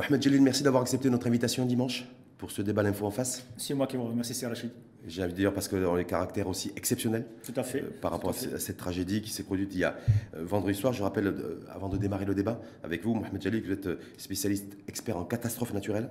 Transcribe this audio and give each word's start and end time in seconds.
Mohamed 0.00 0.22
Jalil, 0.22 0.40
merci 0.40 0.62
d'avoir 0.62 0.82
accepté 0.82 1.10
notre 1.10 1.26
invitation 1.26 1.66
dimanche 1.66 2.06
pour 2.38 2.50
ce 2.50 2.62
débat 2.62 2.82
L'Info 2.82 3.04
en 3.04 3.10
face. 3.10 3.44
C'est 3.58 3.74
moi 3.74 3.86
qui 3.86 3.98
vous 3.98 4.06
remercie, 4.06 4.32
c'est 4.32 4.46
Rachid. 4.46 4.70
J'ai 5.06 5.22
envie 5.22 5.32
de 5.32 5.36
dire 5.36 5.52
parce 5.52 5.68
que 5.68 5.76
dans 5.76 5.94
les 5.94 6.06
caractères 6.06 6.48
aussi 6.48 6.72
exceptionnels. 6.74 7.26
Tout 7.44 7.52
à 7.54 7.62
fait. 7.62 7.82
Euh, 7.82 7.90
par 8.00 8.10
rapport 8.10 8.30
à, 8.30 8.32
cette 8.32 8.78
tragédie 8.78 9.20
qui 9.20 9.28
s'est 9.28 9.42
produite 9.42 9.74
il 9.74 9.80
y 9.80 9.84
a 9.84 9.98
euh, 10.34 10.42
vendredi 10.42 10.74
soir. 10.74 10.94
Je 10.94 11.02
rappelle, 11.02 11.26
euh, 11.26 11.60
avant 11.68 11.90
de 11.90 11.98
démarrer 11.98 12.24
le 12.24 12.34
débat 12.34 12.62
avec 12.82 13.04
vous, 13.04 13.12
Mohamed 13.12 13.42
Jalil, 13.42 13.62
vous 13.62 13.72
êtes 13.72 13.90
spécialiste 14.16 14.74
expert 14.88 15.18
en 15.18 15.24
catastrophes 15.24 15.74
naturelles, 15.74 16.08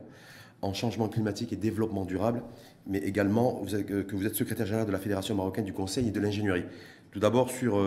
en 0.61 0.71
changement 0.75 1.09
climatique 1.09 1.51
et 1.51 1.55
développement 1.55 2.05
durable, 2.05 2.43
mais 2.85 2.99
également 2.99 3.65
que 3.65 4.15
vous 4.15 4.27
êtes 4.27 4.35
secrétaire 4.35 4.67
général 4.67 4.85
de 4.85 4.91
la 4.91 4.99
Fédération 4.99 5.33
marocaine 5.33 5.65
du 5.65 5.73
conseil 5.73 6.09
et 6.09 6.11
de 6.11 6.19
l'ingénierie. 6.19 6.65
Tout 7.09 7.19
d'abord 7.19 7.49
sur 7.49 7.81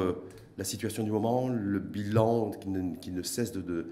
la 0.59 0.65
situation 0.65 1.05
du 1.05 1.13
moment, 1.13 1.49
le 1.49 1.79
bilan 1.79 2.51
qui 3.01 3.13
ne, 3.13 3.23
cesse 3.23 3.53
de, 3.53 3.87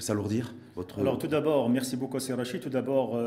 s'alourdir 0.00 0.54
votre... 0.74 1.00
Alors 1.00 1.18
tout 1.18 1.28
d'abord, 1.28 1.68
merci 1.68 1.96
beaucoup 1.96 2.18
Rachid. 2.18 2.60
Tout 2.60 2.68
d'abord, 2.68 3.18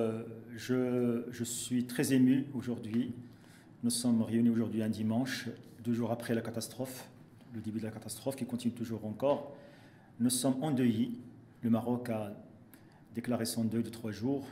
je, 0.56 1.24
je, 1.32 1.44
suis 1.44 1.86
très 1.86 2.14
ému 2.14 2.46
aujourd'hui 2.54 3.14
nous 3.82 3.90
sommes 3.90 4.22
réunis 4.24 4.50
aujourd'hui 4.50 4.84
un 4.84 4.90
dimanche, 4.90 5.48
deux 5.86 5.94
jours 5.94 6.12
après 6.12 6.36
la 6.36 6.42
catastrophe, 6.42 7.10
le 7.54 7.62
début 7.62 7.80
de 7.80 7.86
la 7.86 7.92
catastrophe 7.92 8.36
qui 8.36 8.46
continue 8.46 8.74
toujours 8.74 9.06
encore. 9.06 9.56
Nous 10.20 10.30
sommes 10.30 10.62
endeuillés. 10.62 11.14
Le 11.62 11.70
Maroc 11.70 12.10
a 12.10 12.34
déclaré 13.16 13.46
son 13.46 13.64
deuil 13.64 13.84
de 13.84 13.90
trois 13.90 14.12
jours. 14.12 14.46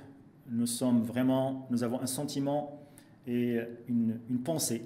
Nous 0.50 0.66
sommes 0.66 1.04
vraiment, 1.04 1.68
nous 1.72 1.84
avons 1.84 2.00
un 2.00 2.06
sentiment 2.06 2.88
et 3.28 3.60
une, 3.90 4.18
pensée 4.46 4.86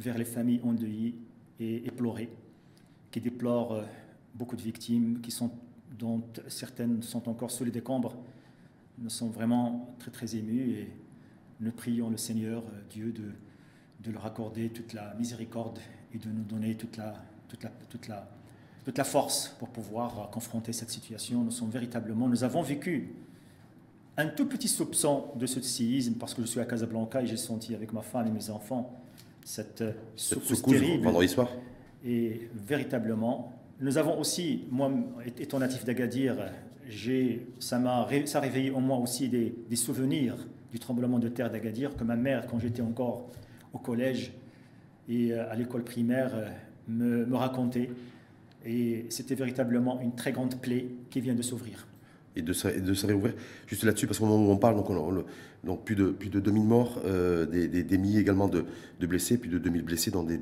vers 0.00 0.18
les 0.18 0.24
familles 0.24 0.60
endeuillées 0.64 1.14
et 1.60 1.86
éplorées, 1.86 2.30
qui 3.12 3.20
déplorent 3.20 3.74
euh, 3.74 3.84
beaucoup 4.34 4.56
de 4.56 4.62
victimes, 4.62 5.20
qui 5.20 5.30
sont, 5.30 5.52
dont 5.98 6.22
certaines 6.48 7.02
sont 7.02 7.28
encore 7.28 7.50
sous 7.50 7.64
les 7.64 7.70
décombres. 7.70 8.14
Nous 8.98 9.10
sommes 9.10 9.30
vraiment 9.30 9.94
très 9.98 10.10
très 10.10 10.36
émus 10.36 10.70
et 10.70 10.92
nous 11.60 11.72
prions 11.72 12.10
le 12.10 12.16
Seigneur 12.16 12.62
euh, 12.62 12.80
Dieu 12.90 13.12
de 13.12 13.32
de 14.04 14.10
leur 14.10 14.26
accorder 14.26 14.70
toute 14.70 14.92
la 14.92 15.14
miséricorde 15.18 15.78
et 16.14 16.18
de 16.18 16.28
nous 16.28 16.44
donner 16.44 16.74
toute 16.74 16.96
la, 16.96 17.14
toute 17.48 17.62
la, 17.62 17.70
toute 17.88 18.08
la, 18.08 18.28
toute 18.84 18.98
la 18.98 19.04
force 19.04 19.54
pour 19.58 19.68
pouvoir 19.68 20.30
confronter 20.30 20.72
cette 20.72 20.90
situation. 20.90 21.44
Nous 21.44 21.50
sommes 21.50 21.70
véritablement, 21.70 22.28
nous 22.28 22.44
avons 22.44 22.62
vécu 22.62 23.14
un 24.16 24.26
tout 24.28 24.46
petit 24.46 24.68
soupçon 24.68 25.26
de 25.36 25.46
ce 25.46 25.60
séisme 25.60 26.14
parce 26.14 26.34
que 26.34 26.42
je 26.42 26.46
suis 26.46 26.60
à 26.60 26.64
Casablanca 26.64 27.22
et 27.22 27.26
j'ai 27.26 27.36
senti 27.36 27.74
avec 27.74 27.92
ma 27.92 28.02
femme 28.02 28.26
et 28.26 28.30
mes 28.30 28.50
enfants 28.50 28.96
cette, 29.44 29.82
secousse, 30.16 30.62
terrible. 30.62 31.04
Vendredi 31.04 31.28
soir. 31.28 31.48
Et 32.04 32.48
véritablement, 32.54 33.52
nous 33.80 33.98
avons 33.98 34.18
aussi, 34.18 34.64
moi 34.70 34.90
étant 35.38 35.58
natif 35.58 35.84
d'Agadir, 35.84 36.36
ça 37.58 37.78
m'a 37.78 38.06
ça 38.26 38.40
réveillé 38.40 38.70
en 38.72 38.80
moi 38.80 38.98
aussi 38.98 39.28
des, 39.28 39.76
souvenirs 39.76 40.36
du 40.70 40.78
tremblement 40.78 41.18
de 41.18 41.28
terre 41.28 41.50
d'Agadir 41.50 41.96
que 41.96 42.04
ma 42.04 42.16
mère, 42.16 42.46
quand 42.46 42.58
j'étais 42.58 42.82
encore 42.82 43.28
au 43.72 43.78
collège 43.78 44.32
et 45.08 45.32
euh, 45.32 45.50
à 45.50 45.56
l'école 45.56 45.82
primaire 45.82 46.30
euh, 46.34 46.48
me, 46.88 47.26
me 47.26 47.36
racontait. 47.36 47.90
Et 48.64 49.06
c'était 49.08 49.34
véritablement 49.34 50.00
une 50.00 50.14
très 50.14 50.30
grande 50.30 50.60
plaie 50.60 50.86
qui 51.08 51.20
vient 51.20 51.34
de 51.34 51.42
s'ouvrir. 51.42 51.86
Et 52.36 52.42
de, 52.42 52.52
se, 52.52 52.68
de 52.68 52.94
se 52.94 53.06
réouvrir. 53.06 53.34
Juste 53.66 53.82
là-dessus, 53.82 54.06
parce 54.06 54.20
qu'au 54.20 54.26
moment 54.26 54.46
où 54.46 54.52
on 54.52 54.56
parle, 54.56 54.76
donc, 54.76 54.88
donc 55.64 55.84
plus, 55.84 55.96
de, 55.96 56.10
plus 56.10 56.30
de 56.30 56.38
2000 56.38 56.62
morts, 56.62 57.02
euh, 57.04 57.44
des, 57.44 57.66
des, 57.66 57.98
milliers 57.98 58.20
également 58.20 58.46
de, 58.46 58.64
de, 59.00 59.06
blessés, 59.06 59.36
plus 59.36 59.50
de 59.50 59.58
2000 59.58 59.82
blessés, 59.82 60.12
dans 60.12 60.22
des, 60.22 60.38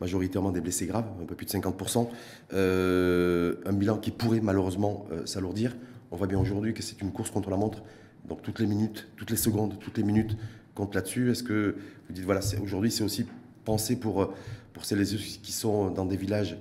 majoritairement 0.00 0.52
des 0.52 0.62
blessés 0.62 0.86
graves, 0.86 1.04
un 1.20 1.26
peu 1.26 1.34
plus 1.34 1.44
de 1.44 1.50
50%. 1.50 2.08
un 2.52 3.72
bilan 3.74 3.98
qui 3.98 4.10
pourrait 4.10 4.40
malheureusement 4.40 5.06
s'alourdir. 5.26 5.76
On 6.10 6.16
voit 6.16 6.26
bien 6.26 6.38
aujourd'hui 6.38 6.72
que 6.72 6.82
c'est 6.82 7.00
une 7.02 7.12
course 7.12 7.30
contre 7.30 7.50
la 7.50 7.56
montre. 7.56 7.82
Donc 8.26 8.42
toutes 8.42 8.58
les 8.60 8.66
minutes, 8.66 9.08
toutes 9.16 9.30
les 9.30 9.36
secondes, 9.36 9.78
toutes 9.80 9.98
les 9.98 10.04
minutes, 10.04 10.36
compte 10.74 10.94
là-dessus 10.94 11.30
Est-ce 11.30 11.42
que 11.42 11.76
vous 12.08 12.14
dites, 12.14 12.24
voilà, 12.24 12.40
aujourd'hui, 12.62 12.90
c'est 12.90 13.04
aussi 13.04 13.26
pensé 13.64 13.96
pour, 13.96 14.32
pour 14.72 14.84
celles 14.84 15.04
qui 15.04 15.52
sont 15.52 15.90
dans 15.90 16.06
des 16.06 16.16
villages 16.16 16.56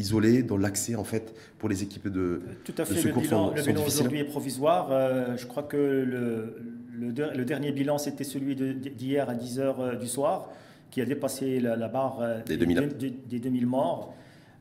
isolés, 0.00 0.42
dont 0.42 0.56
l'accès, 0.56 0.94
en 0.96 1.04
fait, 1.04 1.34
pour 1.58 1.68
les 1.68 1.82
équipes 1.82 2.08
de, 2.08 2.42
Tout 2.64 2.74
à 2.78 2.84
fait. 2.84 3.02
le 3.02 3.12
bilan, 3.12 3.52
le 3.54 3.62
bilan 3.62 3.84
aujourd'hui 3.86 4.20
est 4.20 4.24
provisoire. 4.24 4.88
Euh, 4.90 5.36
je 5.36 5.46
crois 5.46 5.62
que 5.62 5.76
le, 5.76 6.56
le, 6.92 7.44
dernier 7.44 7.72
bilan, 7.72 7.98
c'était 7.98 8.24
celui 8.24 8.56
d'hier 8.56 9.28
à 9.28 9.34
10h 9.34 9.60
euh, 9.60 9.96
du 9.96 10.06
soir, 10.06 10.50
qui 10.90 11.00
a 11.00 11.04
dépassé 11.04 11.60
la, 11.60 11.88
barre 11.88 12.18
euh, 12.20 12.42
des, 12.44 12.56
2000. 12.56 12.96
Des, 13.28 13.38
2000 13.38 13.66
morts, 13.66 14.14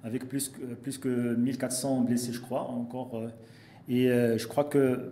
avec 0.03 0.27
plus, 0.27 0.51
plus 0.83 0.97
que 0.97 1.36
1400 1.36 2.01
blessés, 2.01 2.33
je 2.33 2.42
crois, 2.42 2.69
encore. 2.69 3.24
Et 3.88 4.07
je 4.07 4.47
crois 4.47 4.65
que 4.65 5.12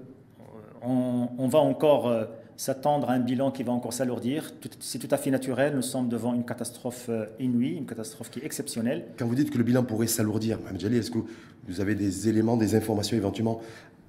on, 0.83 1.29
on 1.37 1.47
va 1.47 1.59
encore 1.59 2.27
s'attendre 2.57 3.09
à 3.09 3.13
un 3.13 3.19
bilan 3.19 3.51
qui 3.51 3.63
va 3.63 3.71
encore 3.71 3.93
s'alourdir. 3.93 4.51
C'est 4.79 4.99
tout 4.99 5.07
à 5.11 5.17
fait 5.17 5.29
naturel. 5.29 5.75
Nous 5.75 5.83
sommes 5.83 6.09
devant 6.09 6.33
une 6.33 6.43
catastrophe 6.43 7.05
euh, 7.09 7.27
inouïe, 7.39 7.75
une 7.75 7.85
catastrophe 7.85 8.31
qui 8.31 8.39
est 8.39 8.45
exceptionnelle. 8.45 9.05
Quand 9.17 9.27
vous 9.27 9.35
dites 9.35 9.51
que 9.51 9.59
le 9.59 9.63
bilan 9.63 9.83
pourrait 9.83 10.07
s'alourdir, 10.07 10.59
Mme 10.65 10.79
Djali, 10.79 10.97
est-ce 10.97 11.11
que 11.11 11.19
vous 11.67 11.81
avez 11.81 11.93
des 11.93 12.27
éléments, 12.27 12.57
des 12.57 12.75
informations 12.75 13.15
éventuellement 13.15 13.61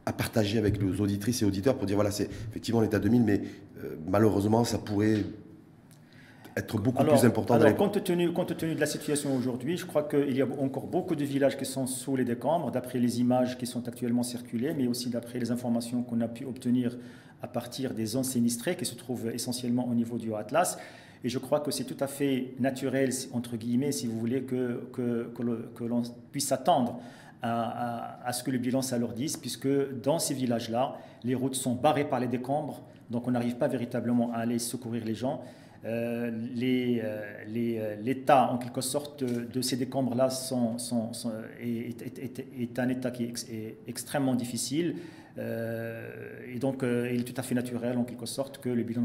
à 0.06 0.12
partager 0.12 0.56
avec 0.59 0.83
nos 0.83 0.95
auditrices 1.03 1.43
et 1.43 1.45
auditeurs 1.45 1.77
pour 1.77 1.87
dire 1.87 1.97
voilà, 1.97 2.11
c'est 2.11 2.31
effectivement 2.49 2.81
l'état 2.81 2.99
2000, 2.99 3.23
mais 3.23 3.43
euh, 3.85 3.97
malheureusement, 4.09 4.65
ça 4.65 4.79
pourrait 4.79 5.23
être 6.56 6.79
beaucoup 6.79 7.05
plus 7.05 7.25
important. 7.27 7.55
Alors, 7.55 7.77
compte, 7.77 8.03
tenu, 8.03 8.33
compte 8.33 8.56
tenu 8.56 8.75
de 8.75 8.81
la 8.81 8.87
situation 8.87 9.37
aujourd'hui, 9.37 9.77
je 9.77 9.85
crois 9.85 10.05
qu'il 10.05 10.35
y 10.35 10.41
a 10.41 10.47
encore 10.61 10.87
beaucoup 10.87 11.15
de 11.15 11.25
villages 11.25 11.59
qui 11.59 11.67
sont 11.67 11.87
sous 11.87 12.17
les 12.17 12.25
décombres, 12.25 12.71
d'après 12.71 12.99
les 12.99 13.21
images 13.21 13.59
qui 13.59 13.67
sont 13.67 13.87
actuellement 13.87 14.23
circulées, 14.23 14.73
mais 14.75 14.87
aussi 14.87 15.11
d'après 15.11 15.39
les 15.39 15.50
informations 15.50 16.03
qu'on 16.03 16.23
a 16.23 16.29
pu 16.29 16.47
obtenir 16.47 16.97
à 17.43 17.49
partir 17.49 17.94
des 17.94 18.06
zones 18.06 18.25
sinistrées 18.25 18.76
qui 18.76 18.85
se 18.85 18.94
trouvent 18.94 19.31
essentiellement 19.32 19.88
au 19.88 19.94
niveau 19.94 20.19
du 20.19 20.31
Haut-Atlas. 20.31 20.79
Et 21.25 21.29
je 21.29 21.38
crois 21.38 21.61
que 21.61 21.70
c'est 21.70 21.85
tout 21.85 21.96
à 22.00 22.06
fait 22.06 22.55
naturel, 22.61 23.11
entre 23.32 23.56
guillemets, 23.56 23.93
si 23.93 24.06
vous 24.06 24.19
voulez, 24.19 24.43
que, 24.43 24.88
que, 24.93 25.32
que 25.75 25.85
l'on 25.85 26.02
puisse 26.31 26.46
s'attendre 26.46 27.00
à, 27.43 28.25
à, 28.25 28.32
ce 28.32 28.43
que 28.43 28.50
le 28.50 28.58
bilan 28.58 28.82
s'alourdisse, 28.82 29.37
puisque 29.37 29.69
dans 30.00 30.19
ces 30.19 30.35
villages-là, 30.35 30.96
les 31.25 31.35
routes 31.35 31.55
sont 31.55 31.75
barrées 31.75 32.08
par 32.08 32.20
les 32.20 32.29
décombres, 32.29 32.82
donc 33.11 33.26
on 33.26 33.31
n'arrive 33.32 33.56
pas 33.56 33.69
véritablement 33.69 34.32
à 34.32 34.38
aller 34.38 34.58
secourir 34.58 35.05
les 35.05 35.14
gens. 35.14 35.43
Euh, 35.85 36.31
euh, 36.31 37.17
euh, 37.56 37.96
l'état, 38.02 38.50
en 38.52 38.58
quelque 38.58 38.81
sorte, 38.81 39.23
de, 39.23 39.62
ces 39.62 39.76
décombres-là 39.76 40.31
sont, 40.31 40.79
sont, 40.79 41.11
est, 41.61 42.02
est, 42.02 42.38
est, 42.58 42.79
un 42.79 42.88
état 42.88 43.11
qui 43.11 43.25
est, 43.25 43.79
extrêmement 43.87 44.35
difficile. 44.35 44.96
Et 45.38 46.58
donc, 46.58 46.82
il 46.82 47.20
est 47.20 47.25
tout 47.25 47.38
à 47.38 47.43
fait 47.43 47.55
naturel, 47.55 47.96
en 47.96 48.05
quelque 48.05 48.26
sorte, 48.26 48.58
que 48.58 48.69
le 48.69 48.82
bilan 48.82 49.02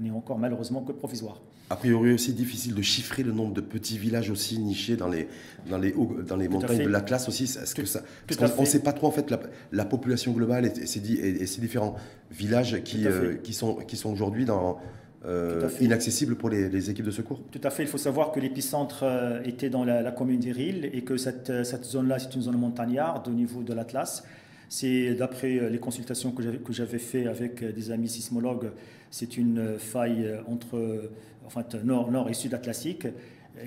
n'est 0.00 0.10
encore 0.10 0.38
malheureusement 0.38 0.82
que 0.82 0.92
provisoire. 0.92 1.42
A 1.70 1.76
priori 1.76 2.14
aussi 2.14 2.32
difficile 2.32 2.74
de 2.74 2.80
chiffrer 2.80 3.22
le 3.22 3.32
nombre 3.32 3.52
de 3.52 3.60
petits 3.60 3.98
villages 3.98 4.30
aussi 4.30 4.58
nichés 4.58 4.96
dans 4.96 5.08
les, 5.08 5.28
dans 5.68 5.76
les, 5.76 5.94
dans 6.26 6.36
les 6.36 6.48
montagnes 6.48 6.84
de 6.84 6.88
la 6.88 7.02
classe 7.02 7.28
aussi. 7.28 7.44
Est-ce 7.44 7.74
que 7.74 7.84
ça, 7.84 8.02
parce 8.26 8.52
qu'on 8.52 8.62
ne 8.62 8.66
sait 8.66 8.82
pas 8.82 8.94
trop 8.94 9.08
en 9.08 9.10
fait 9.10 9.30
la, 9.30 9.38
la 9.72 9.84
population 9.84 10.32
globale 10.32 10.64
et, 10.64 10.86
ces, 10.86 11.12
et, 11.12 11.44
ces 11.44 11.60
différents 11.60 11.96
villages 12.30 12.82
qui, 12.84 13.06
qui 13.42 13.52
sont, 13.52 13.74
qui 13.74 13.96
sont 13.96 14.10
aujourd'hui 14.10 14.46
dans 14.46 14.78
euh, 15.26 15.68
inaccessible 15.80 16.36
pour 16.36 16.48
les, 16.48 16.90
équipes 16.90 17.04
de 17.04 17.10
secours 17.10 17.40
Tout 17.50 17.60
à 17.64 17.70
fait. 17.70 17.82
Il 17.82 17.88
faut 17.88 17.98
savoir 17.98 18.30
que 18.30 18.38
l'épicentre 18.38 19.00
euh, 19.02 19.42
était 19.44 19.68
dans 19.68 19.84
la, 19.84 20.10
commune 20.12 20.38
d'Iril 20.38 20.88
et 20.92 21.02
que 21.02 21.16
cette, 21.16 21.50
euh, 21.50 21.64
cette 21.64 21.84
zone-là, 21.84 22.20
c'est 22.20 22.34
une 22.36 22.42
zone 22.42 22.56
montagnarde 22.56 23.26
au 23.26 23.32
niveau 23.32 23.62
de 23.62 23.74
l'Atlas. 23.74 24.22
C'est 24.68 25.14
d'après 25.14 25.70
les 25.70 25.78
consultations 25.78 26.30
que 26.32 26.72
j'avais 26.72 26.98
fait 26.98 27.26
avec 27.26 27.64
des 27.64 27.90
amis 27.90 28.08
sismologues, 28.08 28.70
c'est 29.10 29.38
une 29.38 29.78
faille 29.78 30.30
entre 30.46 31.10
enfin, 31.46 31.64
nord, 31.84 32.10
nord 32.10 32.28
et 32.28 32.34
sud 32.34 32.52
atlantique 32.52 33.06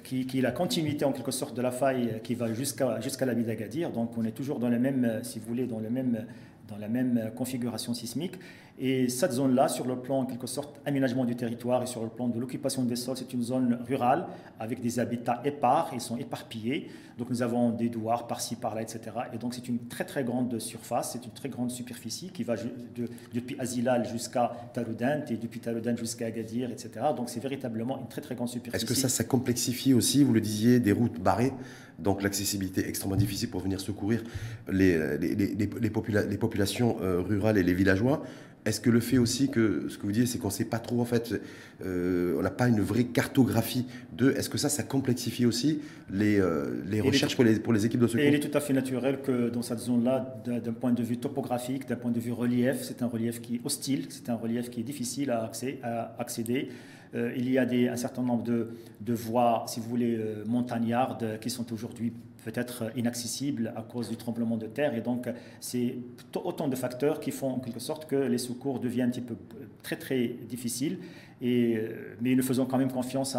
qui, 0.03 0.27
qui, 0.27 0.39
est 0.39 0.41
la 0.41 0.51
continuité 0.51 1.03
en 1.03 1.11
quelque 1.11 1.31
sorte 1.31 1.55
de 1.57 1.61
la 1.61 1.71
faille 1.71 2.21
qui 2.23 2.35
va 2.35 2.53
jusqu'à 2.53 2.99
la 3.25 3.33
ville 3.33 3.45
d'Agadir. 3.45 3.91
Donc 3.91 4.15
on 4.17 4.25
est 4.25 4.31
toujours 4.31 4.59
dans 4.59 4.69
le 4.69 4.77
même, 4.77 5.21
si 5.23 5.39
vous 5.39 5.47
voulez, 5.47 5.65
dans 5.65 5.79
même 5.79 6.25
dans 6.71 6.77
la 6.77 6.87
même 6.87 7.31
configuration 7.35 7.93
sismique. 7.93 8.35
Et 8.83 9.09
cette 9.09 9.33
zone-là, 9.33 9.67
sur 9.67 9.85
le 9.85 9.95
plan 9.95 10.21
en 10.21 10.25
quelque 10.25 10.47
sorte 10.47 10.81
aménagement 10.87 11.23
du 11.23 11.35
territoire 11.35 11.83
et 11.83 11.85
sur 11.85 12.01
le 12.01 12.09
plan 12.09 12.27
de 12.27 12.39
l'occupation 12.39 12.83
des 12.83 12.95
sols, 12.95 13.15
c'est 13.15 13.31
une 13.31 13.43
zone 13.43 13.77
rurale 13.87 14.25
avec 14.59 14.81
des 14.81 14.97
habitats 14.97 15.39
épars, 15.45 15.91
ils 15.93 16.01
sont 16.01 16.17
éparpillés. 16.17 16.89
Donc 17.19 17.29
nous 17.29 17.43
avons 17.43 17.69
des 17.69 17.89
douars 17.89 18.25
par-ci, 18.25 18.55
par-là, 18.55 18.81
etc. 18.81 19.01
Et 19.35 19.37
donc 19.37 19.53
c'est 19.53 19.69
une 19.69 19.87
très 19.87 20.03
très 20.03 20.23
grande 20.23 20.57
surface, 20.57 21.11
c'est 21.13 21.23
une 21.23 21.31
très 21.31 21.49
grande 21.49 21.69
superficie 21.69 22.31
qui 22.31 22.43
va 22.43 22.55
de, 22.55 23.07
depuis 23.31 23.55
Azilal 23.59 24.07
jusqu'à 24.09 24.51
Taroudant 24.73 25.25
et 25.29 25.37
depuis 25.37 25.59
Taroudant 25.59 25.95
jusqu'à 25.95 26.25
Agadir, 26.25 26.71
etc. 26.71 26.89
Donc 27.15 27.29
c'est 27.29 27.39
véritablement 27.39 27.99
une 27.99 28.07
très 28.07 28.21
très 28.21 28.33
grande 28.33 28.49
superficie. 28.49 28.83
Est-ce 28.83 28.91
que 28.91 28.99
ça, 28.99 29.09
ça 29.09 29.23
complexifie 29.23 29.93
aussi, 29.93 30.23
vous 30.23 30.33
le 30.33 30.41
disiez, 30.41 30.79
des 30.79 30.91
routes 30.91 31.19
barrées? 31.19 31.53
Donc 31.99 32.23
l'accessibilité 32.23 32.87
extrêmement 32.89 33.15
difficile 33.15 33.51
pour 33.51 33.61
venir 33.61 33.79
secourir 33.79 34.23
les, 34.71 35.19
les, 35.19 35.35
les, 35.35 35.55
les 35.55 36.37
populations 36.37 36.97
euh, 36.99 37.21
rurales 37.21 37.59
et 37.59 37.63
les 37.63 37.75
villageois. 37.75 38.23
Est-ce 38.65 38.79
que 38.79 38.89
le 38.89 38.99
fait 38.99 39.17
aussi 39.17 39.49
que 39.49 39.87
ce 39.89 39.97
que 39.97 40.03
vous 40.03 40.11
dites, 40.11 40.27
c'est 40.27 40.37
qu'on 40.37 40.47
ne 40.47 40.53
sait 40.53 40.65
pas 40.65 40.77
trop, 40.79 41.01
en 41.01 41.05
fait, 41.05 41.41
euh, 41.83 42.35
on 42.37 42.41
n'a 42.41 42.51
pas 42.51 42.67
une 42.67 42.81
vraie 42.81 43.05
cartographie 43.05 43.85
de. 44.15 44.31
Est-ce 44.31 44.49
que 44.49 44.57
ça, 44.57 44.69
ça 44.69 44.83
complexifie 44.83 45.45
aussi 45.45 45.79
les, 46.11 46.39
euh, 46.39 46.81
les 46.85 47.01
recherches 47.01 47.35
pour 47.35 47.43
les, 47.43 47.59
pour 47.59 47.73
les 47.73 47.85
équipes 47.85 48.01
de 48.01 48.07
secours 48.07 48.23
il 48.23 48.35
est 48.35 48.39
tout 48.39 48.55
à 48.55 48.61
fait 48.61 48.73
naturel 48.73 49.21
que 49.21 49.49
dans 49.49 49.63
cette 49.63 49.79
zone-là, 49.79 50.41
d'un 50.45 50.73
point 50.73 50.91
de 50.93 51.01
vue 51.01 51.17
topographique, 51.17 51.87
d'un 51.87 51.95
point 51.95 52.11
de 52.11 52.19
vue 52.19 52.33
relief, 52.33 52.83
c'est 52.83 53.01
un 53.01 53.07
relief 53.07 53.41
qui 53.41 53.55
est 53.55 53.61
hostile, 53.65 54.05
c'est 54.09 54.29
un 54.29 54.35
relief 54.35 54.69
qui 54.69 54.81
est 54.81 54.83
difficile 54.83 55.31
à, 55.31 55.51
à 55.83 56.15
accéder. 56.19 56.69
Euh, 57.13 57.33
il 57.35 57.49
y 57.49 57.57
a 57.57 57.65
des, 57.65 57.87
un 57.89 57.97
certain 57.97 58.21
nombre 58.21 58.43
de, 58.43 58.69
de 59.01 59.13
voies, 59.13 59.65
si 59.67 59.79
vous 59.79 59.89
voulez, 59.89 60.19
montagnardes 60.45 61.39
qui 61.41 61.49
sont 61.49 61.73
aujourd'hui 61.73 62.13
peut-être 62.43 62.91
inaccessible 62.95 63.73
à 63.75 63.81
cause 63.81 64.09
du 64.09 64.17
tremblement 64.17 64.57
de 64.57 64.67
terre. 64.67 64.95
Et 64.95 65.01
donc, 65.01 65.29
c'est 65.59 65.97
autant 66.35 66.67
de 66.67 66.75
facteurs 66.75 67.19
qui 67.19 67.31
font 67.31 67.51
en 67.51 67.59
quelque 67.59 67.79
sorte 67.79 68.09
que 68.09 68.15
les 68.15 68.37
secours 68.37 68.79
deviennent 68.79 69.09
un 69.09 69.11
petit 69.11 69.21
peu 69.21 69.35
très, 69.83 69.97
très 69.97 70.27
difficiles. 70.27 70.99
Et, 71.41 71.75
euh, 71.75 72.15
mais 72.21 72.35
nous 72.35 72.43
faisons 72.43 72.65
quand 72.65 72.77
même 72.77 72.91
confiance 72.91 73.35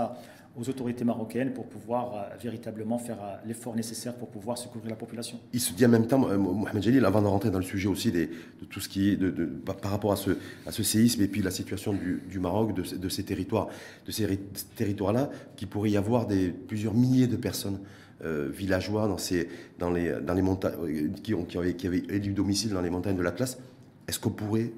aux 0.54 0.68
autorités 0.68 1.04
marocaines 1.04 1.52
pour 1.52 1.66
pouvoir 1.66 2.14
euh, 2.14 2.36
véritablement 2.40 2.98
faire 2.98 3.18
euh, 3.22 3.36
l'effort 3.46 3.74
nécessaire 3.74 4.14
pour 4.14 4.28
pouvoir 4.28 4.58
secourir 4.58 4.90
la 4.90 4.96
population. 4.96 5.38
Il 5.52 5.60
se 5.60 5.72
dit 5.72 5.86
en 5.86 5.88
même 5.88 6.06
temps, 6.06 6.18
Mohamed 6.18 6.82
Jalil, 6.82 7.04
avant 7.04 7.22
de 7.22 7.26
rentrer 7.26 7.50
dans 7.50 7.58
le 7.58 7.64
sujet 7.64 7.88
aussi 7.88 8.12
de 8.12 8.28
tout 8.68 8.80
ce 8.80 8.88
qui 8.88 9.10
est 9.10 9.16
de, 9.16 9.30
par 9.44 9.90
rapport 9.90 10.12
à 10.12 10.16
ce, 10.16 10.82
séisme 10.82 11.22
et 11.22 11.28
puis 11.28 11.42
la 11.42 11.50
situation 11.50 11.94
du, 11.94 12.38
Maroc, 12.38 12.74
de, 12.74 12.96
de, 12.96 13.08
ces 13.08 13.24
territoires, 13.24 13.68
de 14.06 14.12
ces 14.12 14.38
territoires-là, 14.76 15.30
qu'il 15.56 15.68
pourrait 15.68 15.90
y 15.90 15.96
avoir 15.96 16.26
des, 16.26 16.48
plusieurs 16.48 16.94
milliers 16.94 17.28
de 17.28 17.36
personnes 17.36 17.78
euh, 18.24 18.48
villageois 18.52 19.08
dans, 19.08 19.18
ces, 19.18 19.48
dans, 19.78 19.90
les, 19.90 20.20
dans 20.20 20.34
les 20.34 20.42
montagnes, 20.42 20.74
euh, 20.82 21.08
qui, 21.22 21.34
qui, 21.46 21.58
avaient, 21.58 21.74
qui 21.74 21.86
élu 21.86 22.32
domicile 22.32 22.70
dans 22.70 22.80
les 22.80 22.90
montagnes 22.90 23.16
de 23.16 23.22
l'Atlas, 23.22 23.58
est-ce 24.06 24.20
qu'on 24.20 24.30
pourrait 24.30 24.72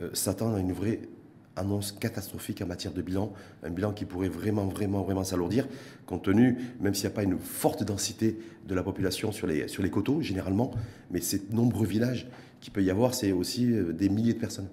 euh, 0.00 0.10
s'attendre 0.12 0.56
à 0.56 0.60
une 0.60 0.72
vraie 0.72 1.00
annonce 1.56 1.90
catastrophique 1.90 2.60
en 2.62 2.66
matière 2.66 2.92
de 2.92 3.00
bilan, 3.02 3.32
un 3.62 3.70
bilan 3.70 3.92
qui 3.92 4.04
pourrait 4.04 4.28
vraiment, 4.28 4.66
vraiment, 4.66 5.02
vraiment 5.02 5.24
s'alourdir, 5.24 5.66
compte 6.04 6.24
tenu, 6.24 6.58
même 6.80 6.94
s'il 6.94 7.08
n'y 7.08 7.12
a 7.12 7.16
pas 7.16 7.22
une 7.22 7.38
forte 7.38 7.82
densité 7.82 8.38
de 8.66 8.74
la 8.74 8.82
population 8.82 9.32
sur 9.32 9.46
les, 9.46 9.66
sur 9.66 9.82
les 9.82 9.90
coteaux, 9.90 10.20
généralement, 10.20 10.70
mais 11.10 11.20
ces 11.20 11.42
nombreux 11.50 11.86
villages 11.86 12.28
qu'il 12.60 12.72
peut 12.72 12.82
y 12.82 12.90
avoir, 12.90 13.14
c'est 13.14 13.32
aussi 13.32 13.72
des 13.94 14.08
milliers 14.08 14.34
de 14.34 14.38
personnes? 14.38 14.68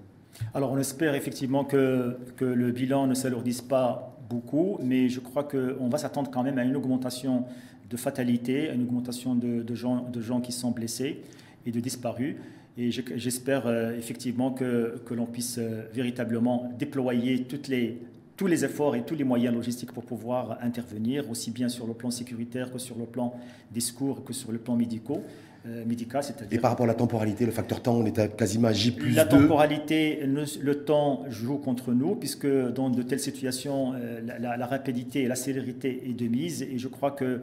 Alors 0.53 0.71
on 0.71 0.77
espère 0.77 1.15
effectivement 1.15 1.63
que, 1.63 2.17
que 2.35 2.45
le 2.45 2.71
bilan 2.71 3.07
ne 3.07 3.13
s'alourdisse 3.13 3.61
pas 3.61 4.17
beaucoup, 4.29 4.77
mais 4.81 5.09
je 5.09 5.19
crois 5.19 5.43
qu'on 5.43 5.89
va 5.89 5.97
s'attendre 5.97 6.31
quand 6.31 6.43
même 6.43 6.57
à 6.57 6.63
une 6.63 6.75
augmentation 6.75 7.45
de 7.93 7.97
fatalité, 7.97 8.71
une 8.73 8.81
augmentation 8.81 9.35
de, 9.35 9.75
gens, 9.75 10.09
de 10.11 10.19
gens 10.19 10.41
qui 10.41 10.51
sont 10.51 10.71
blessés 10.71 11.21
et 11.67 11.71
de 11.71 11.79
disparus. 11.79 12.35
Et 12.75 12.89
j'espère 12.89 13.67
euh, 13.67 13.95
effectivement 13.95 14.49
que, 14.49 14.99
que 15.05 15.13
l'on 15.13 15.27
puisse 15.27 15.59
euh, 15.59 15.83
véritablement 15.93 16.71
déployer 16.79 17.43
toutes 17.43 17.67
les, 17.67 17.99
tous 18.35 18.47
les 18.47 18.65
efforts 18.65 18.95
et 18.95 19.03
tous 19.03 19.13
les 19.13 19.23
moyens 19.23 19.53
logistiques 19.53 19.91
pour 19.91 20.05
pouvoir 20.05 20.57
intervenir, 20.63 21.29
aussi 21.29 21.51
bien 21.51 21.69
sur 21.69 21.85
le 21.85 21.93
plan 21.93 22.09
sécuritaire 22.09 22.71
que 22.71 22.79
sur 22.79 22.97
le 22.97 23.05
plan 23.05 23.35
des 23.71 23.79
secours, 23.79 24.23
que 24.23 24.33
sur 24.33 24.51
le 24.51 24.57
plan 24.57 24.75
médical. 24.75 25.21
Euh, 25.65 25.85
médical, 25.85 26.21
et 26.51 26.57
par 26.57 26.71
rapport 26.71 26.83
à 26.83 26.87
la 26.87 26.93
temporalité, 26.93 27.45
le 27.45 27.53
facteur 27.53 27.81
temps, 27.81 27.95
on 27.95 28.05
est 28.05 28.19
à 28.19 28.27
quasiment 28.27 28.67
à 28.67 28.73
J 28.73 28.91
plus 28.91 29.11
La 29.11 29.23
temporalité, 29.23 30.19
le, 30.25 30.73
temps 30.83 31.23
joue 31.29 31.57
contre 31.57 31.93
nous, 31.93 32.15
puisque 32.15 32.47
dans 32.47 32.89
de 32.89 33.01
telles 33.01 33.21
situations, 33.21 33.93
la, 34.25 34.57
la 34.57 34.65
rapidité 34.65 35.21
et 35.21 35.27
la 35.29 35.35
célérité 35.35 36.03
est 36.09 36.13
de 36.13 36.27
mise. 36.27 36.63
Et 36.63 36.77
je 36.77 36.89
crois 36.89 37.11
que 37.11 37.39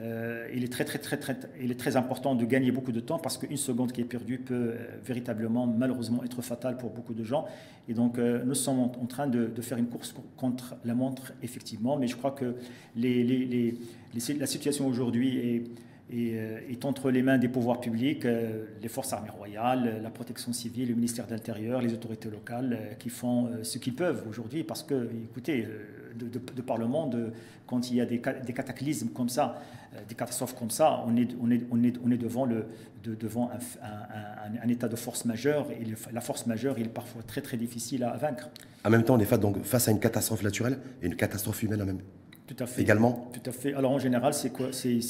euh, 0.00 0.48
il, 0.52 0.64
est 0.64 0.72
très, 0.72 0.84
très, 0.84 0.98
très, 0.98 1.16
très, 1.16 1.36
il 1.60 1.70
est 1.70 1.78
très 1.78 1.96
important 1.96 2.34
de 2.34 2.44
gagner 2.44 2.72
beaucoup 2.72 2.90
de 2.90 2.98
temps 2.98 3.18
parce 3.18 3.38
qu'une 3.38 3.56
seconde 3.56 3.92
qui 3.92 4.00
est 4.00 4.04
perdue 4.04 4.38
peut 4.38 4.54
euh, 4.54 4.76
véritablement, 5.04 5.66
malheureusement, 5.66 6.24
être 6.24 6.42
fatale 6.42 6.76
pour 6.76 6.90
beaucoup 6.90 7.14
de 7.14 7.22
gens. 7.22 7.46
Et 7.88 7.94
donc, 7.94 8.18
euh, 8.18 8.42
nous 8.44 8.54
sommes 8.54 8.80
en, 8.80 8.88
train 9.06 9.28
de, 9.28 9.48
faire 9.60 9.78
une 9.78 9.86
course 9.86 10.14
contre 10.36 10.74
la 10.84 10.94
montre, 10.94 11.32
effectivement. 11.42 11.96
Mais 11.96 12.08
je 12.08 12.16
crois 12.16 12.32
que 12.32 12.56
la 12.96 14.46
situation 14.46 14.86
aujourd'hui 14.86 15.64
est 16.10 16.84
entre 16.84 17.10
les 17.10 17.22
mains 17.22 17.38
des 17.38 17.48
pouvoirs 17.48 17.80
publics, 17.80 18.24
les 18.24 18.88
forces 18.88 19.12
armées 19.12 19.30
royales, 19.30 20.00
la 20.02 20.10
protection 20.10 20.52
civile, 20.52 20.88
le 20.88 20.94
ministère 20.94 21.26
de 21.26 21.32
l'Intérieur, 21.32 21.80
les 21.80 21.92
autorités 21.92 22.30
locales, 22.30 22.96
qui 22.98 23.10
font 23.10 23.50
ce 23.62 23.78
qu'ils 23.78 23.94
peuvent 23.94 24.24
aujourd'hui, 24.28 24.64
parce 24.64 24.82
que, 24.82 25.08
écoutez, 25.30 25.66
de, 26.14 26.62
par 26.62 26.78
le 26.78 26.86
monde, 26.86 27.32
quand 27.66 27.90
il 27.90 27.96
y 27.96 28.00
a 28.00 28.06
des, 28.06 28.20
cataclysmes 28.20 29.08
comme 29.08 29.28
ça, 29.28 29.62
des 30.08 30.14
catastrophes 30.14 30.54
comme 30.54 30.70
ça, 30.70 31.02
on 31.06 31.16
est, 31.16 31.28
on 31.40 31.50
est, 31.50 31.62
on 31.70 31.82
est, 31.82 31.94
on 32.04 32.10
est 32.10 32.16
devant, 32.16 32.44
le, 32.44 32.66
devant 33.04 33.50
un, 33.50 34.62
un, 34.62 34.68
état 34.68 34.88
de 34.88 34.96
force 34.96 35.24
majeure, 35.24 35.70
et 35.70 35.84
la 36.12 36.20
force 36.20 36.46
majeure 36.46 36.78
est 36.78 36.84
parfois 36.84 37.22
très 37.22 37.40
très 37.40 37.56
difficile 37.56 38.04
à 38.04 38.16
vaincre. 38.16 38.48
En 38.84 38.90
même 38.90 39.04
temps, 39.04 39.14
on 39.14 39.18
est 39.18 39.24
face, 39.24 39.40
donc, 39.40 39.62
face 39.62 39.88
à 39.88 39.90
une 39.90 40.00
catastrophe 40.00 40.42
naturelle 40.42 40.78
et 41.02 41.06
une 41.06 41.16
catastrophe 41.16 41.62
humaine 41.62 41.82
en 41.82 41.86
même 41.86 41.98
temps. 41.98 42.04
Tout 42.46 42.56
à 42.58 42.66
fait. 42.66 42.82
Également 42.82 43.30
Tout 43.32 43.48
à 43.48 43.52
fait. 43.52 43.72
Alors 43.72 43.92
en 43.92 43.98
général, 43.98 44.34
c'est 44.34 44.50
quoi? 44.50 44.66
C'est 44.72 45.00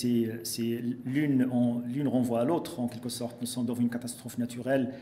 l'une 1.05 1.49
l'une 1.87 2.09
renvoie 2.09 2.41
à 2.41 2.45
l'autre 2.45 2.79
en 2.79 2.87
quelque 2.87 3.09
sorte. 3.09 3.41
Nous 3.41 3.47
sommes 3.49 3.67
dans 3.67 3.75
une 3.75 3.91
catastrophe 3.91 4.39
naturelle 4.39 4.93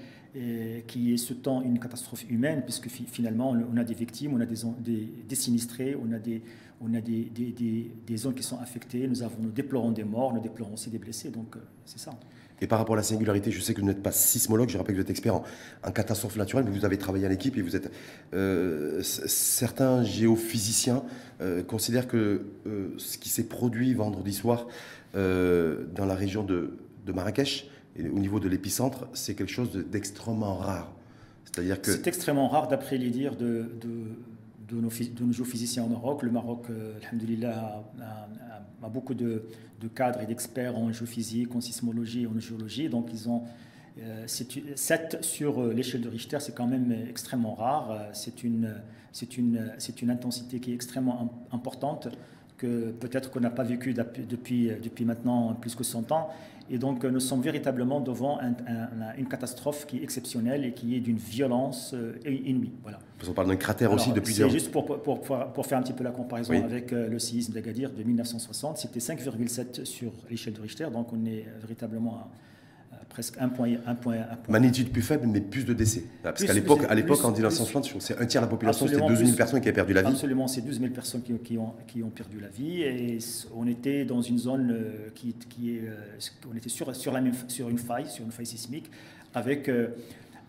qui 0.86 1.12
est 1.12 1.18
ce 1.18 1.34
temps 1.34 1.62
une 1.62 1.78
catastrophe 1.78 2.24
humaine, 2.30 2.62
puisque 2.62 2.88
finalement 2.88 3.50
on 3.50 3.76
a 3.76 3.84
des 3.84 3.94
victimes, 3.94 4.34
on 4.34 4.40
a 4.40 4.46
des, 4.46 5.34
sinistrés, 5.34 5.94
on 5.94 6.10
a 6.12 6.18
des 6.18 6.42
on 6.82 6.94
a 6.94 7.00
des, 7.00 7.30
des, 7.30 8.16
zones 8.16 8.34
qui 8.34 8.42
sont 8.42 8.58
affectées. 8.58 9.06
Nous 9.06 9.22
avons 9.22 9.36
nous 9.40 9.50
déplorons 9.50 9.92
des 9.92 10.04
morts, 10.04 10.34
nous 10.34 10.40
déplorons 10.40 10.74
aussi 10.74 10.90
des 10.90 10.98
blessés. 10.98 11.30
Donc 11.30 11.56
euh, 11.56 11.60
c'est 11.84 11.98
ça. 11.98 12.10
Et 12.60 12.66
par 12.66 12.78
rapport 12.78 12.94
à 12.94 12.96
la 12.96 13.02
singularité, 13.02 13.50
je 13.50 13.60
sais 13.60 13.74
que 13.74 13.80
vous 13.80 13.86
n'êtes 13.86 14.02
pas 14.02 14.12
sismologue, 14.12 14.68
je 14.68 14.78
rappelle 14.78 14.94
que 14.94 15.00
vous 15.00 15.04
êtes 15.04 15.10
expert 15.10 15.34
en, 15.34 15.44
en 15.84 15.92
catastrophe 15.92 16.36
naturelle, 16.36 16.64
mais 16.64 16.70
vous 16.70 16.84
avez 16.84 16.98
travaillé 16.98 17.26
en 17.26 17.30
équipe 17.30 17.56
et 17.56 17.62
vous 17.62 17.76
êtes. 17.76 17.90
Euh, 18.34 19.02
certains 19.02 20.02
géophysiciens 20.02 21.02
euh, 21.40 21.62
considèrent 21.62 22.08
que 22.08 22.46
ce 22.98 23.18
qui 23.18 23.28
s'est 23.28 23.48
produit 23.48 23.94
vendredi 23.94 24.32
soir 24.32 24.66
dans 25.14 26.06
la 26.06 26.14
région 26.14 26.42
de 26.42 26.72
Marrakech, 27.12 27.68
au 27.98 28.18
niveau 28.18 28.40
de 28.40 28.48
l'épicentre, 28.48 29.06
c'est 29.12 29.34
quelque 29.34 29.52
chose 29.52 29.72
d'extrêmement 29.72 30.56
rare. 30.56 30.92
C'est 31.54 32.06
extrêmement 32.06 32.48
rare, 32.48 32.68
d'après 32.68 32.96
les 32.96 33.10
dires 33.10 33.36
de, 33.36 33.70
nos, 34.72 34.90
géophysiciens 35.32 35.84
au 35.84 35.88
Maroc. 35.88 36.22
Le 36.22 36.30
Maroc, 36.30 36.66
alhamdoulilah, 37.02 37.84
a, 38.00 38.28
a 38.82 38.88
beaucoup 38.88 39.14
de, 39.14 39.44
cadres 39.94 40.20
et 40.20 40.26
d'experts 40.26 40.78
en 40.78 40.92
géophysique, 40.92 41.54
en 41.54 41.60
sismologie, 41.60 42.26
en 42.26 42.38
géologie. 42.38 42.88
Donc, 42.88 43.08
ils 43.12 43.28
ont 43.28 43.42
7 44.26 45.14
euh, 45.14 45.22
sur 45.22 45.60
euh, 45.60 45.72
l'échelle 45.72 46.00
de 46.00 46.08
Richter, 46.08 46.38
c'est 46.40 46.54
quand 46.54 46.66
même 46.66 46.94
extrêmement 47.08 47.54
rare. 47.54 47.90
Euh, 47.90 48.10
c'est 48.12 48.42
une, 48.44 50.10
intensité 50.10 50.60
qui 50.60 50.72
est 50.72 50.74
extrêmement 50.74 51.46
importante 51.52 52.08
que 52.56 52.90
peut-être 52.92 53.30
qu'on 53.30 53.40
n'a 53.40 53.50
pas 53.50 53.64
vécu 53.64 53.92
depuis 53.92 55.04
maintenant 55.04 55.54
plus 55.54 55.74
que 55.74 55.84
100 55.84 56.12
ans. 56.12 56.30
Et 56.72 56.78
donc, 56.78 57.04
nous 57.04 57.20
sommes 57.20 57.42
véritablement 57.42 58.00
devant 58.00 58.40
une 59.18 59.28
catastrophe 59.28 59.86
qui 59.86 59.98
est 59.98 60.02
exceptionnelle 60.02 60.64
et 60.64 60.72
qui 60.72 60.96
est 60.96 61.00
d'une 61.00 61.18
violence 61.18 61.92
euh, 61.92 62.14
inouïe. 62.24 62.72
Voilà. 62.82 62.98
On 63.28 63.32
parle 63.32 63.48
d'un 63.48 63.56
cratère 63.56 63.92
aussi 63.92 64.10
depuis 64.10 64.32
C'est 64.32 64.48
juste 64.48 64.72
pour, 64.72 64.86
pour, 65.02 65.20
pour, 65.20 65.66
faire 65.66 65.78
un 65.78 65.82
petit 65.82 65.92
peu 65.92 66.02
la 66.02 66.10
comparaison 66.10 66.54
avec 66.64 66.92
euh, 66.92 67.08
le 67.08 67.18
séisme 67.18 67.52
d'Agadir 67.52 67.90
de 67.92 68.02
1960. 68.02 68.78
C'était 68.78 69.00
5,7 69.00 69.84
sur 69.84 70.12
l'échelle 70.30 70.54
de 70.54 70.62
Richter, 70.62 70.88
donc 70.90 71.12
on 71.12 71.24
est 71.26 71.46
véritablement 71.60 72.14
à 72.16 72.30
presque 73.08 73.36
un 73.38 73.48
point, 73.48 73.76
un 73.86 73.94
point, 73.94 74.16
un 74.16 74.36
point. 74.36 74.52
Magnitude 74.52 74.90
plus 74.90 75.02
faible, 75.02 75.26
mais 75.26 75.40
plus 75.40 75.64
de 75.64 75.72
décès. 75.72 76.04
Parce 76.22 76.44
qu'à 76.44 76.52
l'époque, 76.52 76.84
à 76.88 76.94
l'époque, 76.94 77.24
en 77.24 77.32
1960, 77.32 78.00
c'est 78.00 78.18
un 78.18 78.26
tiers 78.26 78.42
de 78.42 78.46
la 78.46 78.50
population, 78.50 78.86
c'était 78.86 79.06
12 79.06 79.18
000 79.18 79.32
personnes 79.32 79.60
qui 79.60 79.68
avaient 79.68 79.74
perdu 79.74 79.92
la 79.92 80.02
vie. 80.02 80.08
Absolument, 80.08 80.48
c'est 80.48 80.60
12 80.60 80.80
000 80.80 80.92
personnes 80.92 81.22
qui, 81.22 81.32
qui, 81.38 81.58
ont, 81.58 81.74
qui 81.86 82.02
ont 82.02 82.10
perdu 82.10 82.40
la 82.40 82.48
vie. 82.48 82.82
Et 82.82 83.18
on 83.54 83.66
était 83.66 84.04
dans 84.04 84.22
une 84.22 84.38
zone 84.38 84.70
euh, 84.72 85.08
qui, 85.14 85.34
qui 85.34 85.76
est. 85.76 85.82
Euh, 85.82 86.50
on 86.52 86.56
était 86.56 86.68
sur, 86.68 86.94
sur, 86.94 87.12
la 87.12 87.20
même, 87.20 87.34
sur 87.48 87.68
une 87.68 87.78
faille, 87.78 88.08
sur 88.08 88.24
une 88.24 88.32
faille 88.32 88.46
sismique, 88.46 88.90
avec. 89.34 89.68
Euh, 89.68 89.88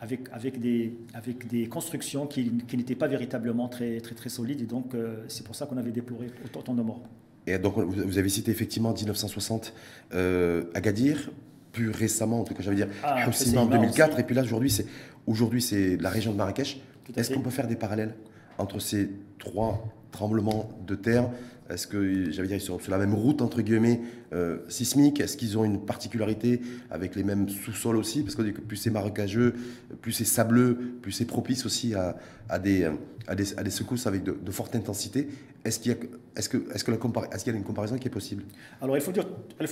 avec, 0.02 0.28
avec, 0.34 0.60
des, 0.60 0.98
avec 1.14 1.48
des 1.48 1.68
constructions 1.68 2.28
qui, 2.28 2.52
qui 2.68 2.76
n'étaient 2.76 2.94
pas 2.94 3.08
véritablement 3.08 3.70
très, 3.70 4.02
très, 4.02 4.14
très 4.14 4.28
solides. 4.28 4.60
Et 4.60 4.66
donc, 4.66 4.92
c'est 5.30 5.46
pour 5.46 5.56
ça 5.56 5.66
qu'on 5.66 5.78
avait 5.78 5.94
déploré 5.94 6.28
autant 6.54 6.74
de 6.74 6.82
morts. 6.82 7.04
Et 7.46 7.58
donc, 7.58 7.78
vous 7.78 8.18
avez 8.18 8.30
cité 8.30 8.52
effectivement 8.52 8.94
1960 8.94 9.74
euh, 10.14 10.64
Agadir, 10.74 11.32
plus 11.74 11.90
récemment, 11.90 12.40
en 12.40 12.44
tout 12.46 12.54
cas, 12.54 12.64
j'allais 12.64 12.78
dire, 12.78 12.88
ah, 13.04 13.26
en 13.58 13.66
2004, 13.66 14.20
et 14.20 14.24
puis 14.24 14.36
là, 14.36 14.44
aujourd'hui, 14.44 14.70
c'est 14.70 14.86
aujourd'hui 15.28 15.62
c'est 15.62 15.98
la 15.98 16.10
région 16.10 16.32
de 16.32 16.38
Marrakech. 16.38 16.80
Est-ce 17.18 17.34
qu'on 17.34 17.42
peut 17.42 17.50
faire 17.50 17.68
des 17.68 17.76
parallèles 17.76 18.14
entre 18.58 18.80
ces 18.80 19.10
trois 19.40 19.84
tremblements 20.12 20.70
de 20.88 20.96
terre 20.96 21.30
Est-ce 21.70 21.88
que, 21.88 22.32
j'allais 22.32 22.48
dire, 22.50 22.58
ils 22.58 22.62
sont 22.62 22.78
sur 22.80 22.92
la 22.92 22.98
même 22.98 23.14
route, 23.14 23.42
entre 23.42 23.62
guillemets, 23.62 24.02
euh, 24.34 24.60
sismique? 24.68 25.20
Est-ce 25.20 25.38
qu'ils 25.38 25.58
ont 25.58 25.64
une 25.64 25.86
particularité 25.86 26.62
avec 26.92 27.16
les 27.16 27.24
mêmes 27.24 27.48
sous-sols 27.48 27.96
aussi? 27.96 28.22
Parce 28.22 28.36
que 28.36 28.42
plus 28.42 28.76
c'est 28.76 28.90
marécageux, 28.90 29.54
plus 30.02 30.12
c'est 30.12 30.26
sableux, 30.26 30.78
plus 31.02 31.12
c'est 31.12 31.26
propice 31.26 31.66
aussi 31.66 31.96
à, 31.96 32.18
à, 32.50 32.60
des, 32.60 32.90
à, 33.28 33.36
des, 33.36 33.70
secousses 33.70 34.08
avec 34.08 34.24
de, 34.24 34.52
forte 34.52 34.76
intensité. 34.76 35.30
Est-ce 35.64 35.80
qu'il 35.80 35.92
y, 35.92 35.96
est 35.96 36.50
que, 36.50 36.58
est 36.58 36.84
que 36.84 36.92
la 36.92 36.98
est 36.98 37.38
qu'il 37.38 37.54
y 37.54 37.56
a 37.56 37.58
une 37.58 37.64
comparaison 37.64 37.98
qui 37.98 38.08
est 38.08 38.12
possible? 38.12 38.44
Alors, 38.82 38.98
il 38.98 39.02
faut, 39.02 39.14
dire, 39.14 39.26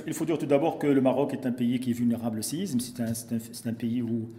il 0.08 0.14
faut 0.14 0.26
dire 0.26 0.38
tout 0.38 0.46
d'abord 0.46 0.80
que 0.80 0.88
le 0.88 1.02
Maroc 1.02 1.34
est 1.34 1.46
un 1.46 1.52
pays 1.52 1.80
qui 1.82 1.92
est 1.92 1.94
vulnérable 1.94 2.40
au 2.40 2.42
séisme. 2.42 2.80
C'est 2.80 3.02
un, 3.02 3.08
un, 3.08 3.70
un, 3.70 3.74
pays 3.74 4.02
où 4.02 4.30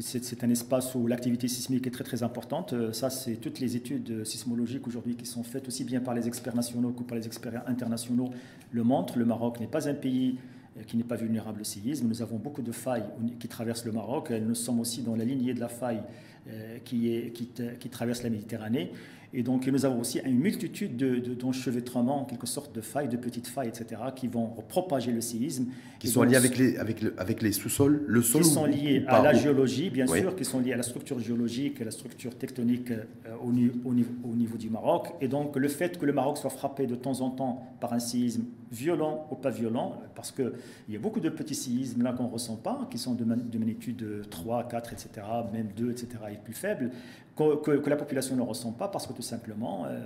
c'est 0.00 0.42
un 0.42 0.48
espace 0.48 0.94
où 0.94 1.06
l'activité 1.06 1.48
sismique 1.48 1.86
est 1.86 1.90
très 1.90 2.04
très 2.04 2.22
importante. 2.22 2.72
Euh, 2.72 2.92
ça, 2.94 3.10
c'est 3.10 3.34
toutes 3.34 3.60
les 3.60 3.76
études 3.76 4.24
sismologiques 4.24 4.86
aujourd'hui 4.86 5.16
qui 5.16 5.26
sont 5.26 5.42
faites 5.42 5.68
aussi 5.68 5.84
bien 5.84 6.00
par 6.00 6.14
les 6.14 6.26
experts 6.26 6.56
nationaux 6.56 6.92
que 6.92 7.02
par 7.02 7.18
les 7.18 7.26
experts 7.26 7.62
internationaux 7.66 8.30
le 8.70 8.82
montrent. 8.84 9.18
Le 9.18 9.26
Maroc 9.26 9.60
n'est 9.60 9.66
pas 9.66 9.90
un 9.90 9.94
pays 9.94 10.38
euh, 10.78 10.82
qui 10.84 10.96
n'est 10.96 11.04
pas 11.04 11.16
vulnérable 11.16 11.60
au 11.60 11.64
séisme. 11.64 12.08
Nous 12.08 12.22
avons 12.22 12.38
beaucoup 12.38 12.62
de 12.62 12.72
failles 12.72 13.04
qui 13.38 13.48
traversent 13.48 13.84
le 13.84 13.92
Maroc. 13.92 14.30
Nous 14.30 14.54
sommes 14.54 14.80
aussi 14.80 15.02
dans 15.02 15.14
la 15.14 15.24
lignée 15.24 15.52
de 15.52 15.60
la 15.60 15.68
faille 15.68 16.00
euh, 16.48 16.78
qui 16.78 17.88
traverse 17.90 18.22
la 18.22 18.30
Méditerranée. 18.30 18.92
Et 19.34 19.42
donc, 19.42 19.66
nous 19.66 19.84
avons 19.86 20.00
aussi 20.00 20.20
une 20.24 20.38
multitude 20.38 20.96
d'enchevêtrements, 21.38 22.18
de, 22.18 22.22
en 22.22 22.24
quelque 22.24 22.46
sorte, 22.46 22.74
de 22.74 22.82
failles, 22.82 23.08
de 23.08 23.16
petites 23.16 23.46
failles, 23.46 23.68
etc., 23.68 24.00
qui 24.14 24.28
vont 24.28 24.48
propager 24.68 25.10
le 25.10 25.22
séisme. 25.22 25.68
Qui 25.98 26.08
sont 26.08 26.22
liés 26.22 26.36
avec 26.36 26.58
les, 26.58 26.76
avec, 26.76 27.02
avec 27.16 27.40
les 27.40 27.52
sous-sols, 27.52 28.02
le 28.06 28.20
sol 28.20 28.42
Qui 28.42 28.48
sont 28.48 28.66
liés 28.66 29.04
à 29.08 29.22
la 29.22 29.32
géologie, 29.32 29.88
bien 29.88 30.06
sûr, 30.06 30.36
qui 30.36 30.44
sont 30.44 30.60
liés 30.60 30.74
à 30.74 30.76
la 30.76 30.82
structure 30.82 31.18
géologique, 31.18 31.80
à 31.80 31.84
la 31.84 31.90
structure 31.90 32.36
tectonique 32.36 32.90
euh, 32.90 33.04
au, 33.42 33.48
au, 33.48 33.94
niveau, 33.94 34.10
au, 34.24 34.34
niveau, 34.34 34.58
du 34.58 34.68
Maroc. 34.68 35.08
Et 35.22 35.28
donc, 35.28 35.56
le 35.56 35.68
fait 35.68 35.98
que 35.98 36.04
le 36.04 36.12
Maroc 36.12 36.36
soit 36.36 36.50
frappé 36.50 36.86
de 36.86 36.94
temps 36.94 37.20
en 37.22 37.30
temps 37.30 37.62
par 37.80 37.94
un 37.94 38.00
séisme 38.00 38.44
violent 38.72 39.28
ou 39.30 39.36
pas 39.36 39.50
violent, 39.50 40.00
parce 40.14 40.32
qu'il 40.32 40.52
y 40.88 40.96
a 40.96 40.98
beaucoup 40.98 41.20
de 41.20 41.28
petits 41.28 41.54
séismes 41.54 42.02
là 42.02 42.12
qu'on 42.12 42.24
ne 42.24 42.32
ressent 42.32 42.56
pas, 42.56 42.88
qui 42.90 42.98
sont 42.98 43.14
de, 43.14 43.24
de 43.24 43.58
magnitude 43.58 44.26
3, 44.30 44.68
4, 44.68 44.92
etc., 44.92 45.10
même 45.52 45.68
2, 45.76 45.90
etc., 45.90 46.08
et 46.32 46.36
plus 46.36 46.54
faibles 46.54 46.90
que, 47.36 47.88
la 47.88 47.96
population 47.96 48.36
ne 48.36 48.42
ressent 48.42 48.72
pas 48.72 48.88
parce 48.88 49.06
que 49.06 49.12
tout 49.12 49.22
simplement, 49.22 49.86
euh, 49.86 50.00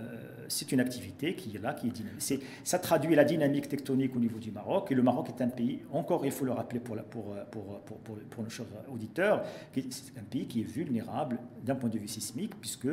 c'est 0.48 0.70
une 0.72 0.80
activité 0.80 1.34
qui 1.34 1.56
est 1.56 1.58
là, 1.60 1.74
qui 1.74 1.88
est 1.88 1.90
dynamique. 1.90 2.44
ça 2.64 2.78
traduit 2.78 3.14
la 3.14 3.24
dynamique 3.24 3.68
tectonique 3.68 4.14
au 4.14 4.20
niveau 4.20 4.38
du 4.38 4.50
Maroc. 4.50 4.92
Et 4.92 4.94
le 4.94 5.02
Maroc 5.02 5.28
est 5.28 5.42
un 5.42 5.48
pays, 5.48 5.80
encore 5.92 6.24
il 6.24 6.32
faut 6.32 6.44
le 6.44 6.52
rappeler 6.52 6.80
pour, 6.80 6.96
pour, 6.96 7.34
pour, 7.50 7.80
pour, 7.80 8.16
pour 8.30 8.44
nos 8.44 8.50
chers 8.50 8.66
auditeurs, 8.92 9.44
c'est 9.74 10.18
un 10.18 10.24
pays 10.30 10.46
qui 10.46 10.60
est 10.60 10.64
vulnérable 10.64 11.38
d'un 11.64 11.74
point 11.74 11.88
de 11.88 11.98
vue 11.98 12.08
sismique, 12.08 12.54
puisque 12.60 12.88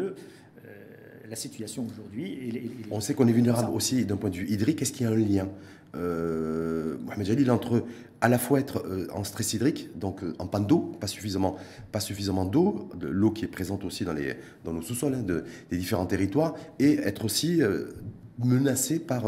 la 1.33 1.37
situation 1.37 1.87
aujourd'hui. 1.91 2.71
On 2.91 2.99
sait 2.99 3.15
qu'on 3.15 3.27
est 3.27 3.31
vulnérable 3.31 3.71
aussi 3.73 4.05
d'un 4.05 4.17
point 4.17 4.29
de 4.29 4.35
vue 4.35 4.47
hydrique. 4.47 4.83
Est-ce 4.83 4.91
qu'il 4.93 5.07
y 5.07 5.09
a 5.09 5.11
un 5.11 5.15
lien? 5.15 5.49
Euh, 5.95 6.95
Mohamed 7.05 7.25
Jalil, 7.25 7.49
entre 7.49 7.83
à 8.21 8.29
la 8.29 8.37
fois 8.37 8.59
être 8.59 8.85
euh, 8.85 9.07
en 9.11 9.23
stress 9.23 9.53
hydrique, 9.53 9.89
donc 9.97 10.23
euh, 10.23 10.35
en 10.37 10.45
panne 10.45 10.67
d'eau, 10.67 10.91
pas 10.99 11.07
suffisamment, 11.07 11.55
pas 11.91 11.99
suffisamment 11.99 12.45
d'eau, 12.45 12.87
de 12.95 13.07
l'eau 13.07 13.31
qui 13.31 13.45
est 13.45 13.47
présente 13.47 13.83
aussi 13.83 14.05
dans, 14.05 14.13
les, 14.13 14.35
dans 14.63 14.73
nos 14.73 14.83
sous-sols 14.83 15.15
hein, 15.15 15.25
des 15.71 15.77
différents 15.77 16.05
territoires, 16.05 16.53
et 16.77 16.99
être 16.99 17.25
aussi 17.25 17.63
euh, 17.63 17.93
menacé 18.37 18.99
par, 18.99 19.23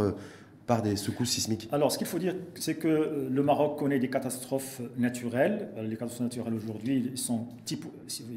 par 0.67 0.83
des 0.83 0.95
secousses 0.95 1.31
sismiques 1.31 1.67
Alors, 1.71 1.91
ce 1.91 1.97
qu'il 1.97 2.07
faut 2.07 2.19
dire, 2.19 2.35
c'est 2.53 2.75
que 2.75 3.27
le 3.31 3.43
Maroc 3.43 3.79
connaît 3.79 3.99
des 3.99 4.09
catastrophes 4.09 4.81
naturelles. 4.97 5.69
Les 5.83 5.95
catastrophes 5.97 6.27
naturelles 6.27 6.53
aujourd'hui, 6.53 7.11
ils 7.13 7.17
sont, 7.17 7.47
type, 7.65 7.85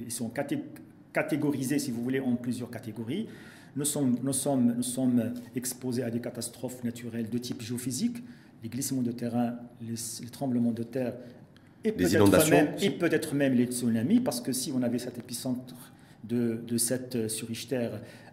ils 0.07 0.13
sont 0.13 0.31
catégorisés, 1.13 1.79
si 1.79 1.91
vous 1.91 2.03
voulez, 2.03 2.21
en 2.21 2.35
plusieurs 2.37 2.71
catégories. 2.71 3.29
Nous 3.79 3.85
sommes, 3.85 4.19
nous, 4.25 4.33
sommes, 4.33 4.75
nous 4.77 4.83
sommes 4.83 5.35
exposés 5.55 6.03
à 6.03 6.11
des 6.11 6.21
catastrophes 6.21 6.83
naturelles 6.83 7.31
de 7.31 7.39
type 7.39 7.63
géophysique, 7.63 8.17
les 8.65 8.69
glissements 8.69 9.03
de 9.03 9.13
terrain, 9.13 9.55
les, 9.81 10.29
tremblements 10.31 10.73
de 10.73 10.83
terre 10.83 11.15
et 11.85 11.93
peut-être 11.93 12.51
même, 12.51 12.75
peut 12.99 13.37
même, 13.37 13.55
les 13.55 13.67
tsunamis, 13.67 14.19
parce 14.19 14.41
que 14.41 14.53
si 14.53 14.73
on 14.75 14.83
avait 14.83 14.99
cet 14.99 15.17
épicentre 15.17 15.77
de, 16.25 16.61
de 16.67 16.77
7 16.77 17.29
sur 17.29 17.47
Richter 17.47 17.91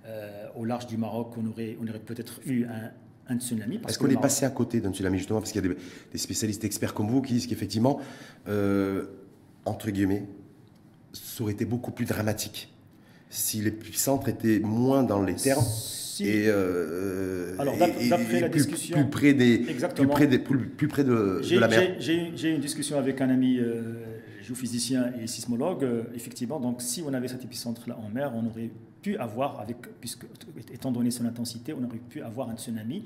euh, 0.08 0.48
au 0.56 0.66
large 0.66 0.88
du 0.88 0.98
Maroc, 0.98 1.36
on 1.38 1.46
aurait, 1.46 1.78
on 1.80 1.88
aurait 1.88 2.00
peut-être 2.00 2.42
eu 2.48 2.66
un, 3.30 3.38
tsunami. 3.38 3.80
Est-ce 3.88 4.00
qu'on 4.00 4.10
est 4.10 4.20
passé 4.20 4.46
à 4.48 4.50
côté 4.50 4.82
d'un 4.82 4.92
tsunami 4.92 5.20
justement? 5.20 5.42
Parce 5.42 5.52
qu'il 5.52 5.64
y 5.64 5.70
a 5.70 5.76
des, 6.12 6.18
spécialistes 6.18 6.64
experts 6.64 6.96
comme 6.96 7.08
vous 7.08 7.22
qui 7.22 7.34
disent 7.34 7.46
qu'effectivement, 7.46 8.00
euh, 8.48 9.06
entre 9.64 9.92
guillemets, 9.92 10.26
ça 11.14 11.44
aurait 11.44 11.54
été 11.54 11.66
beaucoup 11.66 11.92
plus 11.92 12.06
dramatique 12.06 12.75
si 13.30 13.62
l'épicentre 13.62 14.30
était 14.30 14.60
moins 14.60 15.04
dans 15.04 15.22
les 15.22 15.36
termes 15.36 15.66
et, 16.22 16.46
euh, 16.48 17.56
Alors, 17.60 17.76
d'après 17.78 18.40
la 18.40 18.50
plus, 18.50 18.68
discussion, 18.68 18.98
plus 18.98 19.10
près 19.10 19.34
des, 19.34 19.58
plus 19.58 20.08
près, 20.08 20.28
des, 20.28 20.40
plus, 20.40 20.88
près 20.88 21.04
de, 21.04 21.42
la 21.60 21.68
mer. 21.68 21.96
J'ai 22.00 22.32
eu 22.32 22.54
une 22.54 22.62
discussion 22.62 22.98
avec 22.98 23.20
un 23.22 23.30
ami 23.30 23.58
euh, 23.60 23.96
géophysicien 24.42 25.12
et 25.22 25.28
sismologue. 25.28 25.84
Euh, 25.84 26.04
effectivement, 26.16 26.60
donc 26.60 26.82
si 26.82 27.04
on 27.06 27.14
avait 27.14 27.28
cet 27.28 27.44
épicentre-là 27.44 27.98
en 27.98 28.10
mer, 28.10 28.32
on 28.36 28.46
aurait 28.48 28.70
pu 29.02 29.18
avoir, 29.18 29.60
avec, 29.60 29.78
puisque 30.00 30.26
étant 30.72 30.92
donné 30.92 31.12
son 31.12 31.26
intensité, 31.26 31.74
on 31.74 31.84
aurait 31.84 31.98
pu 31.98 32.22
avoir 32.22 32.50
un 32.50 32.56
tsunami. 32.56 33.04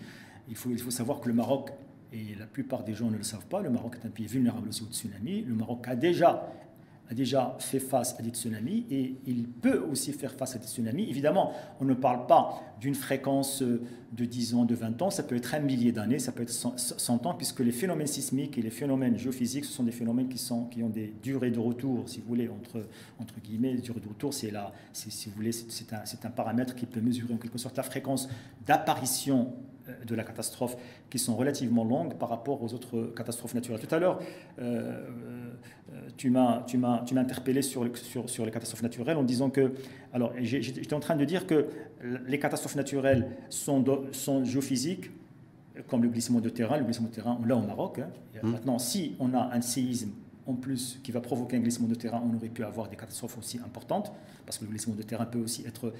Il 0.48 0.56
faut, 0.56 0.70
il 0.72 0.80
faut 0.80 0.92
savoir 0.92 1.20
que 1.20 1.28
le 1.28 1.34
Maroc 1.34 1.72
et 2.12 2.36
la 2.40 2.46
plupart 2.46 2.84
des 2.84 2.94
gens 2.94 3.12
ne 3.12 3.18
le 3.18 3.24
savent 3.24 3.46
pas, 3.46 3.62
le 3.62 3.70
Maroc 3.70 3.98
est 4.02 4.08
un 4.08 4.10
pays 4.10 4.26
vulnérable 4.26 4.70
aussi 4.70 4.84
au 4.84 4.92
tsunami. 4.92 5.44
Le 5.48 5.54
Maroc 5.54 5.88
a 5.88 5.96
déjà 5.96 6.52
a 7.10 7.13
déjà 7.16 7.56
fait 7.60 7.80
face 7.80 8.16
à 8.20 8.22
des 8.22 8.30
tsunamis 8.30 8.86
et 8.92 9.16
il 9.25 9.48
peut 9.48 9.84
aussi 9.92 10.13
faire 10.13 10.34
face 10.34 10.56
à 10.56 10.60
des 10.60 10.68
tsunamis. 10.68 11.10
Évidemment, 11.10 11.54
on 11.80 11.86
ne 11.86 11.96
parle 11.96 12.28
pas 12.28 12.62
d'une 12.80 12.94
fréquence 12.94 13.63
de 13.63 14.25
10 14.25 14.54
ans, 14.56 14.66
de 14.66 14.75
20 14.75 15.01
ans, 15.01 15.10
ça 15.10 15.24
peut 15.24 15.36
être 15.36 15.54
un 15.56 15.60
millier 15.60 15.92
d'années, 15.92 16.20
ça 16.20 16.32
peut 16.32 16.44
être 16.44 16.51
100 16.51 17.25
ans, 17.25 17.34
puisque 17.34 17.60
les 17.60 17.72
phénomènes 17.72 18.08
sismiques 18.08 18.58
et 18.58 18.62
les 18.62 18.70
phénomènes 18.70 19.18
géophysiques, 19.18 19.66
ce 19.66 19.74
sont 19.74 19.84
des 19.84 19.92
phénomènes 19.92 20.30
qui, 20.30 20.38
sont, 20.38 20.66
qui 20.66 20.84
ont 20.84 20.89
des 20.89 21.13
durées 21.22 21.51
de 21.51 21.60
retour, 21.60 22.08
si 22.08 22.20
vous 22.20 22.28
voulez, 22.28 22.48
entre, 22.48 22.86
entre 23.20 23.39
guillemets, 23.42 23.74
les 23.74 23.82
durées 23.82 24.00
de 24.00 24.08
retour, 24.08 24.34
c'est 24.34 24.51
là, 24.51 24.72
si 24.94 25.30
vous 25.30 25.36
voulez, 25.36 25.51
c'est 25.51 25.94
un, 25.94 26.04
un 26.24 26.32
paramètre 26.32 26.75
qui 26.75 26.86
peut 26.86 27.01
mesurer 27.01 27.34
en 27.34 27.38
quelque 27.38 27.58
sorte 27.58 27.78
la 27.78 27.84
fréquence 27.84 28.30
d'apparition 28.66 29.42
euh, 29.42 29.69
de 30.05 30.15
la 30.15 30.24
catastrophe 30.24 30.75
qui 31.10 31.19
sont 31.19 31.36
relativement 31.36 31.84
longues 31.84 32.15
par 32.15 32.29
rapport 32.29 32.62
aux 32.63 32.74
autres 32.74 33.13
catastrophes 33.15 33.53
naturelles. 33.53 33.79
Tout 33.79 33.93
à 33.93 34.00
l'heure, 34.00 34.19
euh, 34.60 35.05
euh, 35.93 36.10
tu 36.17 36.29
m'as 36.29 36.63
interpellé 37.15 37.62
sur, 37.62 37.86
sur, 37.98 38.29
sur, 38.29 38.46
les 38.46 38.51
catastrophes 38.51 38.84
naturelles 38.84 39.17
en 39.17 39.24
disant 39.24 39.50
que, 39.50 39.74
alors 40.13 40.34
j'étais 40.39 40.93
en 40.93 41.00
train 41.00 41.15
de 41.15 41.25
dire 41.25 41.48
que 41.48 41.67
les 42.27 42.39
catastrophes 42.39 42.75
naturelles 42.75 43.27
sont, 43.50 43.84
sont 44.12 44.43
géophysiques, 44.43 45.12
comme 45.88 46.03
le 46.03 46.10
glissement 46.10 46.41
de 46.41 46.50
terrain. 46.50 46.77
Le 46.77 46.84
glissement 46.84 47.08
de 47.08 47.13
terrain, 47.13 47.38
on 47.41 47.46
l'a 47.46 47.55
au 47.55 47.62
Maroc. 47.62 48.00
Hein. 48.00 48.10
Mmh. 48.43 48.50
Maintenant, 48.50 48.79
si 48.79 49.15
on 49.19 49.34
a 49.34 49.53
un 49.53 49.62
séisme 49.62 50.12
en 50.50 50.55
plus 50.55 51.00
qui 51.03 51.12
va 51.12 51.22
provoquer 51.22 51.58
un 51.58 51.60
glissement 51.60 51.88
de 51.88 51.96
terrain, 51.96 52.22
on 52.25 52.36
aurait 52.36 52.50
pu 52.50 52.63
avoir 52.63 52.89
des 52.89 52.96
catastrophes 52.96 53.38
aussi 53.38 53.60
importantes, 53.60 54.12
parce 54.46 54.58
que 54.58 54.65
le 54.65 54.72
glissement 54.72 54.96
de 54.96 55.03
terrain 55.03 55.25
peut 55.25 55.39
aussi 55.39 55.63
être 55.65 55.93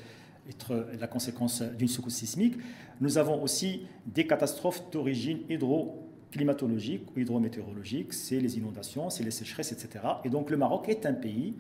être 0.50 0.88
la 1.00 1.08
conséquence 1.08 1.62
d'une 1.62 1.88
secousse 1.88 2.15
sismique. 2.15 2.56
Nous 3.01 3.18
avons 3.18 3.41
aussi 3.41 3.84
des 4.06 4.27
catastrophes 4.27 4.89
d'origine 4.91 5.39
hydroclimatologique 5.50 7.03
ou 7.15 7.20
hydrométéorologique, 7.20 8.13
c'est 8.13 8.39
les 8.39 8.58
inondations, 8.58 9.10
c'est 9.10 9.24
les 9.24 9.32
sécheresses, 9.32 9.72
etc. 9.72 10.03
Et 10.25 10.29
donc 10.29 10.50
le 10.50 10.58
Maroc 10.58 10.89
est 10.89 11.06
un 11.06 11.13
pays 11.13 11.53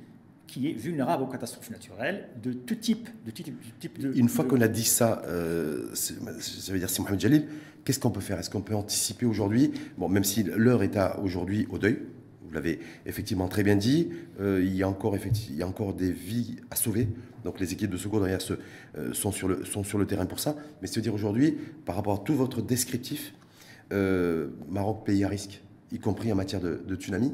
qui 0.47 0.67
est 0.67 0.73
vulnérable 0.73 1.23
aux 1.23 1.27
catastrophes 1.27 1.69
naturelles 1.69 2.29
de 2.41 2.53
tout 2.53 2.75
type. 2.75 3.07
De, 3.25 3.31
type, 3.31 3.99
de, 3.99 4.13
Une 4.15 4.29
fois 4.29 4.45
qu'on 4.45 4.61
a 4.61 4.67
dit 4.67 4.83
ça, 4.83 5.21
euh, 5.25 5.93
ça 5.93 6.73
veut 6.73 6.79
dire 6.79 6.89
c'est 6.89 7.01
Mohamed 7.01 7.19
Jalil, 7.19 7.45
qu'est-ce 7.85 7.99
qu'on 7.99 8.09
peut 8.09 8.19
faire? 8.19 8.39
Est-ce 8.39 8.49
qu'on 8.49 8.61
peut 8.61 8.75
anticiper 8.75 9.25
aujourd'hui? 9.25 9.71
Bon, 9.97 10.09
même 10.09 10.23
si 10.23 10.43
l'heure 10.43 10.81
est 10.81 10.97
aujourd'hui 11.21 11.67
au 11.69 11.77
deuil, 11.77 11.99
vous 12.49 12.55
l'avez 12.55 12.79
effectivement 13.05 13.47
très 13.47 13.63
bien 13.63 13.75
dit, 13.75 14.09
euh, 14.41 14.63
il, 14.63 14.75
y 14.75 14.81
a 14.81 14.89
encore, 14.89 15.15
il 15.15 15.55
y 15.55 15.61
a 15.61 15.67
encore 15.67 15.93
des 15.93 16.11
vies 16.11 16.57
à 16.71 16.75
sauver. 16.75 17.07
Donc 17.43 17.59
les 17.59 17.71
équipes 17.73 17.91
de 17.91 17.97
secours 17.97 18.19
derrière 18.19 18.39
euh, 18.97 19.13
sont, 19.13 19.31
sur 19.31 19.47
le, 19.47 19.63
sont 19.65 19.83
sur 19.83 19.99
le 19.99 20.07
terrain 20.07 20.25
pour 20.25 20.39
ça. 20.39 20.55
Mais 20.81 20.87
c'est 20.87 20.99
dire 20.99 21.13
aujourd'hui, 21.13 21.55
par 21.85 21.95
rapport 21.95 22.15
à 22.15 22.23
tout 22.23 22.33
votre 22.33 22.63
descriptif, 22.63 23.33
euh, 23.93 24.49
Maroc, 24.67 25.05
pays 25.05 25.23
à 25.23 25.27
risque, 25.27 25.61
y 25.91 25.99
compris 25.99 26.31
en 26.31 26.35
matière 26.35 26.61
de, 26.61 26.95
tsunami, 26.95 27.33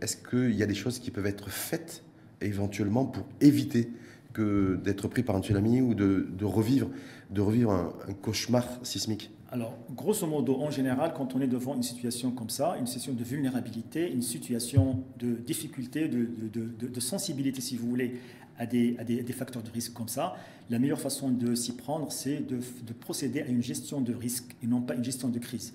est-ce 0.00 0.16
qu'il 0.16 0.54
y 0.54 0.62
a 0.62 0.66
des 0.66 0.74
choses 0.74 0.98
qui 0.98 1.10
peuvent 1.10 1.26
être 1.26 1.50
faites 1.50 2.02
éventuellement 2.40 3.04
pour 3.04 3.26
éviter 3.40 3.90
d'être 4.36 5.06
pris 5.06 5.22
par 5.22 5.36
un 5.36 5.42
tsunami 5.42 5.82
ou 5.82 5.94
de, 5.94 6.44
revivre, 6.44 6.88
de 7.30 7.40
revivre 7.40 7.70
un 7.72 8.12
cauchemar 8.14 8.66
sismique? 8.82 9.30
Alors, 9.54 9.78
grosso 9.94 10.26
modo, 10.26 10.56
en 10.60 10.72
général, 10.72 11.12
quand 11.16 11.36
on 11.36 11.40
est 11.40 11.46
devant 11.46 11.76
une 11.76 11.84
situation 11.84 12.32
comme 12.32 12.50
ça, 12.50 12.76
une 12.80 12.88
situation 12.88 13.12
de 13.12 13.22
vulnérabilité, 13.22 14.10
une 14.10 14.20
situation 14.20 15.04
de 15.16 15.34
difficulté, 15.34 16.08
de, 16.08 17.00
sensibilité, 17.00 17.60
si 17.60 17.76
vous 17.76 17.88
voulez, 17.88 18.20
à 18.58 18.66
des, 18.66 18.96
facteurs 19.32 19.62
de 19.62 19.70
risque 19.70 19.92
comme 19.92 20.08
ça, 20.08 20.34
la 20.70 20.80
meilleure 20.80 21.00
façon 21.00 21.30
de 21.30 21.54
s'y 21.54 21.76
prendre, 21.76 22.10
c'est 22.10 22.40
de, 22.40 22.58
procéder 22.98 23.42
à 23.42 23.46
une 23.46 23.62
gestion 23.62 24.00
de 24.00 24.12
risque 24.12 24.56
et 24.60 24.66
non 24.66 24.80
pas 24.80 24.96
une 24.96 25.04
gestion 25.04 25.28
de 25.28 25.38
crise. 25.38 25.72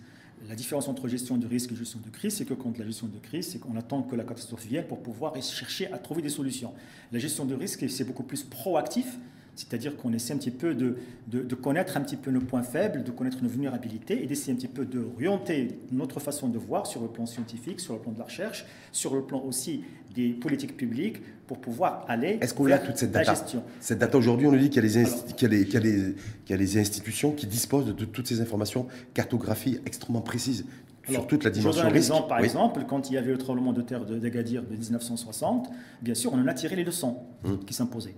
La 0.50 0.55
différence 0.55 0.89
entre 0.89 1.07
gestion 1.07 1.38
de 1.38 1.48
risque 1.48 1.71
et 1.71 1.75
gestion 1.77 2.01
de 2.05 2.09
crise, 2.09 2.33
c'est 2.36 2.45
que 2.45 2.55
quand 2.55 2.77
la 2.77 2.86
gestion 2.86 3.07
de 3.07 3.17
crise, 3.17 3.48
c'est 3.48 3.59
qu'on 3.59 3.77
attend 3.77 4.03
que 4.03 4.17
la 4.17 4.25
catastrophe 4.25 4.65
vienne 4.65 4.88
pour 4.88 5.01
pouvoir 5.01 5.41
chercher 5.41 5.89
à 5.93 6.00
trouver 6.00 6.21
des 6.21 6.27
solutions. 6.27 6.74
La 7.13 7.19
gestion 7.19 7.45
de 7.45 7.55
risque, 7.55 7.89
c'est 7.89 8.03
beaucoup 8.03 8.24
plus 8.24 8.43
proactif 8.43 9.17
c'est-à-dire 9.56 9.98
qu'on 9.98 10.13
essaie 10.13 10.34
un 10.34 10.38
petit 10.38 10.51
peu 10.51 10.74
de, 10.74 10.98
de, 11.27 11.56
connaître 11.56 11.98
un 11.98 12.01
petit 12.01 12.15
peu 12.15 12.32
nos 12.32 12.41
points 12.41 12.63
faibles, 12.63 13.03
de 13.03 13.12
connaître 13.12 13.41
nos 13.41 13.50
vulnérabilités 13.50 14.24
et 14.24 14.27
d'essayer 14.27 14.53
un 14.53 14.56
petit 14.56 14.68
peu 14.68 14.86
d'orienter 14.86 15.79
notre 15.91 16.20
façon 16.20 16.48
de 16.48 16.58
voir 16.58 16.88
sur 16.88 17.01
le 17.01 17.08
plan 17.08 17.25
scientifique, 17.25 17.79
sur 17.79 17.94
le 17.94 18.00
plan 18.00 18.12
de 18.12 18.20
la 18.20 18.25
recherche, 18.25 18.65
sur 18.91 19.15
le 19.15 19.24
plan 19.24 19.41
aussi 19.41 19.84
des 20.15 20.29
politiques 20.29 20.77
publiques 20.77 21.22
pour 21.48 21.60
pouvoir 21.60 22.06
aller 22.08 22.38
Est-ce 22.41 22.53
qu'on 22.53 22.70
a 22.72 22.77
toute 22.77 22.98
cette 22.98 23.12
data 23.12 23.34
gestion. 23.34 23.63
Cette 23.79 24.00
data 24.00 24.18
aujourd'hui, 24.18 24.48
on 24.48 24.51
nous 24.51 24.60
dit 24.60 24.70
qu'il 24.70 24.84
y, 24.84 24.88
y, 24.88 24.91
y, 24.91 26.15
y, 26.50 26.53
a 26.53 26.58
les 26.58 26.77
institutions 26.77 27.32
qui 27.32 27.48
disposent 27.48 27.94
de 27.94 28.06
toutes 28.06 28.27
ces 28.27 28.41
informations, 28.41 28.88
cartographie 29.13 29.79
extrêmement 29.86 30.22
précises 30.22 30.65
sur 31.12 31.27
toute 31.27 31.44
la 31.44 31.50
dimension 31.50 31.82
un 31.82 31.89
risque. 31.89 31.98
exemple, 31.98 32.29
par 32.29 32.39
exemple, 32.39 32.86
quand 32.88 33.10
il 33.10 33.13
y 33.13 33.18
avait 33.18 33.32
le 33.32 33.38
tremblement 33.38 33.74
de 33.74 33.82
terre 33.82 34.06
d'Agadir 34.06 34.63
de, 34.63 34.75
1960, 34.75 35.70
bien 36.01 36.15
sûr, 36.15 36.34
on 36.34 36.39
en 36.39 36.48
a 36.48 36.53
tiré 36.53 36.75
les 36.75 36.84
leçons 36.84 37.18
hum. 37.44 37.63
qui 37.65 37.74
s'imposaient. 37.74 38.15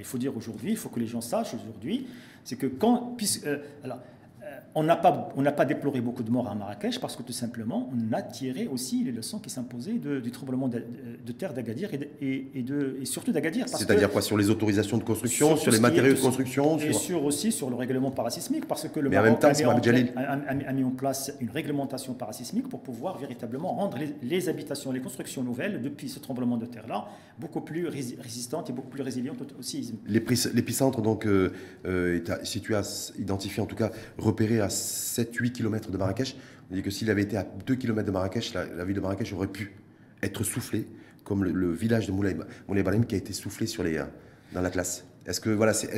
Il 0.00 0.04
faut 0.04 0.18
dire 0.18 0.36
aujourd'hui, 0.36 0.72
il 0.72 0.76
faut 0.76 0.88
que 0.88 1.00
les 1.00 1.06
gens 1.06 1.20
sachent 1.20 1.54
aujourd'hui, 1.54 2.06
c'est 2.44 2.56
que 2.56 2.66
quand, 2.66 3.16
euh, 3.44 3.58
on 4.74 4.84
n'a 4.84 4.96
pas, 4.96 5.32
pas 5.56 5.64
déploré 5.64 6.00
beaucoup 6.00 6.22
de 6.22 6.30
morts 6.30 6.48
à 6.48 6.54
Marrakech 6.54 7.00
parce 7.00 7.16
que 7.16 7.22
tout 7.22 7.32
simplement, 7.32 7.90
on 7.92 8.12
a 8.12 8.22
tiré 8.22 8.68
aussi 8.68 9.02
les 9.02 9.10
leçons 9.10 9.40
qui 9.40 9.50
s'imposaient 9.50 9.94
du 9.94 10.30
tremblement 10.30 10.68
de, 10.68 11.32
terre 11.32 11.52
d'Agadir 11.52 11.90
et, 11.92 12.10
et, 12.20 12.64
et, 13.00 13.04
surtout 13.04 13.32
d'Agadir. 13.32 13.68
C'est-à-dire 13.68 14.10
quoi 14.10 14.22
Sur 14.22 14.36
les 14.36 14.48
autorisations 14.48 14.98
de 14.98 15.02
construction, 15.02 15.56
sur, 15.56 15.72
les 15.72 15.80
matériaux 15.80 16.14
de 16.14 16.20
construction 16.20 16.78
Et 16.78 16.92
sur... 16.92 17.24
aussi 17.24 17.50
sur 17.50 17.68
le 17.68 17.76
règlement 17.76 18.10
parasismique 18.10 18.66
parce 18.66 18.88
que 18.88 19.00
le 19.00 19.10
Maroc 19.10 19.42
a, 19.42 19.52
mis 19.52 20.64
a, 20.66 20.72
mis 20.72 20.84
en 20.84 20.90
place 20.90 21.32
une 21.40 21.50
réglementation 21.50 22.14
parasismique 22.14 22.68
pour 22.68 22.80
pouvoir 22.80 23.18
véritablement 23.18 23.74
rendre 23.74 23.98
les, 24.22 24.48
habitations, 24.48 24.92
les 24.92 25.00
constructions 25.00 25.42
nouvelles 25.42 25.82
depuis 25.82 26.08
ce 26.08 26.20
tremblement 26.20 26.56
de 26.56 26.66
terre-là 26.66 27.06
beaucoup 27.38 27.60
plus 27.60 27.88
résistantes 27.88 28.70
et 28.70 28.72
beaucoup 28.72 28.90
plus 28.90 29.02
résilientes 29.02 29.42
au, 29.58 29.62
séisme. 29.62 29.96
L'épicentre 30.06 31.02
donc 31.02 31.26
euh, 31.26 31.52
euh, 31.86 32.20
situé 32.44 32.74
à 32.74 32.82
identifié 33.18 33.62
en 33.62 33.66
tout 33.66 33.76
cas 33.76 33.90
repéré 34.18 34.49
à 34.58 34.68
7-8 34.68 35.52
km 35.52 35.90
de 35.90 35.96
Marrakech. 35.96 36.36
On 36.70 36.74
dit 36.74 36.82
que 36.82 36.90
s'il 36.90 37.10
avait 37.10 37.22
été 37.22 37.36
à 37.36 37.46
2 37.66 37.74
km 37.76 38.06
de 38.06 38.10
Marrakech, 38.10 38.54
la, 38.54 38.84
ville 38.84 38.96
de 38.96 39.00
Marrakech 39.00 39.32
aurait 39.32 39.46
pu 39.46 39.72
être 40.22 40.42
soufflée, 40.42 40.88
comme 41.22 41.44
le, 41.44 41.72
village 41.72 42.06
de 42.06 42.12
Moulay, 42.12 42.34
Balim 42.82 43.06
qui 43.06 43.14
a 43.14 43.18
été 43.18 43.32
soufflé 43.32 43.66
euh, 43.78 44.04
dans 44.52 44.60
la 44.60 44.70
classe. 44.70 45.04
Est-ce 45.26 45.40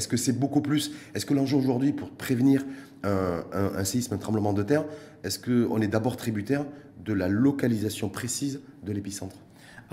que 0.08 0.16
c'est 0.16 0.38
beaucoup 0.38 0.60
plus 0.60 0.92
Est-ce 1.14 1.24
que 1.24 1.32
l'enjeu 1.32 1.56
aujourd'hui 1.56 1.92
pour 1.92 2.10
prévenir 2.10 2.64
un, 3.04 3.84
séisme, 3.84 4.14
un 4.14 4.18
tremblement 4.18 4.52
de 4.52 4.62
terre, 4.62 4.84
est-ce 5.24 5.38
qu'on 5.38 5.80
est 5.80 5.88
d'abord 5.88 6.16
tributaire 6.16 6.66
de 7.04 7.12
la 7.12 7.28
localisation 7.28 8.08
précise 8.08 8.60
de 8.84 8.92
l'épicentre? 8.92 9.36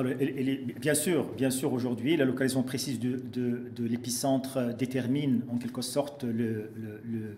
Bien 0.03 0.93
sûr, 0.93 1.25
bien 1.35 1.49
sûr 1.49 1.73
aujourd'hui, 1.73 2.17
la 2.17 2.25
localisation 2.25 2.63
précise 2.63 2.99
de, 2.99 3.21
de, 3.33 3.85
l'épicentre 3.85 4.73
détermine 4.77 5.41
en 5.51 5.57
quelque 5.57 5.81
sorte 5.81 6.23
le, 6.23 6.71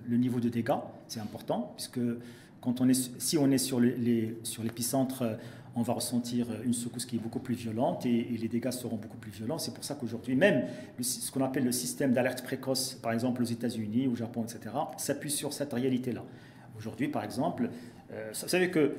le, 0.07 0.17
niveau 0.17 0.39
de 0.39 0.49
dégâts. 0.49 0.79
C'est 1.07 1.19
important, 1.19 1.73
puisque 1.75 1.99
quand 2.61 2.81
on 2.81 2.89
est, 2.89 3.19
si 3.19 3.37
on 3.37 3.49
est 3.51 3.57
sur 3.57 3.79
l'épicentre, 3.79 5.37
on 5.75 5.81
va 5.81 5.93
ressentir 5.93 6.47
une 6.65 6.73
secousse 6.73 7.05
qui 7.05 7.15
est 7.15 7.19
beaucoup 7.19 7.39
plus 7.39 7.55
violente 7.55 8.05
et, 8.05 8.23
les 8.39 8.47
dégâts 8.47 8.71
seront 8.71 8.97
beaucoup 8.97 9.17
plus 9.17 9.31
violents. 9.31 9.57
C'est 9.57 9.73
pour 9.73 9.83
ça 9.83 9.95
qu'aujourd'hui, 9.95 10.35
même 10.35 10.65
ce 10.99 11.31
qu'on 11.31 11.43
appelle 11.43 11.63
le 11.63 11.71
système 11.71 12.13
d'alerte 12.13 12.43
précoce, 12.43 12.93
par 13.01 13.13
exemple 13.13 13.41
aux 13.41 13.45
États-Unis, 13.45 14.07
au 14.07 14.15
Japon, 14.15 14.43
etc., 14.43 14.75
s'appuie 14.97 15.31
sur 15.31 15.53
cette 15.53 15.73
réalité-là. 15.73 16.23
Aujourd'hui, 16.77 17.07
par 17.07 17.23
exemple, 17.23 17.69
euh, 18.13 18.29
vous 18.33 18.47
savez 18.47 18.69
que 18.69 18.95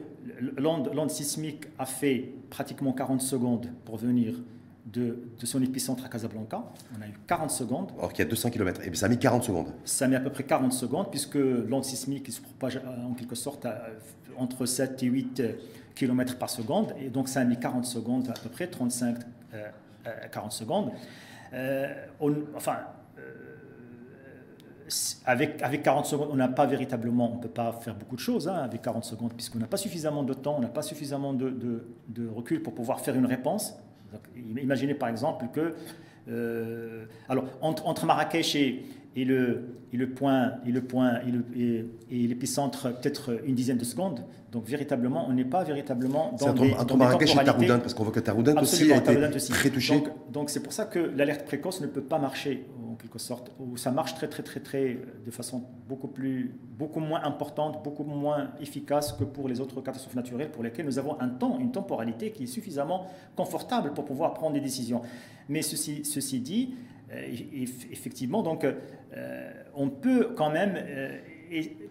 l'onde 0.57 1.11
sismique 1.11 1.67
a 1.79 1.87
fait 1.87 2.33
pratiquement 2.51 2.93
40 2.93 3.21
secondes 3.21 3.69
pour 3.85 3.97
venir 3.97 4.35
de, 4.87 5.19
son 5.45 5.63
épicentre 5.63 6.05
à 6.05 6.09
Casablanca. 6.09 6.65
On 6.99 7.03
a 7.03 7.07
eu 7.07 7.15
40 7.27 7.51
secondes. 7.51 7.93
Alors 7.99 8.13
qu'il 8.13 8.25
y 8.25 8.27
a 8.27 8.31
200 8.31 8.51
km. 8.51 8.81
Et 8.83 8.95
ça 8.95 9.07
a 9.07 9.09
mis 9.09 9.19
40 9.19 9.45
secondes. 9.45 9.69
Ça 9.85 10.07
a 10.07 10.09
mis 10.09 10.17
à 10.17 10.21
peu 10.21 10.31
près 10.31 10.45
40 10.45 10.73
secondes, 10.73 11.11
puisque 11.11 11.35
l'onde 11.35 11.85
sismique 11.85 12.31
se 12.33 12.41
propage 12.41 12.77
euh, 12.77 13.05
en 13.05 13.15
quelque 13.15 13.35
sorte 13.35 13.67
entre 14.37 14.67
7 14.67 15.03
et 15.03 15.07
8 15.07 15.43
km 15.95 16.39
par 16.39 16.51
seconde. 16.51 16.95
Et 17.01 17.09
donc 17.09 17.29
ça 17.29 17.41
a 17.41 17.45
mis 17.45 17.59
40 17.59 17.85
secondes, 17.85 18.29
à 18.31 18.41
peu 18.41 18.49
près 18.49 18.67
35, 18.67 19.17
40 20.33 20.47
euh, 20.47 20.51
secondes. 20.51 20.93
enfin, 22.57 22.79
avec, 25.25 25.63
avec 25.63 25.83
40 25.83 26.07
secondes, 26.07 26.29
on 26.33 26.37
n'a 26.37 26.49
pas 26.49 26.67
véritablement, 26.67 27.33
on 27.33 27.37
ne 27.37 27.43
peut 27.43 27.49
pas 27.49 27.73
faire 27.73 27.95
beaucoup 27.95 28.17
de 28.17 28.21
choses 28.21 28.49
hein, 28.49 28.57
avec 28.57 28.83
40 28.83 29.05
secondes, 29.05 29.33
puisqu'on 29.35 29.59
n'a 29.59 29.67
pas 29.67 29.77
suffisamment 29.77 30.23
de 30.23 30.35
temps, 30.35 30.57
on 30.57 30.61
n'a 30.61 30.69
pas 30.69 30.83
suffisamment 30.83 31.33
de, 31.33 31.51
de, 32.09 32.29
recul 32.29 32.63
pour 32.63 32.75
pouvoir 32.75 33.01
faire 33.01 33.15
une 33.15 33.27
réponse. 33.27 33.75
imaginez 34.37 34.95
par 34.95 35.09
exemple 35.09 35.47
que, 35.53 35.75
euh, 36.29 37.05
alors 37.29 37.45
entre, 37.61 38.07
Marrakech 38.07 38.55
et, 38.55 38.87
et, 39.17 39.25
le, 39.25 39.77
et 39.93 39.97
le 39.97 40.11
point 40.11 40.55
et 40.67 40.71
le 40.71 40.83
point 40.83 41.21
et 41.27 41.87
l'épicentre 42.11 42.95
peut-être 43.01 43.41
une 43.45 43.55
dizaine 43.55 43.79
de 43.79 43.85
secondes. 43.85 44.25
Donc 44.53 44.67
véritablement, 44.67 45.27
on 45.29 45.33
n'est 45.33 45.47
pas 45.47 45.65
véritablement 45.65 46.37
dans 46.39 46.49
entre, 46.49 46.79
entre 46.79 46.97
Marrakech 46.99 47.35
et 47.35 47.43
Taroudant, 47.43 47.79
parce 47.79 47.95
qu'on 47.95 48.05
voit 48.05 48.13
que 48.13 48.21
Taroudant 48.21 48.61
aussi 48.61 48.93
a 48.93 48.99
été 48.99 49.17
très 49.49 49.71
touché. 49.71 50.05
Donc 50.31 50.51
c'est 50.51 50.63
pour 50.63 50.75
ça 50.75 50.85
que 50.85 50.99
l'alerte 50.99 51.47
précoce 51.47 51.81
ne 51.81 51.87
peut 51.87 52.03
pas 52.03 52.19
marcher 52.19 52.67
en 52.87 52.95
quelque 52.97 53.19
sorte, 53.19 53.51
ou 53.59 53.79
ça 53.79 53.91
marche 53.91 54.15
très 54.15 54.29
très 54.29 54.43
très 54.43 54.61
très 54.61 54.99
de 55.25 55.31
façon 55.31 55.65
beaucoup 55.89 56.09
plus, 56.09 56.55
beaucoup 56.79 57.01
moins 57.01 57.25
importante, 57.25 57.83
beaucoup 57.83 58.05
moins 58.05 58.51
efficace 58.61 59.15
que 59.15 59.25
pour 59.25 59.49
les 59.49 59.59
autres 59.59 59.81
catastrophes 59.81 60.17
naturelles 60.17 60.51
pour 60.51 60.63
lesquelles 60.63 60.85
nous 60.85 60.99
avons 60.99 61.19
un 61.19 61.31
temps, 61.31 61.59
une 61.59 61.73
temporalité 61.73 62.31
qui 62.31 62.43
est 62.43 62.47
suffisamment 62.47 63.07
confortable 63.35 63.95
pour 63.95 64.05
pouvoir 64.05 64.35
prendre 64.35 64.53
des 64.53 64.61
décisions. 64.61 65.01
Mais 65.49 65.63
ceci, 65.63 66.05
ceci 66.05 66.41
dit, 66.41 66.75
euh, 67.11 67.27
effectivement, 67.91 68.43
donc 68.43 68.65
euh, 68.65 69.51
on 69.75 69.89
peut 69.89 70.35
quand 70.37 70.51
même 70.51 70.75
euh, 70.77 71.19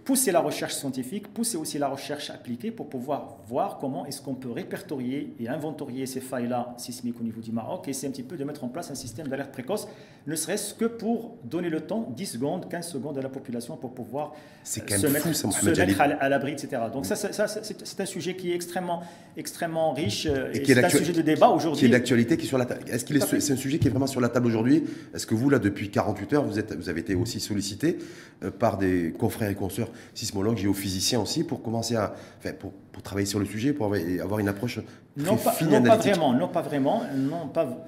pousser 0.04 0.32
la 0.32 0.39
recherche 0.39 0.74
scientifique, 0.74 1.28
pousser 1.34 1.58
aussi 1.58 1.78
la 1.78 1.88
recherche 1.88 2.30
appliquée 2.30 2.71
pour 2.71 2.89
pouvoir 2.89 3.38
voir 3.47 3.78
comment 3.80 4.06
est-ce 4.06 4.21
qu'on 4.21 4.36
peut 4.36 4.52
répertorier 4.52 5.34
et 5.39 5.47
inventorier 5.47 6.06
ces 6.06 6.21
failles-là 6.21 6.74
sismiques 6.78 7.19
au 7.19 7.24
niveau 7.24 7.41
du 7.41 7.52
Maroc 7.52 7.88
et 7.88 7.93
c'est 7.93 8.08
un 8.08 8.12
petit 8.12 8.24
peu 8.24 8.38
de 8.38 8.43
mettre 8.43 8.63
en 8.63 8.69
place 8.69 8.91
un 8.91 8.95
système 8.95 9.28
d'alerte 9.28 9.52
précoce, 9.52 9.88
ne 10.28 10.36
serait-ce 10.36 10.74
que 10.74 10.86
pour 10.86 11.38
donner 11.43 11.69
le 11.69 11.82
temps, 11.82 12.12
10 12.15 12.26
secondes, 12.26 12.69
15 12.69 12.88
secondes 12.88 13.17
à 13.17 13.21
la 13.21 13.30
population 13.30 13.78
pour 13.78 13.93
pouvoir 13.93 14.34
se 14.63 14.80
mettre, 15.08 15.34
se 15.34 15.65
mettre 15.65 16.02
à, 16.02 16.30
l'abri, 16.30 16.54
etc. 16.54 16.84
Donc 16.93 17.06
ça, 17.06 17.15
ça 17.15 17.47
c'est 17.47 18.02
un 18.02 18.06
sujet 18.06 18.36
qui 18.36 18.52
est 18.52 18.56
extrêmement, 18.56 19.02
extrêmement 19.36 19.93
riche 19.93 20.26
et, 20.26 20.62
et 20.62 20.65
c'est 20.65 20.84
un 20.84 20.89
sujet 20.89 21.13
de 21.13 21.21
débat 21.21 21.50
aujourd'hui. 21.50 21.80
Qui 21.80 21.86
est 21.86 21.89
d'actualité, 21.89 22.38
qui 22.38 22.45
est 22.45 22.50
sur 22.50 22.58
la 22.58 22.65
table. 22.65 22.82
Est-ce 22.88 23.06
qu'il 23.06 23.17
est, 23.17 23.39
c'est 23.39 23.54
un 23.54 23.58
sujet 23.58 23.80
qui 23.80 23.88
est 23.88 23.91
vraiment 23.91 24.08
sur 24.08 24.21
la 24.21 24.30
table 24.30 24.47
aujourd'hui? 24.47 24.84
Est-ce 25.13 25.26
que 25.26 25.36
vous, 25.36 25.50
là, 25.50 25.60
depuis 25.60 25.89
48 25.89 26.34
heures, 26.34 26.43
vous, 26.43 26.60
êtes, 26.60 26.74
vous 26.76 26.89
avez 26.89 27.02
été 27.02 27.15
aussi 27.15 27.39
sollicité 27.39 27.97
euh, 28.43 28.52
par 28.52 28.78
des 28.78 29.13
confrères 29.17 29.50
consoeurs 29.55 29.89
sismologues, 30.13 30.57
géophysiciens 30.57 31.19
aussi, 31.21 31.43
pour 31.43 31.61
commencer 31.61 31.95
à, 31.95 32.13
enfin, 32.37 32.53
pour, 32.53 32.71
pour, 32.71 33.01
travailler 33.01 33.25
sur 33.25 33.39
le 33.39 33.45
sujet, 33.45 33.73
pour 33.73 33.93
avoir 34.21 34.39
une 34.39 34.47
approche 34.47 34.75
très 34.75 35.25
non, 35.25 35.37
pas, 35.37 35.51
fine 35.51 35.69
non 35.69 35.83
pas 35.83 35.97
vraiment, 35.97 36.33
non 36.33 36.47
pas 36.47 36.61
vraiment, 36.61 37.03
non 37.15 37.47
pas, 37.47 37.85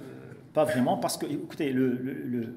pas 0.54 0.66
vraiment, 0.66 0.98
parce 0.98 1.18
que, 1.18 1.26
écoutez, 1.26 1.72
le, 1.72 1.98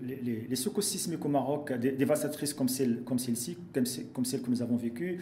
les, 0.03 0.47
les, 0.49 0.57
secousses 0.57 0.89
sismiques 0.89 1.25
au 1.25 1.29
Maroc, 1.29 1.73
dévastatrices 1.73 2.53
comme 2.53 2.69
celle 2.69 3.03
comme 3.05 3.19
celle-ci, 3.19 3.57
comme, 3.73 3.85
comme 4.13 4.25
celle 4.25 4.43
que 4.43 4.51
nous 4.51 4.63
avons 4.63 4.77
vécue, 4.77 5.21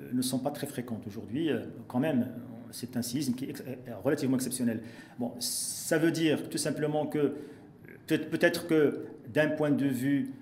euh, 0.00 0.08
ne 0.12 0.22
sont 0.22 0.38
pas 0.38 0.50
très 0.50 0.66
fréquentes 0.66 1.06
aujourd'hui. 1.06 1.50
Euh, 1.50 1.60
quand 1.88 2.00
même, 2.00 2.28
c'est 2.70 2.96
un 2.96 3.02
séisme 3.02 3.34
qui 3.34 3.46
est 3.46 3.54
relativement 4.04 4.36
exceptionnel. 4.36 4.82
Bon, 5.18 5.32
ça 5.38 5.98
veut 5.98 6.10
dire 6.10 6.48
tout 6.48 6.58
simplement 6.58 7.06
que 7.06 7.34
peut-être 8.06 8.66
que 8.66 9.06
d'un 9.32 9.48
point 9.48 9.70
de 9.70 9.86
vue 9.86 10.32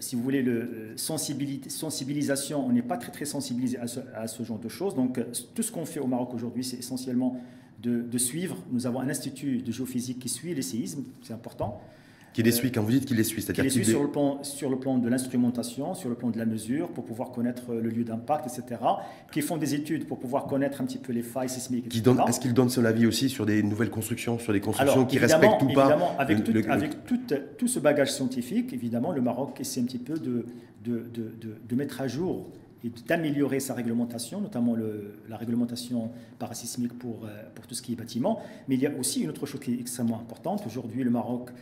si 0.00 0.16
vous 0.16 0.22
voulez, 0.22 0.42
le, 0.42 0.52
euh, 0.52 0.96
sensibilisation, 0.96 2.66
on 2.66 2.72
n'est 2.72 2.82
pas 2.82 2.96
très 2.96 3.12
très 3.12 3.24
sensibilisé 3.24 3.78
à 3.78 4.26
ce, 4.26 4.42
genre 4.42 4.58
de 4.58 4.68
choses. 4.68 4.94
Donc 4.94 5.20
tout 5.54 5.62
ce 5.62 5.72
qu'on 5.72 5.84
fait 5.84 6.00
au 6.00 6.06
Maroc 6.06 6.34
aujourd'hui, 6.34 6.64
c'est 6.64 6.78
essentiellement 6.78 7.40
de, 7.82 8.18
suivre. 8.18 8.56
Nous 8.72 8.86
avons 8.86 9.00
un 9.00 9.08
institut 9.08 9.58
de 9.58 9.72
géophysique 9.72 10.18
qui 10.18 10.28
suit 10.28 10.54
les 10.54 10.62
séismes, 10.62 11.04
c'est 11.22 11.32
important. 11.32 11.80
Qui 12.32 12.42
les 12.42 12.52
suit, 12.52 12.70
quand 12.70 12.82
vous 12.82 12.90
dites 12.90 13.04
qu'il 13.04 13.16
les 13.16 13.24
suit, 13.24 13.42
c'est-à-dire 13.42 13.64
qu'il 13.64 13.78
les 13.78 13.84
suit 13.84 13.92
sur 13.92 14.02
le, 14.02 14.10
plan, 14.10 14.42
sur 14.44 14.70
le 14.70 14.78
plan 14.78 14.98
de 14.98 15.08
l'instrumentation, 15.08 15.94
sur 15.94 16.08
le 16.08 16.14
plan 16.14 16.30
de 16.30 16.38
la 16.38 16.46
mesure, 16.46 16.88
pour 16.88 17.04
pouvoir 17.04 17.30
connaître 17.30 17.74
le 17.74 17.88
lieu 17.88 18.04
d'impact, 18.04 18.46
etc. 18.46 18.80
Qui 19.32 19.40
font 19.42 19.56
des 19.56 19.74
études 19.74 20.06
pour 20.06 20.18
pouvoir 20.18 20.46
connaître 20.46 20.80
un 20.80 20.84
petit 20.84 20.98
peu 20.98 21.12
les 21.12 21.22
failles 21.22 21.48
sismiques, 21.48 21.86
Est-ce 21.86 22.40
qu'ils 22.40 22.54
donnent 22.54 22.70
son 22.70 22.84
avis 22.84 23.06
aussi 23.06 23.28
sur 23.28 23.46
des 23.46 23.62
nouvelles 23.62 23.90
constructions, 23.90 24.38
sur 24.38 24.52
des 24.52 24.60
constructions 24.60 25.04
qui 25.04 25.18
respectent 25.18 25.62
ou 25.62 25.72
pas 25.72 25.86
Évidemment, 25.86 26.18
avec, 26.18 26.44
tout, 26.44 26.52
avec 26.68 27.06
tout, 27.06 27.18
tout, 27.58 27.68
ce 27.68 27.80
bagage 27.80 28.12
scientifique, 28.12 28.72
évidemment, 28.72 29.12
le 29.12 29.20
Maroc 29.20 29.60
essaie 29.60 29.80
un 29.80 29.84
petit 29.84 29.98
peu 29.98 30.14
de, 30.18 30.46
de, 30.84 31.04
de, 31.12 31.56
de 31.68 31.76
mettre 31.76 32.00
à 32.00 32.08
jour 32.08 32.46
et 32.84 32.92
d'améliorer 33.06 33.60
sa 33.60 33.74
réglementation, 33.74 34.40
notamment 34.40 34.74
le, 34.74 35.18
la 35.28 35.36
réglementation 35.36 36.10
parasismique 36.38 36.96
pour, 36.98 37.24
euh, 37.24 37.42
pour 37.54 37.66
tout 37.66 37.74
ce 37.74 37.82
qui 37.82 37.92
est 37.92 37.96
bâtiment. 37.96 38.40
Mais 38.68 38.76
il 38.76 38.80
y 38.80 38.86
a 38.86 38.92
aussi 38.98 39.22
une 39.22 39.30
autre 39.30 39.46
chose 39.46 39.60
qui 39.60 39.72
est 39.72 39.80
extrêmement 39.80 40.20
importante. 40.20 40.62
Aujourd'hui, 40.66 41.02
le 41.02 41.10
Maroc 41.10 41.48
euh, 41.50 41.52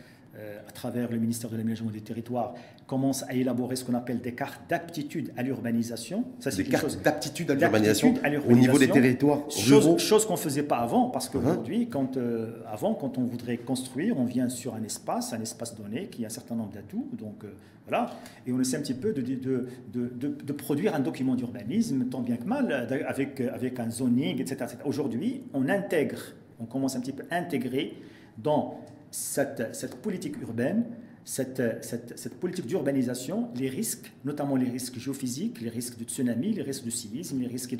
à 0.67 0.71
travers 0.71 1.11
le 1.11 1.17
ministère 1.17 1.49
de 1.49 1.57
l'aménagement 1.57 1.89
des 1.89 2.01
territoires, 2.01 2.53
commence 2.87 3.23
à 3.23 3.33
élaborer 3.33 3.75
ce 3.75 3.83
qu'on 3.83 3.93
appelle 3.93 4.21
des 4.21 4.33
cartes 4.33 4.61
d'aptitude 4.69 5.33
à 5.35 5.43
l'urbanisation. 5.43 6.23
Ça, 6.39 6.51
c'est 6.51 6.63
des 6.63 6.69
cartes 6.69 7.01
d'aptitude 7.03 7.51
à 7.51 7.55
l'urbanisation 7.55 8.13
au 8.47 8.53
niveau 8.53 8.79
des 8.79 8.89
territoires 8.89 9.49
chose, 9.49 9.97
Chose 9.97 10.25
qu'on 10.25 10.33
ne 10.33 10.39
faisait 10.39 10.63
pas 10.63 10.77
avant, 10.77 11.09
parce 11.09 11.27
qu'aujourd'hui, 11.27 11.83
uh-huh. 11.83 11.89
quand, 11.89 12.17
euh, 12.17 12.61
avant, 12.67 12.93
quand 12.93 13.17
on 13.17 13.23
voudrait 13.23 13.57
construire, 13.57 14.17
on 14.17 14.25
vient 14.25 14.47
sur 14.49 14.73
un 14.73 14.83
espace, 14.83 15.33
un 15.33 15.41
espace 15.41 15.75
donné 15.75 16.07
qui 16.07 16.23
a 16.23 16.27
un 16.27 16.29
certain 16.29 16.55
nombre 16.55 16.71
d'atouts, 16.71 17.09
donc 17.13 17.43
euh, 17.43 17.49
voilà, 17.87 18.11
et 18.45 18.51
on 18.51 18.59
essaie 18.59 18.77
un 18.77 18.81
petit 18.81 18.93
peu 18.93 19.13
de, 19.13 19.21
de, 19.21 19.67
de, 19.93 20.09
de 20.17 20.53
produire 20.53 20.95
un 20.95 20.99
document 20.99 21.35
d'urbanisme, 21.35 22.05
tant 22.05 22.21
bien 22.21 22.37
que 22.37 22.45
mal, 22.45 22.71
avec, 23.07 23.41
avec 23.41 23.79
un 23.79 23.89
zoning, 23.89 24.41
etc. 24.41 24.55
etc. 24.63 24.77
Aujourd'hui, 24.85 25.43
on 25.53 25.67
intègre, 25.67 26.19
on 26.59 26.65
commence 26.65 26.95
un 26.95 27.01
petit 27.01 27.13
peu 27.13 27.23
à 27.29 27.37
intégrer 27.37 27.97
dans 28.37 28.79
cette, 29.11 29.95
politique 30.01 30.41
urbaine 30.41 30.85
cette, 31.27 31.61
cette, 31.83 32.17
cette 32.17 32.39
politique 32.39 32.65
d'urbanisation, 32.67 33.49
les 33.53 33.67
risques, 33.67 34.13
notamment 34.23 34.55
les 34.55 34.69
risques 34.69 34.97
géophysiques, 34.97 35.59
les 35.59 35.69
risques 35.69 35.97
de 35.97 36.05
tsunami, 36.05 36.53
les 36.53 36.61
risques 36.61 36.85
de 36.85 36.89
séisme, 36.89 37.41
les 37.41 37.47
risques 37.47 37.75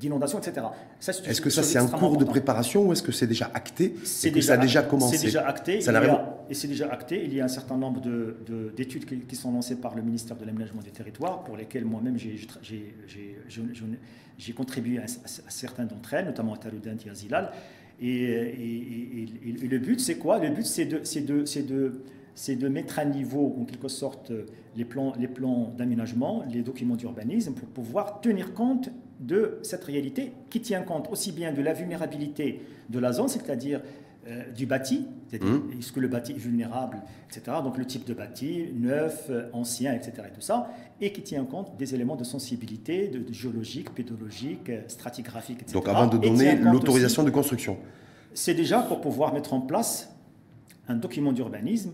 d'inondation, 0.00 0.40
etc. 0.40 0.66
Est-ce 1.06 1.40
que 1.40 1.48
ça, 1.48 1.62
c'est 1.62 1.78
un 1.78 1.86
cours 1.86 2.16
de 2.16 2.24
préparation 2.24 2.88
ou 2.88 2.92
est-ce 2.92 3.04
que 3.04 3.12
c'est 3.12 3.28
déjà 3.28 3.52
acté 3.54 3.94
C'est 4.02 4.32
déjà, 4.32 4.54
ça 4.54 4.54
a 4.54 4.56
déjà 4.56 4.82
commencé 4.82 5.16
C'est 5.16 5.26
déjà 5.26 5.46
acté. 5.46 5.80
Ça 5.80 5.92
et 6.50 6.54
c'est 6.54 6.66
déjà 6.66 6.90
acté. 6.90 7.24
Il 7.24 7.34
y 7.34 7.40
a 7.40 7.44
un 7.44 7.48
certain 7.48 7.76
nombre 7.76 8.00
d'études 8.74 9.08
de, 9.08 9.14
qui, 9.14 9.36
sont 9.36 9.52
lancées 9.52 9.76
par 9.76 9.94
le 9.94 10.02
ministère 10.02 10.36
de 10.36 10.44
l'Aménagement 10.44 10.82
des 10.82 10.90
Territoires, 10.90 11.44
pour 11.44 11.56
lesquelles 11.56 11.84
moi-même 11.84 12.18
j'ai 12.18 12.36
contribué 14.54 14.98
à, 14.98 15.06
certains 15.06 15.84
d'entre 15.84 16.14
elles, 16.14 16.26
notamment 16.26 16.54
à 16.54 16.56
Taroudant 16.56 16.96
et 17.06 17.10
à 17.10 17.14
Zilal. 17.14 17.52
Et, 18.00 19.26
le 19.70 19.78
but, 19.78 20.00
c'est 20.00 20.16
quoi? 20.16 20.38
Le 20.38 20.50
but, 20.50 20.66
c'est 20.66 20.86
de, 20.86 20.98
de, 20.98 21.62
de, 21.62 22.54
de, 22.54 22.68
mettre 22.68 22.98
à 22.98 23.04
niveau, 23.04 23.56
en 23.60 23.64
quelque 23.64 23.88
sorte, 23.88 24.32
les 24.76 24.84
plans, 24.84 25.12
les 25.18 25.28
plans 25.28 25.72
d'aménagement, 25.76 26.44
les 26.50 26.62
documents 26.62 26.96
d'urbanisme, 26.96 27.54
pour 27.54 27.68
pouvoir 27.68 28.20
tenir 28.20 28.54
compte 28.54 28.88
de 29.20 29.58
cette 29.62 29.84
réalité 29.84 30.32
qui 30.50 30.60
tient 30.60 30.82
compte 30.82 31.08
aussi 31.10 31.32
bien 31.32 31.52
de 31.52 31.62
la 31.62 31.72
vulnérabilité 31.72 32.60
de 32.88 32.98
la 32.98 33.12
zone, 33.12 33.28
c'est-à-dire 33.28 33.80
euh, 34.26 34.50
du 34.52 34.66
bâti, 34.66 35.06
c'est-à-dire 35.28 35.48
mmh. 35.48 35.78
est-ce 35.78 35.92
que 35.92 36.00
le 36.00 36.08
bâti 36.08 36.32
est 36.32 36.38
vulnérable, 36.38 37.02
etc. 37.28 37.56
Donc 37.62 37.78
le 37.78 37.84
type 37.84 38.06
de 38.06 38.14
bâti, 38.14 38.68
neuf, 38.74 39.30
ancien, 39.52 39.92
etc. 39.94 40.12
Et 40.28 40.34
tout 40.34 40.40
ça, 40.40 40.70
et 41.00 41.12
qui 41.12 41.22
tient 41.22 41.44
compte 41.44 41.76
des 41.76 41.94
éléments 41.94 42.16
de 42.16 42.24
sensibilité, 42.24 43.08
de, 43.08 43.32
géologique, 43.32 43.94
pédologique, 43.94 44.70
stratigraphique, 44.88 45.62
etc. 45.62 45.72
Donc 45.74 45.88
avant 45.88 46.06
de 46.06 46.18
donner 46.18 46.56
l'autorisation 46.56 47.24
de 47.24 47.30
construction. 47.30 47.78
C'est 48.34 48.54
déjà 48.54 48.80
pour 48.80 49.00
pouvoir 49.00 49.34
mettre 49.34 49.52
en 49.52 49.60
place 49.60 50.14
un 50.88 50.96
document 50.96 51.32
d'urbanisme 51.32 51.92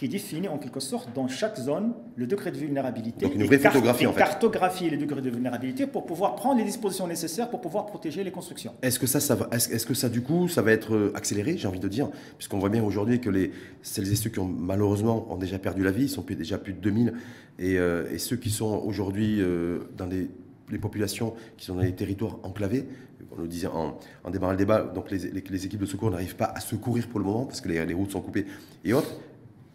qui 0.00 0.08
définit 0.08 0.48
en 0.48 0.56
quelque 0.56 0.80
sorte 0.80 1.10
dans 1.14 1.28
chaque 1.28 1.58
zone 1.58 1.92
le 2.16 2.26
degré 2.26 2.50
de 2.50 2.56
vulnérabilité. 2.56 3.26
Donc 3.26 3.34
une 3.34 3.44
vraie 3.44 3.58
photographie 3.58 4.06
en 4.06 4.14
fait. 4.14 4.20
Cartographier 4.20 4.88
les 4.88 4.96
degrés 4.96 5.20
de 5.20 5.28
vulnérabilité 5.28 5.86
pour 5.86 6.06
pouvoir 6.06 6.36
prendre 6.36 6.56
les 6.56 6.64
dispositions 6.64 7.06
nécessaires 7.06 7.50
pour 7.50 7.60
pouvoir 7.60 7.84
protéger 7.84 8.24
les 8.24 8.30
constructions. 8.30 8.72
Est-ce 8.80 8.98
que 8.98 9.06
ça, 9.06 9.20
ça 9.20 9.34
va, 9.34 9.50
est-ce, 9.52 9.84
que 9.84 9.92
ça 9.92 10.08
du 10.08 10.22
coup, 10.22 10.48
ça 10.48 10.62
va 10.62 10.72
être 10.72 10.94
euh, 10.94 11.12
accéléré, 11.14 11.58
j'ai 11.58 11.68
envie 11.68 11.80
de 11.80 11.88
dire, 11.88 12.08
puisqu'on 12.38 12.58
voit 12.58 12.70
bien 12.70 12.82
aujourd'hui 12.82 13.20
que 13.20 13.28
les 13.28 13.52
celles 13.82 14.10
et 14.10 14.16
ceux 14.16 14.30
qui 14.30 14.38
ont 14.38 14.46
malheureusement 14.48 15.30
ont 15.30 15.36
déjà 15.36 15.58
perdu 15.58 15.82
la 15.82 15.90
vie, 15.90 16.04
ils 16.04 16.08
sont 16.08 16.24
déjà 16.26 16.56
plus 16.56 16.72
de 16.72 16.78
2000, 16.78 17.12
et, 17.58 17.78
euh, 17.78 18.10
et 18.10 18.16
ceux 18.16 18.36
qui 18.36 18.48
sont 18.48 18.82
aujourd'hui 18.82 19.42
euh, 19.42 19.80
dans 19.98 20.06
des 20.06 20.30
les 20.70 20.78
populations 20.78 21.34
qui 21.58 21.66
sont 21.66 21.74
dans 21.74 21.82
les 21.82 21.96
territoires 21.96 22.38
enclavés, 22.44 22.86
on 23.32 23.42
le 23.42 23.48
disait 23.48 23.66
en, 23.66 23.98
en 24.22 24.30
démarrant 24.30 24.52
le 24.52 24.56
débat, 24.56 24.82
donc 24.82 25.10
les, 25.10 25.18
les, 25.18 25.66
équipes 25.66 25.80
de 25.80 25.86
secours 25.86 26.12
n'arrivent 26.12 26.36
pas 26.36 26.52
à 26.54 26.60
secourir 26.60 27.08
pour 27.08 27.18
le 27.18 27.26
moment 27.26 27.44
parce 27.44 27.60
que 27.60 27.68
les, 27.68 27.84
les 27.84 27.92
routes 27.92 28.12
sont 28.12 28.20
coupées 28.20 28.46
et 28.84 28.92
autres 28.92 29.10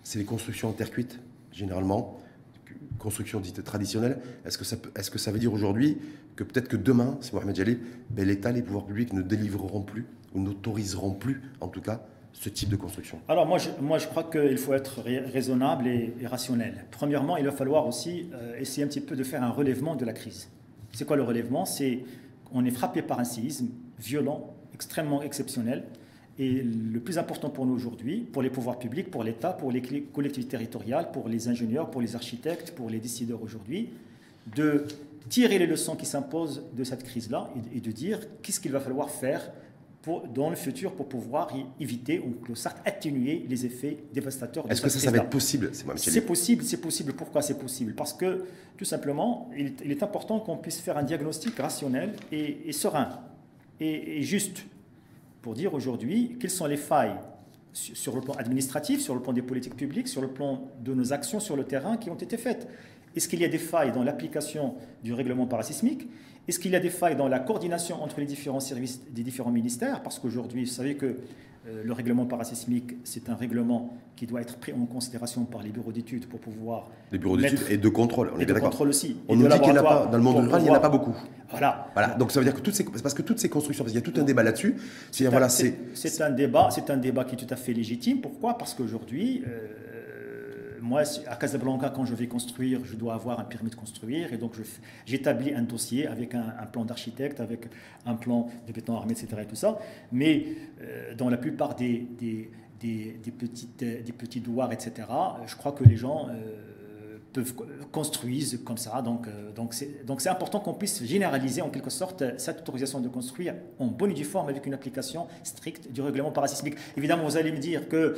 c'est 0.06 0.20
les 0.20 0.26
constructions 0.26 0.70
en 0.70 0.72
terre 0.72 0.92
cuite, 0.92 1.20
généralement, 1.52 2.22
constructions 3.00 3.40
dites 3.40 3.64
traditionnelles. 3.64 4.20
Est-ce 4.46 4.58
que, 5.10 5.18
ça 5.18 5.32
veut 5.32 5.40
dire 5.40 5.52
aujourd'hui 5.52 5.98
que 6.36 6.44
peut-être 6.44 6.68
que 6.68 6.78
demain, 6.78 7.18
c'est 7.22 7.34
Mohamed 7.34 7.56
Jalil, 7.56 7.80
ben 8.12 8.26
l'État, 8.26 8.52
les 8.52 8.62
pouvoirs 8.62 8.86
publics 8.86 9.14
ne 9.14 9.24
délivreront 9.24 9.82
plus, 9.82 10.06
ou 10.36 10.42
n'autoriseront 10.42 11.14
plus, 11.14 11.42
en 11.60 11.68
tout 11.68 11.82
cas, 11.82 12.06
ce 12.34 12.50
type 12.50 12.70
de 12.70 12.76
construction? 12.76 13.20
Alors 13.28 13.48
moi 13.48 13.58
je, 13.58 13.70
moi, 13.82 13.98
je 13.98 14.08
crois 14.08 14.24
qu'il 14.24 14.58
faut 14.60 14.74
être 14.74 15.02
raisonnable 15.02 15.88
et, 15.88 16.14
rationnel. 16.26 16.86
Premièrement, 16.92 17.38
il 17.38 17.46
va 17.46 17.52
falloir 17.52 17.88
aussi 17.88 18.30
euh, 18.34 18.60
essayer 18.60 18.84
un 18.84 18.88
petit 18.88 19.02
peu 19.02 19.16
de 19.16 19.24
faire 19.24 19.42
un 19.42 19.50
relèvement 19.50 19.96
de 19.96 20.06
la 20.06 20.14
crise. 20.14 20.50
C'est 20.92 21.06
quoi 21.06 21.16
le 21.16 21.24
relèvement? 21.24 21.66
C'est 21.66 22.04
on 22.54 22.64
est 22.64 22.72
frappé 22.72 23.02
par 23.02 23.20
un 23.20 23.24
séisme 23.24 23.70
violent, 23.98 24.54
extrêmement 24.74 25.24
exceptionnel, 25.24 25.86
et 26.38 26.64
le 26.64 27.00
plus 27.00 27.18
important 27.18 27.50
pour 27.50 27.66
nous 27.66 27.74
aujourd'hui, 27.74 28.20
pour 28.20 28.42
les 28.42 28.50
pouvoirs 28.50 28.78
publics, 28.78 29.10
pour 29.10 29.24
l'État, 29.24 29.54
pour 29.54 29.72
les 29.72 29.82
collectivités 29.82 30.52
territoriales, 30.52 31.12
pour 31.12 31.30
les 31.30 31.48
ingénieurs, 31.48 31.90
pour 31.90 32.02
les 32.02 32.16
architectes, 32.16 32.72
pour 32.72 32.90
les 32.90 33.00
décideurs 33.00 33.42
aujourd'hui, 33.42 33.90
de 34.54 34.86
tirer 35.30 35.58
les 35.58 35.66
leçons 35.66 35.96
qui 35.96 36.06
s'imposent 36.06 36.64
de 36.76 36.84
cette 36.84 37.04
crise-là 37.04 37.50
et, 37.74 37.80
de 37.80 37.92
dire 37.92 38.20
qu'est-ce 38.42 38.60
qu'il 38.60 38.74
va 38.74 38.82
falloir 38.82 39.10
faire 39.10 39.50
pour, 40.02 40.28
dans 40.28 40.50
le 40.50 40.58
futur 40.58 40.94
pour 40.94 41.08
pouvoir 41.08 41.52
éviter 41.80 42.20
ou 42.20 42.36
atténuer 42.84 43.46
les 43.50 43.66
effets 43.66 43.98
dévastateurs 44.14 44.66
de 44.66 44.72
Est-ce 44.72 44.82
que 44.82 44.90
ça, 44.90 45.00
ça 45.00 45.12
va 45.12 45.18
être 45.20 45.30
possible 45.30 45.72
C'est 45.96 46.26
possible, 46.26 46.64
c'est 46.66 46.82
possible. 46.82 47.14
Pourquoi 47.14 47.42
c'est 47.42 47.58
possible? 47.58 47.96
Parce 47.96 48.14
que, 48.14 48.44
tout 48.78 48.86
simplement, 48.86 49.50
il, 49.58 49.90
est 49.90 50.04
important 50.04 50.42
qu'on 50.42 50.58
puisse 50.58 50.80
faire 50.80 50.98
un 50.98 51.04
diagnostic 51.04 51.58
rationnel 51.58 52.14
et, 52.32 52.74
serein 52.74 53.22
et 53.80 54.22
juste 54.22 54.66
pour 55.46 55.54
dire 55.54 55.76
aujourd'hui 55.76 56.38
quelles 56.40 56.50
sont 56.50 56.66
les 56.66 56.76
failles 56.76 57.20
sur 57.72 58.16
le 58.16 58.22
plan 58.22 58.34
administratif, 58.34 59.00
sur 59.00 59.14
le 59.14 59.22
plan 59.22 59.32
des 59.32 59.44
politiques 59.44 59.76
publiques, 59.76 60.08
sur 60.08 60.20
le 60.22 60.30
plan 60.30 60.72
de 60.84 60.92
nos 60.96 61.14
actions 61.14 61.40
sur 61.40 61.56
le 61.56 61.66
terrain 61.66 61.98
qui 61.98 62.10
ont 62.10 62.16
été 62.16 62.36
faites. 62.36 62.68
Est-ce 63.16 63.30
qu'il 63.30 63.42
y 63.42 63.46
a 63.46 63.48
des 63.48 63.60
failles 63.60 63.92
dans 63.92 64.04
l'application 64.04 64.74
du 65.04 65.14
règlement 65.14 65.46
parasismique? 65.46 66.08
Est-ce 66.48 66.58
qu'il 66.58 66.72
y 66.72 66.76
a 66.76 66.80
des 66.80 66.90
failles 66.90 67.16
dans 67.16 67.28
la 67.28 67.38
coordination 67.38 68.02
entre 68.02 68.22
les 68.22 68.26
différents 68.26 68.60
services 68.60 69.02
des 69.12 69.22
différents 69.22 69.52
ministères? 69.52 70.02
Parce 70.02 70.18
qu'aujourd'hui, 70.18 70.66
vous 70.66 70.72
savez 70.72 70.96
que 70.96 71.18
le 71.84 71.94
règlement 71.94 72.26
parasismique, 72.26 72.96
c'est 73.04 73.30
un 73.30 73.36
règlement 73.36 73.98
qui 74.16 74.28
doit 74.28 74.42
être 74.42 74.58
pris 74.58 74.74
en 74.74 74.86
considération 74.86 75.46
par 75.46 75.64
les 75.64 75.70
bureaux 75.70 75.92
d'études 75.92 76.28
pour 76.28 76.40
pouvoir. 76.40 76.90
Les 77.12 77.18
bureaux 77.18 77.38
d'études 77.38 77.60
et 77.70 77.78
de 77.78 77.90
contrôle, 77.90 78.32
on 78.36 78.40
est 78.40 78.46
d'accord. 78.46 78.70
contrôle 78.70 78.90
aussi. 78.90 79.18
On 79.28 79.36
nous 79.36 79.48
dit 79.48 79.60
qu'il 79.60 79.74
n'y 79.74 79.80
en 79.80 79.82
a 79.82 79.84
pas, 79.84 80.06
dans 80.06 80.18
le 80.18 80.24
monde 80.24 80.38
rural, 80.38 80.62
il 80.62 80.66
n'y 80.66 80.70
en 80.70 80.76
a 80.76 80.80
pas 80.80 80.90
beaucoup. 80.90 81.16
Voilà. 81.50 81.88
voilà. 81.94 82.16
Donc 82.16 82.32
ça 82.32 82.40
veut 82.40 82.46
dire 82.46 82.56
que 82.56 82.62
toutes 82.62 82.76
ces, 82.76 82.84
parce 82.84 83.14
que 83.14 83.22
toutes 83.22 83.40
ces 83.40 83.50
constructions, 83.50 83.84
parce 83.84 83.94
qu'il 83.94 84.04
y 84.04 84.10
a 84.10 84.12
tout 84.12 84.20
un 84.20 84.24
débat 84.24 84.44
là-dessus. 84.44 84.76
C'est 85.12 85.26
voilà, 85.26 85.48
un 85.48 86.30
débat, 86.32 86.70
un 86.90 86.98
débat 86.98 87.24
qui 87.24 87.36
est 87.36 87.46
tout 87.46 87.54
à 87.54 87.56
fait 87.58 87.74
légitime. 87.74 88.22
Pourquoi? 88.22 88.58
Parce 88.58 88.74
qu'aujourd'hui. 88.74 89.44
Euh, 89.48 89.86
moi, 90.82 91.04
à 91.28 91.36
Casablanca, 91.36 91.90
quand 91.90 92.06
je 92.06 92.16
vais 92.16 92.28
construire, 92.28 92.86
je 92.86 92.96
dois 92.96 93.14
avoir 93.14 93.40
un 93.40 93.44
permis 93.44 93.70
de 93.70 93.76
construire. 93.76 94.34
Et 94.34 94.38
donc, 94.38 94.54
j'établis 95.06 95.54
un 95.54 95.62
dossier 95.62 96.08
avec 96.08 96.36
un, 96.36 96.66
plan 96.72 96.86
d'architecte, 96.86 97.40
avec 97.40 97.68
un 98.06 98.16
plan 98.16 98.50
de 98.68 98.74
béton 98.74 98.96
armé, 98.96 99.14
etc. 99.14 99.48
Mais 100.12 100.46
euh, 100.82 101.14
dans 101.16 101.30
la 101.30 101.38
plupart 101.38 101.76
des, 101.76 102.08
des, 102.18 102.50
des, 102.80 103.32
petites, 103.32 103.78
petits 104.18 104.42
douars, 104.42 104.72
etc., 104.72 105.08
je 105.46 105.56
crois 105.56 105.72
que 105.72 105.84
les 105.84 105.98
gens. 105.98 106.28
Euh, 106.30 106.72
peuvent 107.36 107.54
construisent 107.92 108.62
comme 108.64 108.78
ça. 108.78 109.02
Donc, 109.02 109.28
euh, 109.28 109.52
donc 109.52 109.74
c'est 110.22 110.30
important 110.30 110.62
qu'on 110.62 110.74
puisse 110.74 111.04
généraliser 111.04 111.62
en 111.62 111.70
quelque 111.70 111.90
sorte 111.90 112.24
cette 112.38 112.62
autorisation 112.62 113.02
de 113.02 113.10
construire 113.10 113.56
en 113.78 113.88
bonne 113.88 114.12
et 114.12 114.14
due 114.14 114.24
forme 114.24 114.48
avec 114.48 114.66
une 114.66 114.74
application 114.74 115.28
stricte 115.44 115.92
du 115.92 116.02
règlement 116.02 116.32
parasismique. 116.32 116.76
Évidemment, 116.96 117.26
vous 117.26 117.36
allez 117.36 117.52
me 117.52 117.58
dire 117.58 117.90
que 117.90 118.16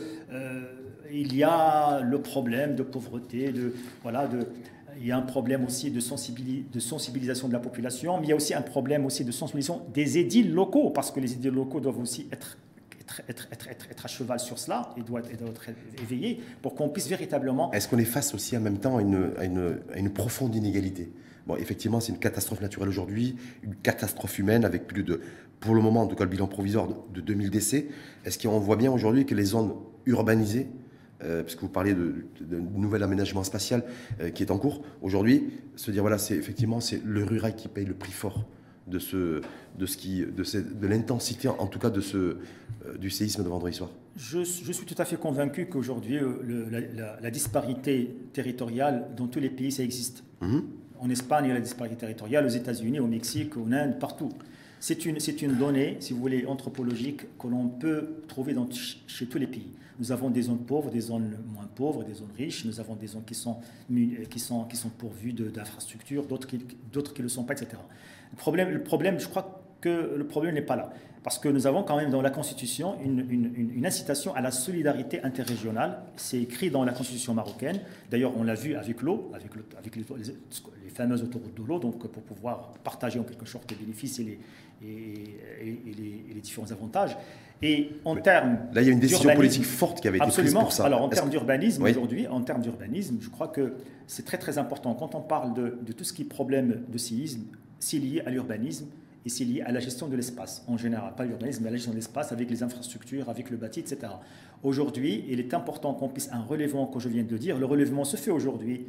il 1.12 1.36
y 1.36 1.43
a 1.43 2.02
le 2.02 2.22
problème 2.22 2.76
de 2.76 2.84
pauvreté, 2.84 3.52
de, 3.52 3.74
voilà, 4.04 4.28
de, 4.28 4.48
il 5.00 5.06
y 5.06 5.12
a 5.12 5.17
un 5.17 5.22
problème 5.22 5.65
aussi 5.65 5.91
de, 5.91 6.00
sensibilisation 6.00 7.48
de 7.48 7.54
la 7.54 7.60
population, 7.60 8.17
mais 8.17 8.28
il 8.28 8.30
y 8.30 8.34
a 8.34 8.36
aussi 8.36 8.54
un 8.54 8.62
problème 8.62 9.06
aussi 9.06 9.24
de 9.24 9.32
sensibilisation 9.32 9.82
des 9.93 10.17
édiles 10.17 10.54
locaux, 10.54 10.89
parce 10.89 11.12
que 11.12 11.20
les 11.20 11.34
édiles 11.34 11.54
locaux 11.54 11.80
doivent 11.80 12.00
aussi 12.00 12.28
être, 12.32 12.58
être, 13.30 13.48
être, 13.52 13.67
être 13.70 14.06
à 14.06 14.08
cheval 14.08 14.39
sur 14.39 14.58
cela 14.58 14.93
et 14.98 15.02
doivent, 15.02 15.30
être 15.32 15.70
éveillés 16.02 16.41
pour 16.62 16.76
qu'on 16.76 16.89
puisse 16.89 17.08
véritablement... 17.08 17.72
Est-ce 17.72 17.88
qu'on 17.88 18.00
est 18.00 18.06
face 18.06 18.34
aussi 18.34 18.58
en 18.58 18.62
même 18.62 18.80
temps 18.80 18.98
à 18.98 19.02
une, 19.02 19.80
une 19.96 20.10
profonde 20.12 20.56
inégalité? 20.56 21.12
Bon, 21.46 21.56
effectivement, 21.56 22.02
c'est 22.02 22.12
une 22.12 22.20
catastrophe 22.20 22.60
naturelle 22.60 22.89
aujourd'hui, 22.89 23.38
une 23.63 23.76
catastrophe 23.76 24.38
humaine 24.38 24.65
avec 24.65 24.86
plus 24.86 25.04
de, 25.04 25.22
pour 25.62 25.76
le 25.76 25.82
moment, 25.82 26.02
en 26.02 26.08
tout 26.08 26.15
cas 26.15 26.26
le 26.26 26.30
bilan 26.30 26.48
provisoire 26.48 26.88
de, 26.88 26.96
de 27.13 27.22
2000 27.22 27.50
décès. 27.50 27.88
Est-ce 28.26 28.38
qu'on 28.38 28.60
voit 28.60 28.76
bien 28.76 28.91
aujourd'hui 28.91 29.26
que 29.26 29.34
les 29.34 29.46
zones 29.46 29.74
urbanisées 30.06 30.67
euh, 31.23 31.41
puisque 31.41 31.62
vous 31.62 31.69
parliez 31.69 31.95
de, 31.95 32.13
nouvel 32.75 33.01
aménagement 33.01 33.43
spatial 33.43 33.84
euh, 34.19 34.30
qui 34.30 34.43
est 34.43 34.51
en 34.51 34.60
cours 34.60 34.84
aujourd'hui, 35.01 35.51
se 35.75 35.89
dire 35.89 36.03
voilà, 36.03 36.19
c'est 36.19 36.36
effectivement 36.36 36.80
c'est 36.80 37.01
le 37.03 37.23
rural 37.23 37.56
qui 37.56 37.67
paye 37.67 37.86
le 37.86 37.95
prix 37.95 38.12
fort 38.12 38.45
de 38.86 38.99
ce, 38.99 39.41
de 39.77 39.86
ce 39.88 39.97
qui, 39.97 40.19
de, 40.21 40.43
de 40.62 40.88
l'intensité 40.88 41.47
en 41.47 41.65
tout 41.65 41.80
cas 41.80 41.89
de 41.89 42.01
ce, 42.01 42.17
euh, 42.17 42.38
du 42.99 43.10
séisme 43.10 43.43
de 43.43 43.49
vendredi 43.49 43.75
soir. 43.75 43.89
Je, 44.15 44.43
je 44.43 44.71
suis 44.71 44.86
tout 44.86 44.95
à 44.99 45.06
fait 45.06 45.17
convaincu 45.17 45.65
qu'aujourd'hui 45.65 46.19
la, 46.43 47.19
la, 47.19 47.32
disparité 47.32 48.15
territoriale 48.34 49.08
dans 49.15 49.27
tous 49.27 49.39
les 49.39 49.49
pays 49.49 49.71
ça 49.71 49.84
existe. 49.84 50.23
Mhm. 50.41 50.63
En 50.99 51.10
Espagne, 51.10 51.45
il 51.45 51.47
y 51.49 51.51
a 51.51 51.56
la 51.56 51.62
disparité 51.62 51.95
territoriale, 51.95 52.45
aux 52.45 52.49
États-Unis, 52.49 52.99
au 52.99 53.06
Mexique, 53.06 53.56
en 53.56 53.71
Inde, 53.71 53.99
partout. 53.99 54.30
C'est 54.80 55.06
une, 55.06 55.17
une 55.41 55.56
donnée, 55.56 55.97
si 55.99 56.13
vous 56.13 56.19
voulez, 56.19 56.45
anthropologique 56.47 57.38
que 57.38 57.47
l'on 57.47 57.67
peut 57.67 58.08
trouver 58.27 58.53
dans, 58.53 58.67
chez 58.71 59.27
tous 59.27 59.38
les 59.38 59.45
pays. 59.45 59.67
Nous 59.99 60.12
avons 60.12 60.29
des 60.29 60.43
zones 60.43 60.60
pauvres, 60.65 60.91
des 60.91 61.01
zones 61.01 61.38
moins 61.53 61.67
pauvres, 61.75 62.03
des 62.03 62.13
zones 62.13 62.31
riches. 62.38 62.65
Nous 62.65 62.79
avons 62.79 62.95
des 62.95 63.07
zones 63.07 63.25
qui 63.25 63.36
sont, 63.36 63.57
qui 64.29 64.39
sont, 64.39 64.63
qui 64.65 64.77
sont 64.77 64.89
pourvues 64.89 65.33
d'infrastructures, 65.33 66.25
d'autres 66.25 66.47
qui 66.47 66.57
ne 66.57 67.23
le 67.23 67.29
sont 67.29 67.43
pas, 67.43 67.53
etc. 67.53 67.81
Le 68.31 68.38
problème, 68.38 68.69
le 68.69 68.83
problème, 68.83 69.19
je 69.19 69.27
crois 69.27 69.63
que 69.81 70.15
le 70.17 70.25
problème 70.25 70.55
n'est 70.55 70.62
pas 70.62 70.75
là. 70.75 70.91
parce 71.23 71.39
que 71.39 71.49
nous 71.49 71.67
avons 71.67 71.83
quand 71.83 71.97
même 71.97 72.10
dans 72.10 72.21
la 72.21 72.29
Constitution 72.29 72.97
une, 73.03 73.86
incitation 73.86 74.33
à 74.33 74.41
la 74.41 74.51
solidarité 74.51 75.21
interrégionale. 75.23 75.99
C'est 76.15 76.39
écrit 76.41 76.69
dans 76.69 76.86
la 76.86 76.93
Constitution 76.93 77.33
marocaine. 77.33 77.81
D'ailleurs, 78.10 78.31
on 78.38 78.43
l'a 78.43 78.55
vu 78.55 78.75
avec 78.75 79.01
l'eau, 79.01 79.29
avec, 79.33 79.95
les, 79.95 80.05
fameuses 80.89 81.23
autoroutes 81.23 81.53
de 81.53 81.63
l'eau, 81.63 81.79
donc 81.79 82.07
pour 82.07 82.23
pouvoir 82.23 82.71
partager 82.83 83.19
en 83.19 83.23
quelque 83.23 83.45
sorte 83.45 83.69
les 83.69 83.77
bénéfices 83.77 84.19
et 84.19 84.23
les, 84.23 84.39
et, 84.81 86.33
les, 86.33 86.41
différents 86.41 86.71
avantages. 86.71 87.17
Et 87.62 87.89
en 88.06 88.15
termes 88.15 88.60
là, 88.74 88.82
il 88.82 88.88
y 88.88 88.89
a 88.89 88.93
une 88.93 89.00
décision 89.00 89.34
politique 89.34 89.65
forte 89.65 90.02
qui 90.02 90.08
avait 90.08 90.17
été 90.20 90.28
prise 90.30 90.54
pour 90.54 90.72
ça. 90.72 90.86
Alors, 90.86 91.02
en 91.02 91.10
termes 91.10 91.30
d'urbanisme 91.30 91.84
aujourd'hui, 91.84 92.28
en 92.28 92.41
termes 92.41 92.62
d'urbanisme, 92.62 93.17
je 93.20 93.30
crois 93.30 93.48
que 93.48 93.74
c'est 94.06 94.26
très 94.26 94.38
très 94.38 94.58
important 94.58 94.93
quand 94.93 95.15
on 95.15 95.22
parle 95.22 95.54
de, 95.54 95.78
de 95.82 95.91
tout 95.91 96.04
ce 96.04 96.13
qui 96.13 96.22
est 96.22 96.26
problème 96.26 96.82
de 96.88 96.98
séisme, 96.98 97.41
c'est 97.80 97.98
lié 97.98 98.22
à 98.26 98.30
l'urbanisme 98.30 98.88
et 99.26 99.30
c'est 99.30 99.43
lié 99.43 99.62
à 99.62 99.72
la 99.72 99.80
gestion 99.80 100.08
de 100.08 100.15
l'espace 100.15 100.63
en 100.67 100.78
général, 100.78 101.13
pas 101.15 101.26
l'urbanisme, 101.26 101.63
mais 101.63 101.67
à 101.67 101.72
la 101.72 101.78
gestion 101.78 101.91
de 101.91 101.98
l'espace 101.98 102.32
avec 102.32 102.50
les 102.50 102.63
infrastructures, 102.63 103.30
avec 103.30 103.50
le 103.50 103.58
bâti, 103.58 103.82
etc. 103.82 104.13
Aujourd'hui, 104.63 105.26
il 105.28 105.39
est 105.39 105.54
important 105.54 105.93
qu'on 105.93 106.10
puisse 106.10 106.30
un 106.32 106.41
relèvement 106.41 106.88
que 106.88 107.00
je 107.00 107.10
viens 107.10 107.24
de 107.24 107.38
dire. 107.38 107.58
Le 107.58 107.65
relèvement 107.65 108.06
se 108.06 108.15
fait 108.17 108.32
aujourd'hui 108.32 108.86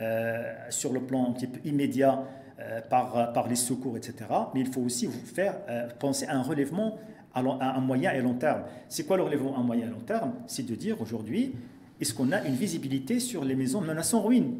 euh, 0.00 0.42
sur 0.70 0.92
le 0.92 1.00
plan 1.00 1.28
un 1.28 1.32
petit 1.32 1.46
peu 1.46 1.58
immédiat 1.68 2.22
euh, 2.60 2.80
par, 2.88 3.32
par 3.32 3.48
les 3.48 3.56
secours, 3.56 3.96
etc. 3.96 4.14
Mais 4.54 4.60
il 4.60 4.66
faut 4.66 4.80
aussi 4.80 5.06
vous 5.06 5.26
faire 5.26 5.56
euh, 5.68 5.88
penser 5.98 6.26
à 6.26 6.36
un 6.36 6.42
relèvement 6.42 6.96
à, 7.34 7.40
un 7.76 7.80
moyen 7.80 8.12
et 8.12 8.20
long 8.20 8.34
terme. 8.34 8.62
C'est 8.88 9.06
quoi 9.06 9.16
le 9.16 9.22
relèvement 9.22 9.56
à 9.58 9.62
moyen 9.62 9.86
et 9.86 9.90
long 9.90 10.00
terme? 10.00 10.32
C'est 10.46 10.66
de 10.66 10.74
dire 10.74 11.00
aujourd'hui, 11.00 11.52
est-ce 12.00 12.14
qu'on 12.14 12.32
a 12.32 12.44
une 12.46 12.54
visibilité 12.54 13.20
sur 13.20 13.44
les 13.44 13.54
maisons 13.54 13.80
menaçant 13.80 14.18
en 14.18 14.22
ruine? 14.22 14.54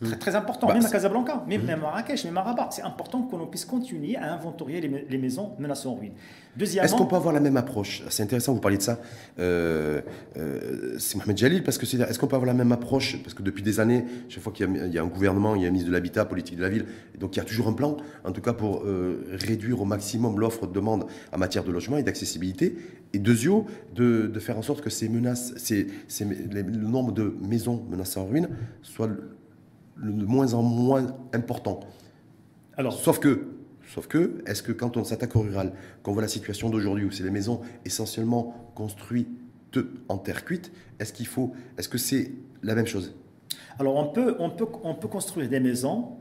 Très, 0.00 0.16
très 0.16 0.34
important, 0.36 0.66
bah, 0.66 0.74
même 0.74 0.84
à 0.84 0.90
Casablanca, 0.90 1.44
même, 1.46 1.68
à 1.68 1.76
Marrakech, 1.76 2.24
même 2.24 2.36
à 2.36 2.42
Rabat. 2.42 2.68
C'est 2.72 2.82
important 2.82 3.22
qu'on 3.22 3.46
puisse 3.46 3.64
continuer 3.64 4.16
à 4.16 4.32
inventorier 4.34 4.80
les, 4.80 5.18
maisons 5.18 5.52
menacées 5.58 5.88
en 5.88 5.94
ruine. 5.94 6.12
Deuxièmement. 6.56 6.84
Est-ce 6.84 6.94
qu'on 6.94 7.06
peut 7.06 7.16
avoir 7.16 7.34
la 7.34 7.40
même 7.40 7.56
approche? 7.56 8.02
C'est 8.08 8.22
intéressant, 8.22 8.54
vous 8.54 8.60
parliez 8.60 8.78
de 8.78 8.82
ça. 8.82 8.98
Euh, 9.38 10.00
euh, 10.36 10.96
c'est 10.98 11.16
Mohamed 11.16 11.36
Jalil, 11.36 11.62
parce 11.62 11.76
que 11.78 11.86
c'est 11.86 11.98
est-ce 12.00 12.18
qu'on 12.18 12.26
peut 12.26 12.36
avoir 12.36 12.46
la 12.46 12.54
même 12.54 12.72
approche? 12.72 13.22
Parce 13.22 13.34
que 13.34 13.42
depuis 13.42 13.62
des 13.62 13.80
années, 13.80 14.04
chaque 14.28 14.42
fois 14.42 14.52
qu'il 14.52 14.66
y, 14.92 14.98
a 14.98 15.02
un 15.02 15.06
gouvernement, 15.06 15.54
il 15.54 15.62
y 15.62 15.64
a 15.64 15.68
un 15.68 15.70
ministre 15.70 15.88
de 15.88 15.94
l'Habitat, 15.94 16.24
politique 16.24 16.56
de 16.56 16.62
la 16.62 16.68
ville, 16.68 16.86
donc 17.18 17.36
il 17.36 17.38
y 17.38 17.42
a 17.42 17.44
toujours 17.44 17.68
un 17.68 17.72
plan, 17.72 17.96
en 18.24 18.32
tout 18.32 18.40
cas 18.40 18.52
pour 18.52 18.84
euh, 18.84 19.26
réduire 19.32 19.80
au 19.80 19.84
maximum 19.84 20.38
l'offre 20.40 20.66
de 20.66 20.72
demande 20.72 21.06
en 21.32 21.38
matière 21.38 21.64
de 21.64 21.72
logement 21.72 21.98
et 21.98 22.02
d'accessibilité. 22.02 22.76
Et 23.12 23.18
deuxièmement, 23.18 23.66
de, 23.94 24.26
de, 24.26 24.40
faire 24.40 24.58
en 24.58 24.62
sorte 24.62 24.82
que 24.82 24.90
ces 24.90 25.08
menaces, 25.08 25.54
ces, 25.56 25.86
le 26.20 26.62
nombre 26.62 27.12
de 27.12 27.34
maisons 27.40 27.84
menacées 27.88 28.18
en 28.18 28.26
ruine 28.26 28.48
soit 28.82 29.08
de 30.02 30.24
moins 30.24 30.54
en 30.54 30.62
moins 30.62 31.06
important. 31.32 31.80
Alors, 32.76 32.92
sauf 32.92 33.18
que, 33.18 33.48
sauf 33.94 34.06
que, 34.06 34.42
est-ce 34.46 34.62
que 34.62 34.72
quand 34.72 34.96
on 34.96 35.04
s'attaque 35.04 35.34
au 35.36 35.40
rural, 35.40 35.72
qu'on 36.02 36.12
voit 36.12 36.22
la 36.22 36.28
situation 36.28 36.68
d'aujourd'hui 36.70 37.04
où 37.04 37.10
c'est 37.10 37.22
des 37.24 37.30
maisons 37.30 37.60
essentiellement 37.84 38.72
construites 38.74 39.28
en 40.08 40.18
terre 40.18 40.44
cuite, 40.44 40.72
est-ce 40.98 41.12
qu'il 41.12 41.26
faut, 41.26 41.54
est-ce 41.78 41.88
que 41.88 41.98
c'est 41.98 42.32
la 42.62 42.74
même 42.74 42.86
chose? 42.86 43.14
Alors 43.78 43.96
on 43.96 44.06
peut, 44.06 44.36
on 44.38 44.50
peut, 44.50 44.66
on 44.82 44.94
peut 44.94 45.08
construire 45.08 45.48
des 45.48 45.60
maisons 45.60 46.16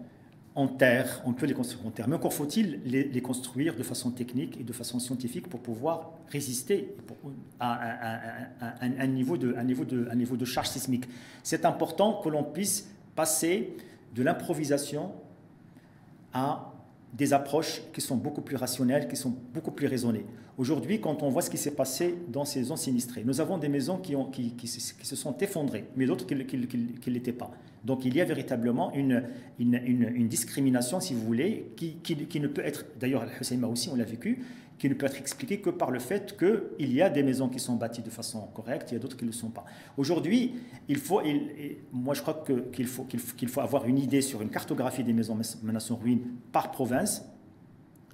en 0.55 0.67
terre, 0.67 1.21
on 1.25 1.33
peut 1.33 1.45
les 1.45 1.53
construire 1.53 1.85
en 1.85 1.91
terre, 1.91 2.07
mais 2.07 2.15
encore 2.15 2.33
faut-il 2.33 2.79
les, 2.85 3.21
construire 3.21 3.75
de 3.75 3.83
façon 3.83 4.11
technique 4.11 4.57
et 4.59 4.63
de 4.63 4.71
façon 4.71 4.99
scientifique 4.99 5.49
pour 5.49 5.59
pouvoir 5.59 6.13
résister 6.29 6.95
à, 7.59 7.79
un, 8.81 9.07
niveau 9.07 9.35
de, 9.37 9.53
un, 9.57 9.63
niveau 9.63 9.83
de, 9.83 10.07
un 10.09 10.15
niveau 10.15 10.37
de 10.37 10.45
charge 10.45 10.69
sismique. 10.69 11.05
C'est 11.43 11.65
important 11.65 12.21
que 12.23 12.29
l'on 12.29 12.43
puisse 12.43 12.89
passer 13.15 13.75
de 14.13 14.23
l'improvisation 14.23 15.11
à 16.33 16.71
des 17.13 17.33
approches 17.33 17.81
qui 17.93 18.01
sont 18.01 18.17
beaucoup 18.17 18.41
plus 18.41 18.57
rationnelles, 18.57 19.07
qui 19.07 19.15
sont 19.15 19.33
beaucoup 19.53 19.71
plus 19.71 19.87
raisonnées. 19.87 20.25
Aujourd'hui, 20.57 20.99
quand 20.99 21.23
on 21.23 21.29
voit 21.29 21.41
ce 21.41 21.49
qui 21.49 21.57
s'est 21.57 21.75
passé 21.75 22.15
dans 22.29 22.45
ces 22.45 22.63
zones 22.63 22.77
sinistrées, 22.77 23.23
nous 23.25 23.41
avons 23.41 23.57
des 23.57 23.69
maisons 23.69 23.97
qui, 23.97 24.67
se 24.67 25.15
sont 25.15 25.37
effondrées, 25.37 25.85
mais 25.95 26.05
d'autres 26.05 26.25
qui 26.25 26.35
ne 26.35 27.13
l'étaient 27.13 27.33
pas. 27.33 27.51
Donc 27.83 28.03
il 28.03 28.15
y 28.15 28.21
a 28.21 28.25
véritablement 28.25 28.93
une, 28.93 29.23
discrimination, 30.27 30.99
si 30.99 31.13
vous 31.13 31.21
voulez, 31.21 31.71
qui, 31.75 32.39
ne 32.39 32.47
peut 32.47 32.63
être, 32.65 32.85
d'ailleurs, 32.99 33.25
Hussein 33.39 33.61
aussi, 33.63 33.89
on 33.89 33.95
l'a 33.95 34.05
vécu, 34.05 34.43
qui 34.77 34.89
ne 34.89 34.93
peut 34.93 35.05
être 35.05 35.17
expliqué 35.17 35.59
que 35.59 35.69
par 35.69 35.89
le 35.91 35.99
fait 35.99 36.37
qu'il 36.37 36.91
y 36.93 37.01
a 37.01 37.09
des 37.09 37.23
maisons 37.23 37.47
qui 37.47 37.59
sont 37.59 37.75
bâties 37.75 38.01
de 38.01 38.09
façon 38.09 38.41
correcte, 38.53 38.91
il 38.91 38.95
y 38.95 38.97
a 38.97 38.99
d'autres 38.99 39.15
qui 39.15 39.23
ne 39.23 39.29
le 39.29 39.35
sont 39.35 39.49
pas. 39.49 39.65
Aujourd'hui, 39.97 40.55
il 40.89 40.97
faut, 40.97 41.21
moi 41.93 42.13
je 42.13 42.21
crois 42.21 42.43
qu'il 42.73 42.87
faut, 42.87 43.03
qu'il 43.03 43.49
faut 43.49 43.61
avoir 43.61 43.85
une 43.85 43.97
idée 43.97 44.21
sur 44.21 44.41
une 44.41 44.49
cartographie 44.49 45.03
des 45.03 45.13
maisons 45.13 45.37
menacées 45.63 45.93
en 45.93 45.97
ruine 45.97 46.21
par 46.51 46.71
province, 46.71 47.25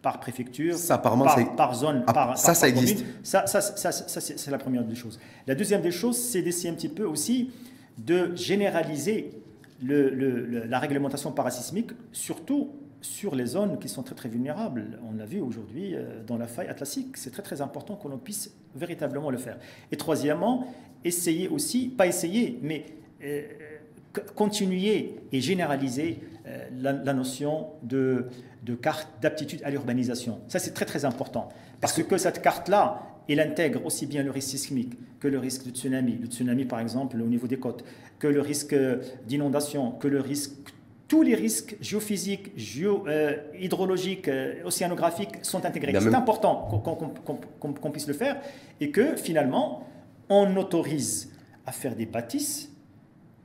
par 0.01 0.19
préfecture, 0.19 0.75
par, 1.57 1.75
zone, 1.75 2.03
ah, 2.07 2.13
par, 2.13 2.37
ça, 2.37 2.53
ça 2.53 2.67
existe. 2.67 3.05
Ça, 3.23 3.45
ça, 3.47 3.61
ça, 3.61 3.91
c'est 3.91 4.51
la 4.51 4.57
première 4.57 4.83
des 4.83 4.95
choses. 4.95 5.19
La 5.47 5.55
deuxième 5.55 5.81
des 5.81 5.91
choses, 5.91 6.17
c'est 6.17 6.41
d'essayer 6.41 6.69
un 6.69 6.73
petit 6.73 6.89
peu 6.89 7.05
aussi 7.05 7.51
de 7.97 8.35
généraliser 8.35 9.31
le, 9.83 10.65
la 10.67 10.79
réglementation 10.79 11.31
parasismique, 11.31 11.91
surtout 12.11 12.71
sur 13.01 13.35
les 13.35 13.45
zones 13.45 13.79
qui 13.79 13.89
sont 13.89 14.03
très 14.03 14.15
très 14.15 14.29
vulnérables. 14.29 14.99
On 15.09 15.17
l'a 15.17 15.25
vu 15.25 15.41
aujourd'hui 15.41 15.95
euh, 15.95 16.23
dans 16.25 16.37
la 16.37 16.47
faille 16.47 16.67
atlantique. 16.67 17.17
C'est 17.17 17.31
très 17.31 17.41
très 17.41 17.61
important 17.61 17.95
qu'on 17.95 18.15
puisse 18.17 18.51
véritablement 18.75 19.29
le 19.29 19.37
faire. 19.37 19.57
Et 19.91 19.97
troisièmement, 19.97 20.67
essayer 21.03 21.47
aussi, 21.47 21.89
pas 21.89 22.07
essayer, 22.07 22.59
mais 22.61 22.85
euh, 23.23 23.41
continuer 24.35 25.15
et 25.31 25.41
généraliser 25.41 26.19
euh, 26.47 26.67
la, 26.79 27.13
notion 27.13 27.67
de, 27.83 28.27
carte 28.81 29.07
d'aptitude 29.21 29.61
à 29.63 29.71
l'urbanisation. 29.71 30.39
Ça 30.47 30.59
c'est 30.59 30.73
très 30.73 30.85
très 30.85 31.05
important. 31.05 31.49
Parce 31.79 32.01
que 32.01 32.17
cette 32.17 32.41
carte-là, 32.41 33.07
elle 33.29 33.39
intègre 33.39 33.85
aussi 33.85 34.05
bien 34.05 34.23
le 34.23 34.31
risque 34.31 34.49
sismique 34.49 34.93
que 35.19 35.27
le 35.27 35.39
risque 35.39 35.65
de 35.65 35.71
tsunami. 35.71 36.17
Le 36.17 36.27
tsunami 36.27 36.65
par 36.65 36.79
exemple 36.79 37.19
au 37.21 37.27
niveau 37.27 37.47
des 37.47 37.57
côtes, 37.57 37.83
que 38.19 38.27
le 38.27 38.41
risque 38.41 38.75
d'inondation, 39.25 39.91
que 39.91 40.07
le 40.07 40.19
risque 40.19 40.51
tous 41.11 41.23
les 41.23 41.35
risques 41.35 41.75
géophysiques, 41.81 42.53
géo, 42.55 43.03
euh, 43.05 43.35
hydrologiques, 43.59 44.29
euh, 44.29 44.63
océanographiques 44.63 45.43
sont 45.43 45.65
intégrés. 45.65 45.93
C'est 45.99 46.15
important 46.15 46.69
qu'on 47.59 47.91
puisse 47.91 48.07
le 48.07 48.13
faire 48.13 48.39
et 48.79 48.91
que 48.91 49.17
finalement, 49.17 49.85
on 50.29 50.55
autorise 50.55 51.33
à 51.65 51.73
faire 51.73 51.97
des 51.97 52.05
bâtisses 52.05 52.71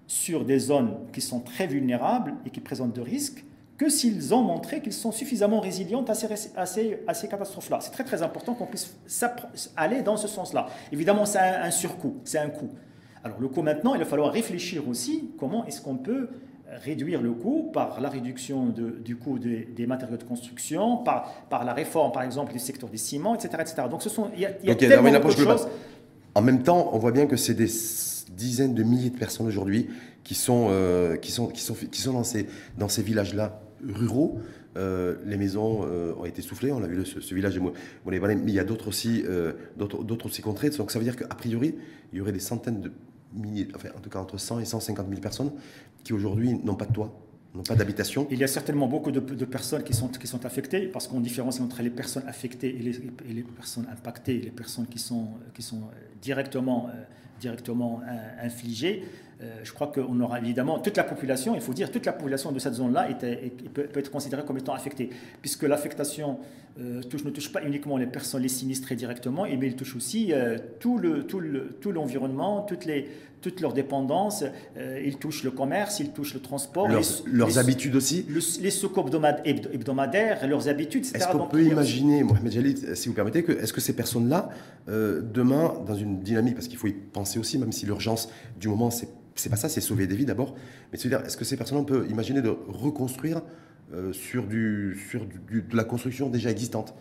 sur 0.07 0.45
des 0.45 0.61
zones 0.61 0.97
qui 1.13 1.21
sont 1.21 1.41
très 1.41 1.67
vulnérables 1.67 2.35
et 2.47 2.51
qui 2.51 2.61
présentent 2.61 2.95
de 2.95 3.01
risques 3.01 3.45
que 3.77 3.89
s'ils 3.89 4.33
ont 4.33 4.43
montré 4.43 4.81
qu'ils 4.81 4.93
sont 4.93 5.11
suffisamment 5.11 5.59
résilientes 5.59 6.09
à 6.09 6.15
ces, 6.15 6.29
ces, 6.67 7.29
catastrophes-là. 7.29 7.81
C'est 7.81 7.91
très 7.91 8.05
très 8.05 8.23
important 8.23 8.55
qu'on 8.55 8.67
puisse 8.67 8.97
aller 9.75 10.03
dans 10.03 10.17
ce 10.17 10.29
sens-là. 10.29 10.67
Évidemment, 10.93 11.27
c'est 11.27 11.41
un, 11.41 11.63
un 11.65 11.73
surcoût, 11.73 12.15
c'est 12.23 12.39
un 12.39 12.49
coût. 12.49 12.71
Alors 13.25 13.41
le 13.41 13.49
coût 13.49 13.63
maintenant, 13.63 13.97
il 13.97 13.99
va 13.99 14.05
falloir 14.05 14.33
réfléchir 14.33 14.89
aussi 14.89 15.33
comment 15.37 15.67
est-ce 15.67 15.81
qu'on 15.81 15.97
peut 15.97 16.29
réduire 16.85 17.23
le 17.23 17.33
coût 17.33 17.71
par 17.73 18.01
la 18.01 18.09
réduction 18.09 18.67
du 18.69 19.17
coût 19.17 19.39
des, 19.39 19.87
matériaux 19.87 20.17
de 20.17 20.25
construction, 20.25 20.99
par, 20.99 21.47
par 21.49 21.65
la 21.65 21.73
réforme, 21.73 22.13
par 22.13 22.23
exemple, 22.23 22.53
du 22.53 22.59
secteur 22.59 22.89
des 22.89 22.97
ciments, 22.97 23.35
etc. 23.35 23.51
etc. 23.61 23.83
Donc, 23.91 24.03
ce 24.03 24.09
sont, 24.09 24.31
il 24.35 24.41
y 24.41 24.47
a, 24.47 24.51
y 24.63 24.71
a 24.71 24.75
tellement 24.75 25.11
de 25.11 25.31
choses. 25.31 25.69
En 26.35 26.43
même 26.43 26.63
temps, 26.63 26.91
on 26.93 26.99
voit 26.99 27.13
bien 27.13 27.27
que 27.27 27.37
c'est 27.37 27.55
des 27.55 27.71
dizaines 28.37 28.75
de 28.75 28.83
milliers 28.83 29.11
de 29.11 29.19
personnes 29.19 29.47
aujourd'hui 29.47 29.89
qui 30.23 30.35
sont, 30.35 30.69
euh, 30.71 31.17
qui 31.17 31.33
sont, 31.33 31.47
qui 31.47 31.63
sont, 31.63 31.75
qui 31.75 32.01
sont 32.01 32.13
dans 32.13 32.25
ces, 32.25 32.47
dans 32.77 32.89
ces 32.89 33.03
villages-là 33.03 33.61
ruraux. 33.89 34.39
Euh, 34.77 35.17
les 35.25 35.39
maisons 35.39 35.87
euh, 35.87 36.13
ont 36.19 36.27
été 36.27 36.43
soufflées, 36.43 36.73
on 36.73 36.83
a 36.83 36.87
vu 36.87 37.07
ce, 37.07 37.35
village 37.35 37.59
mais 38.05 38.19
il 38.19 38.51
y 38.51 38.59
a 38.59 38.65
d'autres 38.65 38.89
aussi, 38.89 39.25
d'autres 39.79 40.27
aussi 40.27 40.43
contrées. 40.43 40.71
Donc 40.71 40.91
ça 40.91 40.99
veut 40.99 41.05
dire 41.05 41.17
qu'a 41.17 41.29
priori, 41.29 41.75
il 42.13 42.19
y 42.19 42.21
aurait 42.21 42.33
des 42.33 42.41
centaines 42.41 42.81
de 42.83 42.93
en 43.37 44.01
tout 44.01 44.11
cas 44.11 44.19
entre 44.19 44.39
100 44.39 44.61
et 44.61 44.65
150 44.65 45.09
000 45.09 45.21
personnes 45.21 45.53
qui 46.05 46.13
aujourd'hui 46.13 46.55
n'ont 46.63 46.75
pas 46.75 46.87
de 46.87 46.93
toit, 46.93 47.13
n'ont 47.55 47.63
pas 47.63 47.75
d'habitation. 47.75 48.27
Il 48.31 48.39
y 48.39 48.45
a 48.45 48.49
certainement 48.49 48.87
beaucoup 48.87 49.11
de, 49.11 49.45
personnes 49.45 49.83
qui 49.83 49.95
sont, 49.95 50.09
qui 50.09 50.27
sont 50.27 50.45
affectées, 50.47 50.87
parce 50.87 51.09
qu'on 51.09 51.21
différencie 51.21 51.63
entre 51.63 51.83
les 51.83 51.91
personnes 51.91 52.25
affectées 52.27 52.69
et 52.69 53.33
les, 53.33 53.43
personnes 53.43 53.87
impactées, 53.91 54.39
les 54.39 54.51
personnes 54.51 54.87
qui 54.87 54.99
sont, 54.99 55.29
qui 55.55 55.63
sont 55.63 55.83
directement, 56.23 56.89
euh, 56.89 57.03
directement 57.41 58.01
euh, 58.09 58.47
infligées. 58.47 59.05
Euh, 59.43 59.61
je 59.65 59.73
crois 59.73 59.89
qu'on 59.89 60.19
aura 60.21 60.39
évidemment 60.39 60.79
toute 60.79 60.97
la 60.97 61.05
population, 61.05 61.55
il 61.55 61.61
faut 61.61 61.75
dire, 61.75 61.91
toute 61.91 62.07
la 62.07 62.13
population 62.13 62.53
de 62.53 62.59
cette 62.59 62.75
zone-là 62.75 63.09
peut, 63.75 63.89
être 63.95 64.11
considérée 64.11 64.45
comme 64.45 64.59
étant 64.59 64.73
affectée, 64.73 65.11
puisque 65.43 65.65
l'affectation 65.65 66.39
touche, 67.09 67.25
ne 67.25 67.31
touche 67.31 67.53
pas 67.53 67.65
uniquement 67.65 67.97
les 67.97 68.07
personnes 68.07 68.43
les 68.43 68.49
sinistrées 68.49 68.97
directement, 68.97 69.45
mais 69.45 69.67
il 69.67 69.77
touche 69.77 69.97
aussi 69.97 70.33
tout 70.81 70.99
l'environnement, 70.99 72.59
le, 72.59 72.67
tout 72.67 72.75
toutes 72.75 72.85
les 72.85 73.09
toutes 73.41 73.61
leurs 73.61 73.73
dépendances. 73.73 74.45
Euh, 74.77 75.01
ils 75.05 75.19
touchent 75.19 75.45
le 75.45 75.51
commerce, 75.51 76.01
ils 76.01 76.11
touchent 76.11 76.35
le 76.35 76.41
transport. 76.41 76.89
Leurs, 76.89 77.59
habitudes 77.59 77.95
aussi 77.95 78.27
Les 78.61 78.71
secours 78.71 79.09
hebdomadaires, 79.45 80.47
leurs 80.49 80.69
habitudes, 80.69 81.05
etc. 81.05 81.19
Est-ce 81.19 81.37
qu'on 81.37 81.47
peut 81.47 81.63
imaginer, 81.63 82.23
Mohamed 82.23 82.53
Jalid, 82.53 82.95
si 82.95 83.09
vous 83.09 83.15
permettez, 83.15 83.43
que, 83.43 83.53
est-ce 83.53 83.73
que 83.73 83.81
ces 83.81 83.95
personnes-là, 83.95 84.51
euh, 84.89 85.23
demain, 85.23 85.75
dans 85.87 85.95
une 85.95 86.21
dynamique, 86.21 86.55
parce 86.55 86.69
qu'il 86.69 86.79
faut 86.79 86.89
y 86.89 86.93
penser 86.93 87.39
aussi, 87.39 87.59
même 87.59 87.73
si 87.73 87.87
l'urgence 87.87 88.29
du 88.59 88.69
moment, 88.69 88.91
c'est, 88.91 89.09
c'est 89.35 89.51
pas 89.51 89.57
ça, 89.57 89.69
c'est 89.69 89.81
sauver 89.81 90.07
des 90.07 90.17
vies 90.17 90.27
d'abord, 90.27 90.55
mais 90.93 90.99
cest 90.99 91.09
dire 91.09 91.25
est-ce 91.25 91.37
que 91.37 91.45
ces 91.45 91.57
personnes-là, 91.57 91.83
on 91.83 91.85
peut 91.85 92.07
imaginer 92.11 92.43
de 92.43 92.57
reconstruire 92.69 93.39
euh, 93.39 93.41
sur, 94.13 94.47
du, 94.47 94.99
sur 95.11 95.25
de 95.25 95.77
la 95.77 95.85
construction 95.85 96.29
déjà 96.29 96.51
existante 96.51 96.95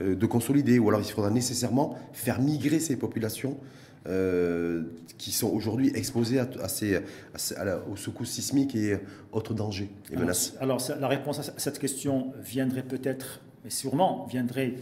euh, 0.00 0.14
de 0.14 0.26
consolider, 0.26 0.78
ou 0.78 0.88
alors 0.88 1.00
il 1.00 1.10
faudra 1.10 1.30
nécessairement 1.30 1.98
faire 2.12 2.40
migrer 2.40 2.78
ces 2.78 2.96
populations 2.96 3.58
euh, 4.06 4.84
qui 5.18 5.32
sont 5.32 5.48
aujourd'hui 5.48 5.90
exposées 5.94 6.38
à, 6.38 6.68
ces, 6.68 7.00
aux 7.90 7.96
secousses 7.96 8.30
sismiques 8.30 8.76
et 8.76 8.98
autres 9.32 9.52
dangers 9.52 9.90
et 10.12 10.16
menaces 10.16 10.54
Alors, 10.60 10.80
la 10.98 11.08
réponse 11.08 11.40
à 11.40 11.42
cette 11.58 11.80
question 11.80 12.32
viendrait 12.40 12.84
peut-être, 12.84 13.40
mais 13.64 13.70
sûrement, 13.70 14.26
viendrait 14.30 14.74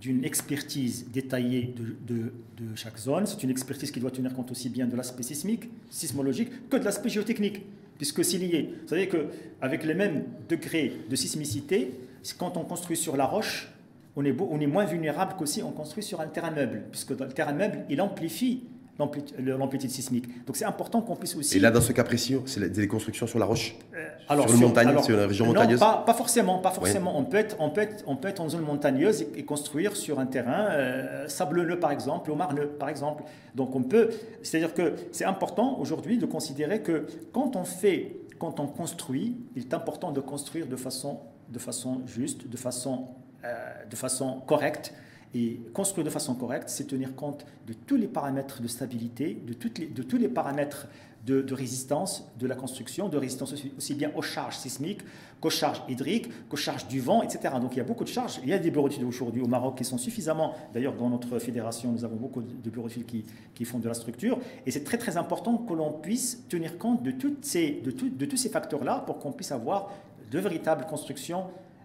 d'une 0.00 0.24
expertise 0.24 1.10
détaillée 1.12 1.74
de, 2.06 2.32
de 2.56 2.74
chaque 2.74 2.98
zone. 2.98 3.26
C'est 3.26 3.42
une 3.42 3.50
expertise 3.50 3.90
qui 3.90 4.00
doit 4.00 4.10
tenir 4.10 4.32
compte 4.32 4.50
aussi 4.50 4.70
bien 4.70 4.86
de 4.86 4.96
l'aspect 4.96 5.22
sismique, 5.22 5.68
sismologique, 5.90 6.68
que 6.70 6.78
de 6.78 6.84
l'aspect 6.84 7.10
géotechnique, 7.10 7.64
puisque 7.96 8.24
c'est 8.24 8.38
lié. 8.38 8.74
Vous 8.82 8.88
savez 8.88 9.08
qu'avec 9.08 9.84
les 9.84 9.94
mêmes 9.94 10.24
degrés 10.48 10.92
de 11.08 11.16
sismicité, 11.16 11.92
quand 12.38 12.56
on 12.56 12.64
construit 12.64 12.96
sur 12.96 13.16
la 13.16 13.26
roche, 13.26 13.68
on 14.16 14.24
est, 14.24 14.66
moins 14.66 14.84
vulnérable 14.84 15.34
qu'aussi 15.36 15.62
on 15.62 15.72
construit 15.72 16.02
sur 16.02 16.20
un 16.20 16.26
terrain 16.28 16.50
meuble, 16.50 16.84
puisque 16.90 17.16
dans 17.16 17.24
le 17.24 17.32
terrain 17.32 17.52
meuble, 17.52 17.84
il 17.90 18.00
amplifie 18.00 18.62
l'amplitude 18.98 19.90
sismique. 19.90 20.44
Donc 20.46 20.56
c'est 20.56 20.64
important 20.64 21.00
qu'on 21.00 21.16
puisse 21.16 21.34
aussi... 21.36 21.56
Et 21.56 21.60
là, 21.60 21.70
dans 21.70 21.80
ce 21.80 21.92
cas 21.92 22.04
précis, 22.04 22.36
c'est 22.46 22.70
des 22.70 22.88
constructions 22.88 23.26
sur 23.26 23.38
la 23.38 23.46
roche 23.46 23.76
euh, 23.94 24.08
alors, 24.28 24.48
Sur 24.48 24.56
une 24.56 24.62
montagne, 24.62 25.02
sur 25.02 25.18
une 25.18 25.26
région 25.26 25.46
montagneuse 25.46 25.80
pas, 25.80 26.02
pas, 26.06 26.14
forcément, 26.14 26.58
pas 26.58 26.70
forcément. 26.70 27.18
On, 27.18 27.24
peut 27.24 27.36
être, 27.36 27.56
on, 27.58 27.70
peut 27.70 27.80
être, 27.80 28.04
on 28.06 28.16
peut 28.16 28.28
être 28.28 28.40
en 28.40 28.48
zone 28.48 28.62
montagneuse 28.62 29.26
et, 29.34 29.44
construire 29.44 29.96
sur 29.96 30.18
un 30.18 30.26
terrain 30.26 30.68
euh, 30.70 31.28
sablonneux, 31.28 31.78
par 31.78 31.90
exemple, 31.90 32.30
ou 32.30 32.34
marneux, 32.34 32.68
par 32.68 32.88
exemple. 32.88 33.24
Donc 33.54 33.74
on 33.74 33.82
peut... 33.82 34.10
C'est-à-dire 34.42 34.74
que 34.74 34.94
c'est 35.12 35.24
important 35.24 35.78
aujourd'hui 35.78 36.18
de 36.18 36.26
considérer 36.26 36.80
que 36.80 37.06
quand 37.32 37.56
on 37.56 37.64
fait, 37.64 38.16
quand 38.38 38.60
on 38.60 38.66
construit, 38.66 39.36
il 39.56 39.62
est 39.62 39.74
important 39.74 40.12
de 40.12 40.20
construire 40.20 40.66
de 40.66 40.76
façon, 40.76 41.20
de 41.50 41.58
façon 41.58 42.02
juste, 42.06 42.48
de 42.48 42.56
façon 42.56 43.08
euh, 43.44 43.84
de 43.90 43.96
façon 43.96 44.40
correcte. 44.46 44.94
Et 45.34 45.60
construire 45.72 46.04
de 46.04 46.10
façon 46.10 46.34
correcte, 46.34 46.68
c'est 46.68 46.86
tenir 46.86 47.14
compte 47.16 47.44
de 47.66 47.72
tous 47.72 47.96
les 47.96 48.06
paramètres 48.06 48.62
de 48.62 48.68
stabilité, 48.68 49.36
de, 49.46 49.52
toutes 49.52 49.78
les, 49.78 49.86
de 49.86 50.02
tous 50.02 50.16
les 50.16 50.28
paramètres 50.28 50.86
de, 51.26 51.54
résistance 51.54 52.30
de 52.38 52.46
la 52.46 52.54
construction, 52.54 53.08
de 53.08 53.16
résistance 53.16 53.54
aussi, 53.76 53.94
bien 53.94 54.10
aux 54.14 54.22
charges 54.22 54.56
sismiques 54.56 55.00
qu'aux 55.40 55.50
charges 55.50 55.82
hydriques, 55.88 56.28
qu'aux 56.48 56.56
charges 56.56 56.86
du 56.86 57.00
vent, 57.00 57.22
etc. 57.22 57.54
Donc 57.60 57.72
il 57.74 57.78
y 57.78 57.80
a 57.80 57.84
beaucoup 57.84 58.04
de 58.04 58.08
charges. 58.08 58.40
Il 58.42 58.48
y 58.48 58.52
a 58.52 58.58
des 58.58 58.70
bureaux 58.70 58.88
d'études 58.88 59.04
aujourd'hui 59.04 59.42
au 59.42 59.46
Maroc 59.46 59.78
qui 59.78 59.84
sont 59.84 59.98
suffisamment, 59.98 60.54
d'ailleurs 60.72 60.94
dans 60.94 61.08
notre 61.08 61.38
fédération, 61.38 61.92
nous 61.92 62.04
avons 62.04 62.16
beaucoup 62.16 62.42
de 62.42 62.70
bureaux 62.70 62.88
d'études 62.88 63.06
qui, 63.06 63.24
qui, 63.54 63.64
font 63.64 63.78
de 63.78 63.88
la 63.88 63.94
structure. 63.94 64.38
Et 64.66 64.70
c'est 64.70 64.84
très 64.84 64.98
très 64.98 65.16
important 65.16 65.56
que 65.56 65.72
l'on 65.72 65.92
puisse 65.92 66.46
tenir 66.48 66.78
compte 66.78 67.02
de, 67.02 67.10
toutes 67.10 67.44
ces, 67.44 67.80
de, 67.82 67.90
de 67.90 68.26
tous 68.26 68.36
ces 68.36 68.50
facteurs-là 68.50 69.02
pour 69.06 69.18
qu'on 69.18 69.32
puisse 69.32 69.52
avoir 69.52 69.90
de 70.30 70.38
véritables 70.38 70.86
constructions 70.86 71.44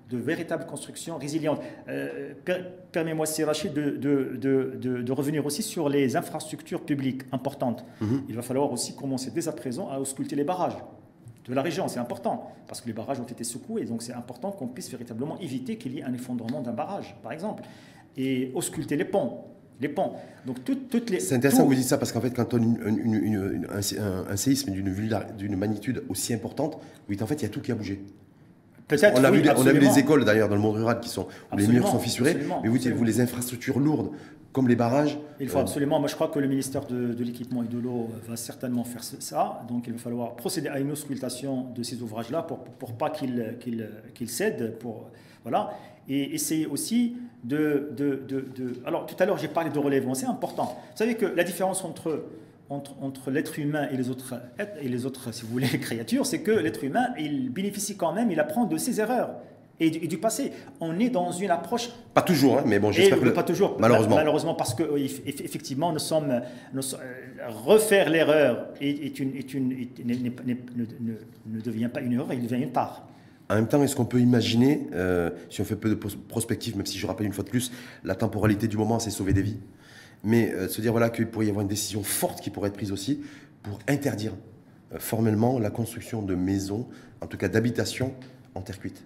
de 0.09 0.17
véritables 0.17 0.65
constructions 0.65 1.17
résilientes. 1.17 1.61
Euh, 1.87 2.33
Permets-moi, 2.91 3.25
Sirachi, 3.25 3.69
de, 3.69 3.91
de, 3.91 4.37
de, 4.37 5.01
de, 5.01 5.11
revenir 5.11 5.45
aussi 5.45 5.61
sur 5.61 5.87
les 5.87 6.15
infrastructures 6.15 6.81
publiques 6.81 7.21
importantes. 7.31 7.85
Mhm. 8.01 8.23
Il 8.27 8.35
va 8.35 8.41
falloir 8.41 8.71
aussi 8.71 8.95
commencer 8.95 9.31
dès 9.31 9.47
à 9.47 9.51
présent 9.51 9.89
à 9.89 9.99
ausculter 9.99 10.35
les 10.35 10.43
barrages 10.43 10.77
de 11.47 11.53
la 11.53 11.61
région. 11.61 11.87
C'est 11.87 11.99
important, 11.99 12.51
parce 12.67 12.81
que 12.81 12.87
les 12.87 12.93
barrages 12.93 13.19
ont 13.19 13.25
été 13.25 13.43
secoués, 13.43 13.85
donc 13.85 14.01
c'est 14.01 14.13
important 14.13 14.51
qu'on 14.51 14.67
puisse 14.67 14.89
véritablement 14.89 15.37
éviter 15.39 15.77
qu'il 15.77 15.93
y 15.93 15.99
ait 15.99 16.03
un 16.03 16.13
effondrement 16.13 16.61
d'un 16.61 16.73
barrage, 16.73 17.15
par 17.21 17.31
exemple. 17.31 17.63
Et 18.17 18.51
ausculter 18.55 18.97
les 18.97 19.05
ponts, 19.05 19.43
les 19.79 19.89
ponts. 19.89 20.13
Donc 20.47 20.63
toutes, 20.63 21.11
les. 21.11 21.19
C'est 21.19 21.35
intéressant 21.35 21.63
que 21.63 21.67
vous 21.67 21.75
dites 21.75 21.87
ça 21.87 21.99
parce 21.99 22.11
qu'en 22.11 22.21
fait, 22.21 22.31
quand 22.31 22.51
on 22.55 22.57
a 22.57 22.61
une, 22.63 23.67
un, 23.69 24.31
un, 24.31 24.35
séisme 24.35 24.71
d'une 24.71 25.55
magnitude 25.55 26.03
aussi 26.09 26.33
importante, 26.33 26.79
oui, 27.07 27.17
en 27.21 27.27
fait, 27.27 27.35
il 27.35 27.43
y 27.43 27.45
a 27.45 27.49
tout 27.49 27.61
qui 27.61 27.71
a 27.71 27.75
bougé 27.75 28.01
on, 28.91 29.23
a 29.23 29.31
vu 29.31 29.41
les, 29.41 29.49
on 29.51 29.65
a 29.67 29.71
vu 29.71 29.79
les 29.79 29.99
écoles 29.99 30.25
d'ailleurs 30.25 30.49
dans 30.49 30.55
le 30.55 30.61
monde 30.61 30.77
rural 30.77 30.99
qui 30.99 31.09
sont, 31.09 31.27
où 31.51 31.57
les 31.57 31.67
murs 31.67 31.87
sont 31.87 31.99
fissurés, 31.99 32.37
mais 32.63 32.69
vous, 32.69 32.77
vous 32.95 33.03
les 33.03 33.21
infrastructures 33.21 33.79
lourdes 33.79 34.11
comme 34.51 34.67
les 34.67 34.75
barrages. 34.75 35.19
Il 35.39 35.47
faut 35.47 35.59
euh, 35.59 35.61
absolument, 35.61 35.99
moi 35.99 36.07
je 36.07 36.15
crois 36.15 36.27
que 36.27 36.39
le 36.39 36.47
ministère 36.47 36.85
de, 36.85 37.23
l'équipement 37.23 37.63
et 37.63 37.67
de 37.67 37.77
l'eau 37.77 38.09
va 38.27 38.35
certainement 38.35 38.83
faire 38.83 39.03
ça, 39.03 39.61
donc 39.69 39.85
il 39.87 39.93
va 39.93 39.99
falloir 39.99 40.35
procéder 40.35 40.69
à 40.69 40.79
une 40.79 40.91
auscultation 40.91 41.67
de 41.75 41.83
ces 41.83 42.01
ouvrages-là 42.01 42.41
pour, 42.43 42.59
pour 42.59 42.93
pas 42.93 43.09
qu'ils 43.11 43.57
qu'ils 44.15 44.29
cèdent, 44.29 44.77
pour, 44.79 45.09
voilà, 45.43 45.71
et 46.07 46.33
essayer 46.33 46.65
aussi 46.65 47.15
de, 47.43 47.91
de, 47.95 48.23
de 48.27 48.73
alors 48.85 49.05
tout 49.05 49.15
à 49.19 49.25
l'heure 49.25 49.37
j'ai 49.37 49.47
parlé 49.47 49.69
de 49.69 49.79
relèvement, 49.79 50.15
c'est 50.15 50.25
important. 50.25 50.77
Vous 50.91 50.97
savez 50.97 51.15
que 51.15 51.27
la 51.27 51.43
différence 51.43 51.83
entre 51.83 52.25
entre, 52.69 53.31
l'être 53.31 53.57
humain 53.57 53.87
et 53.91 53.97
les 53.97 54.09
autres 54.09 54.35
et 54.81 54.87
les 54.87 55.05
autres, 55.05 55.33
si 55.33 55.43
vous 55.43 55.49
voulez, 55.49 55.67
créatures, 55.81 56.25
c'est 56.25 56.41
que 56.41 56.51
l'être 56.51 56.83
humain, 56.83 57.07
il 57.19 57.49
bénéficie 57.49 57.97
quand 57.97 58.13
même, 58.13 58.31
il 58.31 58.39
apprend 58.39 58.65
de 58.65 58.77
ses 58.77 58.99
erreurs. 58.99 59.31
Et 59.81 59.89
du, 59.91 60.17
passé. 60.17 60.51
On 60.81 60.99
est 60.99 61.09
dans 61.09 61.31
une 61.31 61.51
approche. 61.51 61.89
Pas 62.13 62.21
toujours, 62.21 62.57
hein, 62.57 62.63
mais 62.65 62.79
bon, 62.79 62.91
j'espère 62.91 63.17
que. 63.17 63.29
Pas 63.29 63.43
toujours. 63.43 63.77
Malheureusement. 63.79 64.17
Malheureusement, 64.17 64.53
parce 64.53 64.73
que 64.73 64.83
effectivement, 65.25 65.93
nous 65.93 65.99
sommes. 65.99 66.31
Euh, 66.31 66.81
refaire 67.47 68.09
l'erreur 68.09 68.67
est, 68.81 69.19
une, 69.19 69.37
est 69.37 69.53
une, 69.53 69.69
ne, 70.03 71.61
devient 71.61 71.87
pas 71.87 72.01
une 72.01 72.11
erreur, 72.11 72.33
il 72.33 72.43
devient 72.43 72.61
une 72.61 72.73
part. 72.73 73.07
En 73.49 73.55
même 73.55 73.69
temps, 73.69 73.81
est-ce 73.81 73.95
qu'on 73.95 74.05
peut 74.05 74.19
imaginer, 74.19 74.87
euh, 74.93 75.29
si 75.49 75.61
on 75.61 75.63
fait 75.63 75.77
peu 75.77 75.89
de 75.89 75.95
prospective, 75.95 76.75
même 76.75 76.85
si 76.85 76.97
je 76.97 77.07
rappelle 77.07 77.25
une 77.25 77.33
fois 77.33 77.45
de 77.45 77.49
plus, 77.49 77.71
la 78.03 78.15
temporalité 78.15 78.67
du 78.67 78.75
moment, 78.75 78.99
c'est 78.99 79.11
sauver 79.11 79.31
des 79.31 79.41
vies? 79.41 79.59
Mais 80.23 80.51
euh, 80.53 80.67
se 80.67 80.81
dire 80.81 80.91
voilà, 80.91 81.09
qu'il 81.09 81.27
pourrait 81.27 81.45
y 81.45 81.49
avoir 81.49 81.63
une 81.63 81.69
décision 81.69 82.03
forte 82.03 82.41
qui 82.41 82.49
pourrait 82.49 82.69
être 82.69 82.75
prise 82.75 82.91
aussi 82.91 83.21
pour 83.63 83.79
interdire 83.87 84.33
euh, 84.93 84.99
formellement 84.99 85.59
la 85.59 85.69
construction 85.69 86.21
de 86.21 86.35
maisons, 86.35 86.87
en 87.21 87.27
tout 87.27 87.37
cas 87.37 87.47
d'habitations, 87.47 88.13
en 88.55 88.61
terre 88.61 88.79
cuite. 88.79 89.03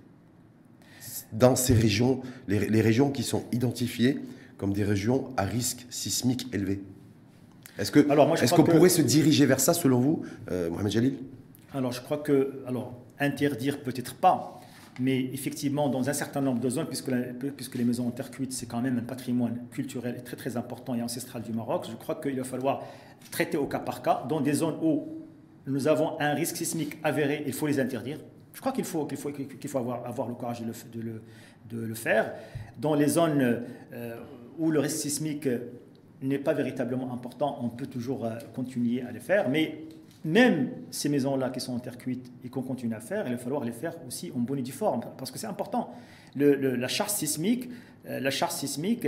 Dans 1.31 1.55
ces 1.55 1.73
régions, 1.73 2.21
les, 2.47 2.81
régions 2.81 3.09
qui 3.09 3.23
sont 3.23 3.43
identifiées 3.51 4.19
comme 4.57 4.71
des 4.71 4.83
régions 4.83 5.31
à 5.35 5.43
risque 5.43 5.85
sismique 5.89 6.47
élevé. 6.53 6.83
Est-ce 7.79 7.91
que, 7.91 7.99
est-ce 8.41 8.53
qu'on 8.53 8.63
pourrait 8.63 8.89
se 8.89 9.01
diriger 9.01 9.47
vers 9.47 9.59
ça, 9.59 9.73
selon 9.73 9.99
vous, 9.99 10.21
euh, 10.51 10.69
Mohamed 10.69 10.91
Jalil? 10.91 11.13
Alors, 11.73 11.91
je 11.91 12.01
crois 12.01 12.17
que, 12.17 12.61
alors, 12.67 12.93
interdire 13.19 13.81
peut-être 13.81 14.13
pas, 14.13 14.61
mais 14.99 15.19
effectivement, 15.33 15.89
dans 15.89 16.09
un 16.09 16.13
certain 16.13 16.41
nombre 16.41 16.59
de 16.59 16.69
zones, 16.69 16.87
puisque, 16.87 17.75
les 17.75 17.83
maisons 17.83 18.07
en 18.07 18.11
terre 18.11 18.31
cuite, 18.31 18.53
c'est 18.53 18.67
quand 18.67 18.81
même 18.81 18.99
un 18.99 19.03
patrimoine 19.03 19.59
culturel 19.71 20.23
très 20.23 20.37
très 20.37 20.57
important 20.57 20.93
et 20.95 21.01
ancestral 21.01 21.41
du 21.41 21.51
Maroc, 21.51 21.87
je 21.89 21.95
crois 21.95 22.15
qu'il 22.15 22.37
va 22.37 22.43
falloir 22.43 22.83
traiter 23.31 23.57
au 23.57 23.65
cas 23.65 23.79
par 23.79 24.01
cas. 24.01 24.23
Dans 24.29 24.41
des 24.41 24.53
zones 24.53 24.77
où 24.81 25.07
nous 25.65 25.87
avons 25.87 26.19
un 26.19 26.33
risque 26.33 26.57
sismique 26.57 26.97
avéré, 27.03 27.43
il 27.47 27.53
faut 27.53 27.67
les 27.67 27.79
interdire. 27.79 28.19
Je 28.53 28.59
crois 28.59 28.71
qu'il 28.71 28.85
faut, 28.85 29.05
qu'il 29.05 29.17
faut, 29.17 29.31
qu'il 29.31 29.69
faut 29.69 29.79
avoir, 29.79 30.05
avoir 30.05 30.27
le 30.27 30.35
courage 30.35 30.61
de 30.61 30.67
le, 30.67 30.73
de 30.93 31.01
le, 31.01 31.21
de 31.69 31.85
le 31.85 31.95
faire. 31.95 32.33
Dans 32.77 32.93
les 32.93 33.07
zones 33.07 33.63
euh, 33.93 34.15
où 34.59 34.69
le 34.69 34.79
risque 34.79 34.97
sismique 34.97 35.47
n'est 36.21 36.39
pas 36.39 36.53
véritablement 36.53 37.11
important, 37.13 37.57
on 37.61 37.69
peut 37.69 37.87
toujours 37.87 38.25
euh, 38.25 38.31
continuer 38.53 39.01
à 39.01 39.11
le 39.11 39.19
faire. 39.19 39.49
Mais 39.49 39.85
même 40.25 40.69
ces 40.89 41.09
maisons-là 41.09 41.49
qui 41.49 41.59
sont 41.59 41.73
en 41.73 41.79
terre 41.79 41.97
cuite 41.97 42.31
et 42.43 42.49
qu'on 42.49 42.61
continue 42.61 42.95
à 42.95 42.99
faire, 42.99 43.27
il 43.27 43.33
va 43.33 43.37
falloir 43.37 43.63
les 43.63 43.71
faire 43.71 43.95
aussi 44.07 44.31
en 44.35 44.39
bonne 44.39 44.59
et 44.59 44.63
due 44.63 44.71
forme, 44.71 45.01
parce 45.17 45.31
que 45.31 45.37
c'est 45.37 45.47
important. 45.47 45.93
la 46.35 46.87
charge 46.87 47.11
sismique, 47.11 47.69
euh, 48.07 48.19
la 48.19 48.31
charge 48.31 48.53
sismique 48.53 49.07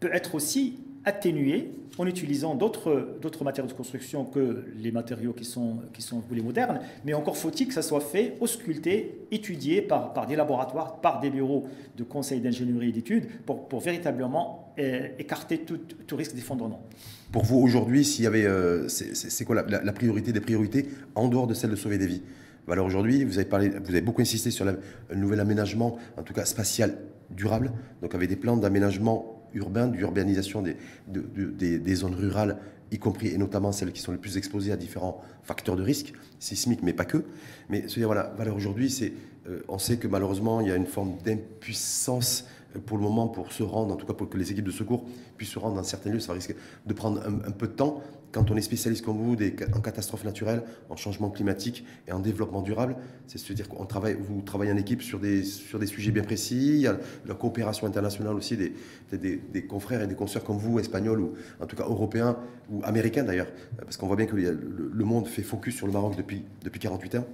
peut 0.00 0.10
être 0.12 0.34
aussi 0.34 0.78
atténuée 1.04 1.72
en 1.98 2.06
utilisant 2.06 2.54
d'autres 2.54 3.44
matériaux 3.44 3.70
de 3.70 3.76
construction 3.76 4.24
que 4.24 4.64
les 4.76 4.92
matériaux 4.92 5.32
qui 5.32 5.44
sont, 5.44 5.78
qui 5.92 6.00
sont 6.00 6.22
les 6.30 6.40
modernes, 6.40 6.80
mais 7.04 7.12
encore 7.12 7.36
faut-il 7.36 7.68
que 7.68 7.74
ça 7.74 7.82
soit 7.82 8.00
fait, 8.00 8.36
ausculté, 8.40 9.26
étudié 9.30 9.82
par, 9.82 10.14
par 10.14 10.26
des 10.26 10.36
laboratoires, 10.36 11.00
par 11.00 11.20
des 11.20 11.30
bureaux 11.30 11.66
de 11.96 12.04
conseil 12.04 12.40
d'ingénierie 12.40 12.88
et 12.88 12.92
d'études, 12.92 13.26
pour, 13.44 13.68
pour, 13.68 13.80
véritablement 13.80 14.72
euh, 14.78 15.08
écarter 15.18 15.58
tout, 15.58 15.80
tout 16.06 16.16
risque 16.16 16.34
d'effondrement. 16.34 16.82
Pour 17.30 17.44
vous, 17.44 17.58
aujourd'hui, 17.58 18.04
s'il 18.04 18.24
y 18.24 18.26
avait, 18.26 18.46
euh, 18.46 18.88
c'est 18.88 19.44
quoi 19.44 19.62
la, 19.62 19.92
priorité 19.92 20.32
des 20.32 20.40
priorités 20.40 20.88
en 21.14 21.28
dehors 21.28 21.46
de 21.46 21.54
celle 21.54 21.70
de 21.70 21.76
sauver 21.76 21.98
des 21.98 22.06
vies? 22.06 22.22
Alors 22.68 22.86
aujourd'hui, 22.86 23.24
vous 23.24 23.38
avez, 23.38 23.48
vous 23.68 23.90
avez 23.90 24.00
beaucoup 24.00 24.22
insisté 24.22 24.50
sur 24.50 24.64
le 24.64 24.78
nouvel 25.14 25.40
aménagement, 25.40 25.98
en 26.16 26.22
tout 26.22 26.32
cas 26.32 26.44
spatial 26.44 26.96
durable, 27.30 27.72
donc 28.00 28.14
avec 28.14 28.28
des 28.28 28.36
plans 28.36 28.56
d'aménagement 28.56 29.31
urbain, 29.54 29.88
d'urbanisation 29.88 30.62
des, 30.62 30.76
des, 31.08 31.94
zones 31.94 32.14
rurales, 32.14 32.58
y 32.90 32.98
compris 32.98 33.28
et 33.28 33.38
notamment 33.38 33.72
celles 33.72 33.92
qui 33.92 34.00
sont 34.00 34.12
les 34.12 34.18
plus 34.18 34.36
exposées 34.36 34.72
à 34.72 34.76
différents 34.76 35.22
facteurs 35.42 35.76
de 35.76 35.82
risque, 35.82 36.12
sismiques, 36.38 36.82
mais 36.82 36.92
pas 36.92 37.04
que. 37.04 37.24
Mais 37.68 37.88
se 37.88 37.98
dire, 37.98 38.06
voilà, 38.06 38.34
aujourd'hui, 38.54 38.90
c'est, 38.90 39.12
euh, 39.48 39.60
on 39.68 39.78
sait 39.78 39.96
que 39.96 40.08
malheureusement, 40.08 40.60
il 40.60 40.68
y 40.68 40.72
a 40.72 40.76
une 40.76 40.86
forme 40.86 41.16
d'impuissance 41.24 42.46
pour 42.78 42.96
le 42.96 43.02
moment 43.02 43.28
pour 43.28 43.52
se 43.52 43.62
rendre, 43.62 43.92
en 43.92 43.96
tout 43.96 44.06
cas 44.06 44.14
pour 44.14 44.28
que 44.28 44.38
les 44.38 44.52
équipes 44.52 44.64
de 44.64 44.70
secours 44.70 45.04
puissent 45.36 45.50
se 45.50 45.58
rendre 45.58 45.76
dans 45.76 45.82
certains 45.82 46.10
lieux. 46.10 46.20
Ça 46.20 46.32
risque 46.32 46.54
de 46.86 46.94
prendre 46.94 47.22
un, 47.24 47.50
peu 47.50 47.66
de 47.66 47.72
temps. 47.72 48.02
Quand 48.32 48.50
on 48.50 48.56
est 48.56 48.62
spécialiste 48.62 49.04
comme 49.04 49.18
vous 49.18 49.36
des, 49.36 49.54
en 49.74 49.80
catastrophes 49.80 50.24
naturelles, 50.24 50.62
en 50.88 50.96
changement 50.96 51.28
climatique 51.28 51.84
et 52.08 52.12
en 52.12 52.18
développement 52.18 52.62
durable, 52.62 52.96
c'est 53.26 53.38
se 53.38 53.52
dire 53.52 53.68
qu'on 53.68 53.84
travaille, 53.84 54.16
vous 54.18 54.40
travaillez 54.40 54.72
en 54.72 54.76
équipe 54.76 55.02
sur 55.02 55.20
des, 55.20 55.44
sur 55.44 55.78
des 55.78 55.86
sujets 55.86 56.12
bien 56.12 56.22
précis. 56.22 56.68
Il 56.68 56.80
y 56.80 56.86
a 56.86 56.98
la 57.26 57.34
coopération 57.34 57.86
internationale 57.86 58.34
aussi 58.34 58.56
des, 58.56 58.72
des, 59.12 59.66
confrères 59.66 60.02
et 60.02 60.06
des 60.06 60.14
consoeurs 60.14 60.44
comme 60.44 60.56
vous, 60.56 60.78
espagnols 60.78 61.20
ou 61.20 61.34
en 61.60 61.66
tout 61.66 61.76
cas 61.76 61.84
européens 61.84 62.38
ou 62.70 62.80
américains 62.84 63.24
d'ailleurs, 63.24 63.48
parce 63.76 63.98
qu'on 63.98 64.06
voit 64.06 64.16
bien 64.16 64.26
que 64.26 64.36
le, 64.36 65.04
monde 65.04 65.26
fait 65.26 65.42
focus 65.42 65.76
sur 65.76 65.86
le 65.86 65.92
Maroc 65.92 66.16
depuis, 66.16 66.42
depuis 66.62 66.80
48 66.80 67.16
ans. 67.16 67.26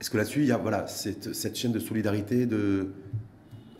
Est-ce 0.00 0.10
que 0.10 0.16
là-dessus, 0.16 0.40
il 0.40 0.46
y 0.46 0.52
a 0.52 0.56
voilà, 0.56 0.86
cette, 0.86 1.34
cette 1.34 1.56
chaîne 1.56 1.72
de 1.72 1.78
solidarité, 1.78 2.46
de, 2.46 2.88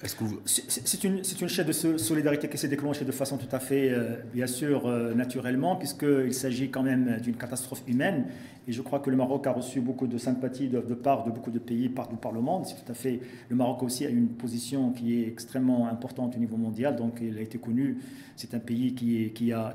C'est 0.03 1.05
une, 1.05 1.49
chaîne 1.49 1.67
de 1.67 1.73
solidarité 1.73 2.49
qui 2.49 2.57
s'est 2.57 2.69
déclenchée 2.69 3.05
de 3.05 3.13
façon 3.13 3.37
tout 3.37 3.55
à 3.55 3.59
fait, 3.59 3.91
euh, 3.91 4.17
bien 4.33 4.47
sûr, 4.47 4.87
euh, 4.87 5.13
naturellement, 5.13 5.77
puisqu'il 5.77 6.33
s'agit 6.33 6.71
quand 6.71 6.83
même 6.83 7.19
d'une 7.21 7.37
catastrophe 7.37 7.83
humaine. 7.87 8.25
Et 8.67 8.73
je 8.73 8.81
crois 8.81 9.01
que 9.01 9.11
le 9.11 9.17
Maroc 9.17 9.47
a 9.47 9.53
reçu 9.53 9.83
beaucoup 9.83 10.07
de 10.07 10.17
sympathie 10.17 10.69
de, 10.69 10.81
part 10.95 11.25
de 11.25 11.31
beaucoup 11.31 11.51
de 11.51 11.59
pays 11.59 11.91
partout 11.91 12.17
par 12.17 12.33
le 12.33 12.41
monde. 12.41 12.65
C'est 12.65 12.83
tout 12.83 12.91
à 12.91 12.95
fait. 12.95 13.21
Le 13.51 13.57
Maroc 13.57 13.83
aussi 13.83 14.07
a 14.07 14.09
une 14.09 14.29
position 14.29 14.91
qui 14.93 15.21
est 15.21 15.29
extrêmement 15.29 15.87
importante 15.87 16.35
au 16.35 16.39
niveau 16.39 16.57
mondial, 16.57 16.97
donc 16.97 17.19
il 17.21 17.37
a 17.37 17.43
été 17.43 17.59
connu. 17.59 17.99
C'est 18.37 18.55
un 18.55 18.59
pays 18.59 18.95
qui, 18.95 19.53
a, 19.53 19.75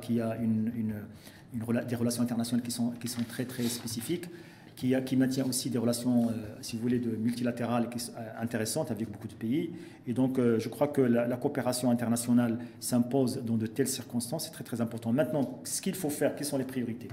des 1.88 1.95
relations 1.95 2.23
internationales 2.23 2.63
qui 2.63 2.71
sont, 2.71 2.91
qui 2.99 3.07
sont 3.07 3.23
très 3.23 3.45
très 3.45 3.63
spécifiques 3.63 4.26
qui, 4.76 5.15
maintient 5.15 5.45
aussi 5.45 5.69
des 5.69 5.78
relations, 5.78 6.28
euh, 6.28 6.32
si 6.61 6.76
vous 6.76 6.82
voulez, 6.82 6.99
de 6.99 7.15
multilatérales 7.15 7.89
qui 7.89 7.99
euh, 8.17 8.41
intéressantes 8.41 8.91
avec 8.91 9.09
beaucoup 9.09 9.28
de 9.28 9.34
pays. 9.34 9.71
Et 10.05 10.13
donc, 10.13 10.38
euh, 10.38 10.59
je 10.59 10.67
crois 10.69 10.89
que 10.89 11.01
la, 11.01 11.38
coopération 11.38 11.89
internationale 11.91 12.57
s'impose 12.80 13.41
dans 13.43 13.55
de 13.55 13.67
telles 13.67 13.88
circonstances. 13.88 14.45
C'est 14.45 14.51
très, 14.51 14.63
très 14.63 14.82
important. 14.82 15.13
Maintenant, 15.13 15.59
ce 15.63 15.82
qu'il 15.82 15.95
faut 15.95 16.09
faire, 16.09 16.36
quelles 16.36 16.47
sont 16.47 16.57
les 16.57 16.65
priorités 16.65 17.07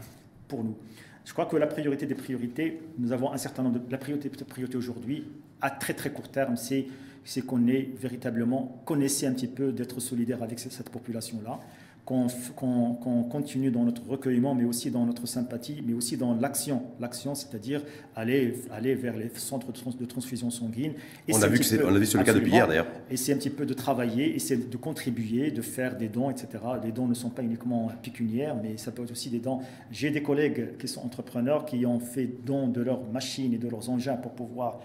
pour 0.48 0.64
nous? 0.64 0.76
Je 1.24 1.32
crois 1.32 1.46
que 1.46 1.56
la 1.56 1.68
priorité 1.68 2.06
des 2.06 2.16
priorités, 2.16 2.82
nous 2.98 3.12
avons 3.12 3.32
un 3.32 3.36
certain 3.36 3.62
nombre 3.62 3.78
de... 3.78 3.90
La 3.92 3.98
priorité, 3.98 4.28
priorité 4.28 4.76
aujourd'hui, 4.76 5.24
à 5.60 5.70
très, 5.70 5.94
très 5.94 6.10
court 6.10 6.28
terme, 6.28 6.56
c'est 6.56 7.46
qu'on 7.46 7.68
est 7.68 7.90
véritablement, 7.96 8.82
essaie 9.00 9.26
un 9.26 9.32
petit 9.32 9.46
peu 9.46 9.70
d'être 9.70 10.00
solidaire 10.00 10.42
avec 10.42 10.58
cette 10.58 10.90
population-là 10.90 11.60
qu'on 12.04 13.24
continue 13.30 13.70
dans 13.70 13.84
notre 13.84 14.02
recueillement, 14.08 14.54
mais 14.54 14.64
aussi 14.64 14.90
dans 14.90 15.06
notre 15.06 15.26
sympathie, 15.26 15.82
mais 15.86 15.92
aussi 15.92 16.16
dans 16.16 16.34
l'action. 16.34 16.82
L'action, 16.98 17.34
c'est-à-dire 17.36 17.82
aller, 18.16 18.54
aller 18.72 18.94
vers 18.96 19.16
les 19.16 19.30
centres 19.36 19.68
de, 19.72 20.04
transfusion 20.04 20.50
sanguine. 20.50 20.94
on, 21.30 21.40
a 21.40 21.46
vu 21.46 21.60
que 21.60 21.84
on 21.84 21.94
a 21.94 21.98
vu 21.98 22.06
sur 22.06 22.18
le 22.18 22.24
cas 22.24 22.34
depuis 22.34 22.50
hier 22.50 22.66
d'ailleurs. 22.66 22.88
Essayer 23.08 23.34
un 23.34 23.38
petit 23.38 23.50
peu 23.50 23.66
de 23.66 23.74
travailler, 23.74 24.34
essayer 24.34 24.60
de 24.60 24.76
contribuer, 24.76 25.52
de 25.52 25.62
faire 25.62 25.96
des 25.96 26.08
dons, 26.08 26.28
etc. 26.30 26.48
Les 26.82 26.90
dons 26.90 27.06
ne 27.06 27.14
sont 27.14 27.30
pas 27.30 27.42
uniquement 27.42 27.92
pécuniaires, 28.02 28.56
mais 28.60 28.76
ça 28.78 28.90
peut 28.90 29.04
être 29.04 29.12
aussi 29.12 29.30
des 29.30 29.38
dons. 29.38 29.60
J'ai 29.92 30.10
des 30.10 30.22
collègues 30.22 30.76
qui 30.78 30.88
sont 30.88 31.02
entrepreneurs 31.02 31.66
qui 31.66 31.86
ont 31.86 32.00
fait 32.00 32.28
don 32.44 32.66
de 32.66 32.82
leurs 32.82 33.04
machines 33.12 33.54
et 33.54 33.58
de 33.58 33.68
leurs 33.68 33.88
engins 33.90 34.16
pour 34.16 34.32
pouvoir 34.32 34.80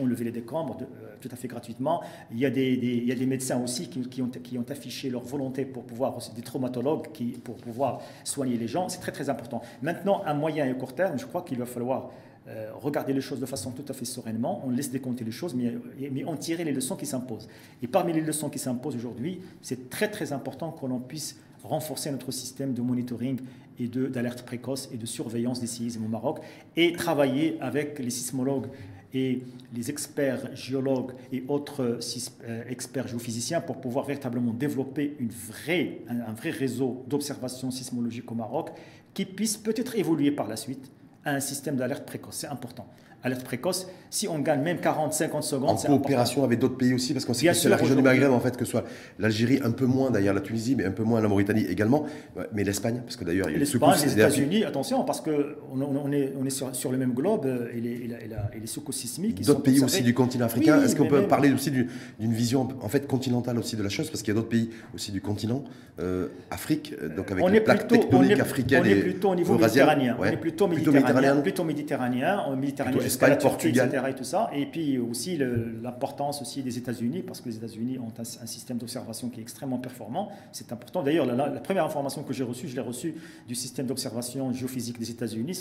enlever 0.00 0.24
les 0.24 0.32
décombres 0.32 0.76
euh, 0.80 1.14
tout 1.20 1.28
à 1.30 1.36
fait 1.36 1.48
gratuitement. 1.48 2.02
Il 2.30 2.38
y 2.38 2.46
a 2.46 2.50
des, 2.50 3.26
médecins 3.26 3.62
aussi 3.62 3.88
qui, 3.88 4.22
ont, 4.22 4.64
affiché 4.68 5.10
leur 5.10 5.22
volonté 5.22 5.64
pour 5.64 5.84
pouvoir, 5.84 6.18
des 6.34 6.42
traumatologues 6.42 7.08
pour 7.44 7.56
pouvoir 7.56 8.00
soigner 8.24 8.56
les 8.56 8.68
gens. 8.68 8.88
C'est 8.88 9.00
très 9.00 9.12
très 9.12 9.28
important. 9.28 9.62
Maintenant, 9.82 10.22
à 10.24 10.34
moyen 10.34 10.66
et 10.66 10.74
court 10.74 10.94
terme, 10.94 11.18
je 11.18 11.26
crois 11.26 11.42
qu'il 11.42 11.58
va 11.58 11.66
falloir 11.66 12.10
euh, 12.48 12.70
regarder 12.80 13.12
les 13.12 13.20
choses 13.20 13.40
de 13.40 13.46
façon 13.46 13.72
tout 13.72 13.84
à 13.88 13.92
fait 13.92 14.06
sereinement, 14.06 14.62
on 14.64 14.70
laisse 14.70 14.90
décompter 14.90 15.22
les 15.22 15.30
choses, 15.30 15.54
mais, 15.54 15.74
on 16.24 16.36
tirer 16.36 16.64
les 16.64 16.72
leçons 16.72 16.96
qui 16.96 17.04
s'imposent. 17.04 17.46
Et 17.82 17.86
parmi 17.86 18.12
les 18.14 18.22
leçons 18.22 18.48
qui 18.48 18.58
s'imposent 18.58 18.96
aujourd'hui, 18.96 19.40
c'est 19.60 19.90
très 19.90 20.08
très 20.10 20.32
important 20.32 20.70
que 20.72 20.86
l'on 20.86 20.98
puisse 20.98 21.38
renforcer 21.62 22.10
notre 22.10 22.30
système 22.32 22.72
de 22.72 22.80
monitoring 22.80 23.38
et 23.78 23.88
d'alerte 23.88 24.42
précoce 24.42 24.88
et 24.92 24.96
de 24.96 25.04
surveillance 25.04 25.60
des 25.60 25.66
séismes 25.66 26.04
au 26.06 26.08
Maroc 26.08 26.38
et 26.76 26.92
travailler 26.92 27.58
avec 27.60 27.98
les 27.98 28.10
sismologues 28.10 28.68
et 29.14 29.42
les 29.74 29.90
experts 29.90 30.54
géologues 30.54 31.12
et 31.32 31.44
autres 31.48 31.98
euh, 32.44 32.62
experts 32.68 33.08
géophysiciens 33.08 33.60
pour 33.60 33.80
pouvoir 33.80 34.04
véritablement 34.04 34.52
développer 34.52 35.16
une 35.18 35.30
vraie, 35.30 36.02
un, 36.08 36.32
vrai 36.32 36.50
réseau 36.50 37.04
d'observation 37.08 37.70
sismologique 37.70 38.30
au 38.30 38.34
Maroc 38.34 38.70
qui 39.14 39.24
puisse 39.24 39.56
peut-être 39.56 39.96
évoluer 39.96 40.30
par 40.30 40.46
la 40.46 40.56
suite 40.56 40.90
à 41.24 41.32
un 41.32 41.40
système 41.40 41.76
d'alerte 41.76 42.06
précoce. 42.06 42.36
C'est 42.36 42.46
important 42.46 42.86
alerte 43.22 43.44
précoce, 43.44 43.88
si 44.10 44.28
on 44.28 44.38
gagne 44.38 44.62
même 44.62 44.78
40, 44.78 45.12
50 45.12 45.42
secondes. 45.42 45.70
En 45.70 45.74
coopération 45.76 46.44
avec 46.44 46.58
d'autres 46.58 46.76
pays 46.76 46.94
aussi, 46.94 47.12
parce 47.12 47.24
qu'on 47.24 47.34
sait 47.34 47.48
que 47.48 47.52
c'est 47.52 47.68
la 47.68 47.76
région 47.76 47.94
du 47.94 48.02
Maghreb, 48.02 48.30
en 48.30 48.40
fait, 48.40 48.56
que 48.56 48.64
ce 48.64 48.70
soit 48.70 48.84
l'Algérie, 49.18 49.60
un 49.62 49.72
peu 49.72 49.86
moins 49.86 50.10
d'ailleurs 50.10 50.34
la 50.34 50.40
Tunisie, 50.40 50.76
mais 50.76 50.84
un 50.84 50.92
peu 50.92 51.02
moins 51.02 51.20
la 51.20 51.28
Mauritanie 51.28 51.64
également, 51.64 52.06
mais 52.52 52.64
l'Espagne, 52.64 53.00
parce 53.04 53.16
que 53.16 53.24
d'ailleurs 53.24 53.48
il 53.48 53.54
y 53.54 53.56
a 53.56 53.58
L'Espagne, 53.58 53.96
les 54.04 54.12
États-Unis, 54.12 54.64
attention, 54.64 55.04
parce 55.04 55.20
qu'on 55.20 55.32
on 55.80 56.12
est, 56.12 56.32
on 56.40 56.44
est 56.44 56.50
sur, 56.50 56.92
le 56.92 56.98
même 56.98 57.12
globe 57.12 57.46
et 57.74 57.80
les, 57.80 57.90
et 57.90 58.60
les 58.60 58.66
secousses 58.66 58.96
sismiques. 58.96 59.44
D'autres 59.44 59.62
pays 59.62 59.82
aussi 59.82 60.02
du 60.02 60.14
continent 60.14 60.46
africain. 60.46 60.82
Est-ce 60.82 60.96
qu'on 60.96 61.06
peut 61.06 61.22
parler 61.22 61.52
aussi 61.52 61.70
d'une 61.70 62.32
vision 62.32 62.68
en 62.80 62.88
fait 62.88 63.06
continentale 63.06 63.58
aussi 63.58 63.76
de 63.76 63.82
la 63.82 63.88
chose, 63.88 64.08
parce 64.10 64.22
qu'il 64.22 64.32
y 64.32 64.36
a 64.36 64.40
d'autres 64.40 64.48
pays 64.48 64.70
aussi 64.94 65.12
du 65.12 65.20
continent, 65.20 65.64
euh, 66.00 66.28
Afrique, 66.50 66.94
euh, 67.02 67.08
donc 67.08 67.30
avec 67.32 67.48
les 67.50 67.60
plaques 67.60 67.88
tectoniques 67.88 68.38
africaines. 68.38 68.82
On 68.82 68.88
est 68.88 68.96
plutôt 68.96 69.30
au 69.30 69.34
niveau 69.34 69.58
méditerranéen. 69.58 70.16
On 70.18 70.24
est 70.24 70.36
plutôt 70.36 70.68
méditerranéen. 70.68 71.36
Plutôt 71.40 71.64
méditerranéen, 71.64 72.54
méditerranéen 72.56 73.07
Espagne, 73.08 73.38
Portugal, 73.40 73.88
etc. 73.88 74.04
Et 74.08 74.14
tout 74.14 74.24
ça. 74.24 74.50
Et 74.54 74.66
puis 74.66 74.98
aussi 74.98 75.36
l'importance 75.82 76.40
aussi 76.42 76.62
des 76.62 76.78
États-Unis, 76.78 77.22
parce 77.22 77.40
que 77.40 77.48
les 77.48 77.56
États-Unis 77.56 77.98
ont 77.98 78.12
un, 78.18 78.24
système 78.24 78.78
d'observation 78.78 79.28
qui 79.28 79.40
est 79.40 79.42
extrêmement 79.42 79.78
performant. 79.78 80.30
C'est 80.52 80.72
important. 80.72 81.02
D'ailleurs, 81.02 81.26
la, 81.26 81.34
la, 81.34 81.60
première 81.60 81.84
information 81.84 82.22
que 82.22 82.32
j'ai 82.32 82.44
reçue, 82.44 82.68
je 82.68 82.74
l'ai 82.74 82.80
reçue 82.80 83.14
du 83.46 83.54
système 83.54 83.86
d'observation 83.86 84.52
géophysique 84.52 84.98
des 84.98 85.10
États-Unis. 85.10 85.54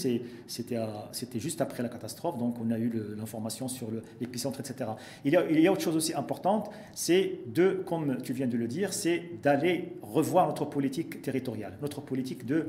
C'était 0.48 1.40
juste 1.40 1.62
après 1.62 1.84
la 1.84 1.90
catastrophe, 1.90 2.38
donc 2.38 2.56
on 2.62 2.72
a 2.72 2.78
eu 2.78 2.92
l'information 3.18 3.68
sur 3.68 3.88
l'épicentre, 4.22 4.60
etc. 4.60 4.92
Il 5.26 5.34
y, 5.34 5.38
a, 5.38 5.50
il 5.50 5.60
y 5.60 5.68
a 5.68 5.72
autre 5.72 5.82
chose 5.82 5.96
aussi 5.96 6.14
importante, 6.14 6.70
c'est 6.94 7.40
de, 7.48 7.84
comme 7.86 8.18
tu 8.22 8.34
viens 8.34 8.48
de 8.48 8.58
le 8.58 8.68
dire, 8.68 8.94
c'est 8.94 9.24
d'aller 9.42 9.94
revoir 10.02 10.48
notre 10.48 10.66
politique 10.66 11.22
territoriale, 11.22 11.78
notre 11.82 12.02
politique 12.02 12.46
de 12.46 12.68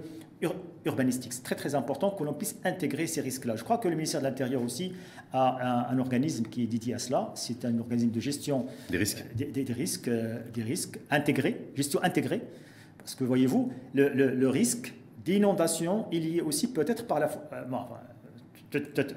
urbanistique. 0.84 1.32
C'est 1.32 1.42
très 1.42 1.54
très 1.54 1.74
important 1.74 2.10
que 2.10 2.22
l'on 2.24 2.32
puisse 2.32 2.56
intégrer 2.64 3.06
ces 3.06 3.20
risques-là. 3.20 3.56
Je 3.56 3.64
crois 3.64 3.78
que 3.78 3.88
le 3.88 3.96
ministère 3.96 4.20
de 4.20 4.26
l'Intérieur 4.26 4.62
aussi 4.62 4.92
a 5.32 5.90
un, 5.90 5.98
organisme 5.98 6.44
qui 6.44 6.64
est 6.64 6.66
dédié 6.66 6.94
à 6.94 6.98
cela. 6.98 7.32
C'est 7.34 7.64
un 7.64 7.78
organisme 7.78 8.10
de 8.10 8.20
gestion 8.20 8.66
des 8.90 8.98
risques, 8.98 9.24
euh, 9.40 9.44
des, 9.52 9.72
risques, 9.72 10.08
euh, 10.08 10.38
des 10.52 10.62
risques 10.62 10.98
intégrés, 11.10 11.70
gestion 11.74 12.02
intégrée. 12.02 12.42
Parce 12.98 13.14
que 13.14 13.24
voyez-vous, 13.24 13.72
le, 13.94 14.48
risque 14.48 14.94
d'inondation 15.24 16.06
est 16.12 16.18
lié 16.18 16.40
aussi 16.40 16.72
peut-être 16.72 17.06
par 17.06 17.20
la... 17.20 17.30
Euh, 17.52 17.64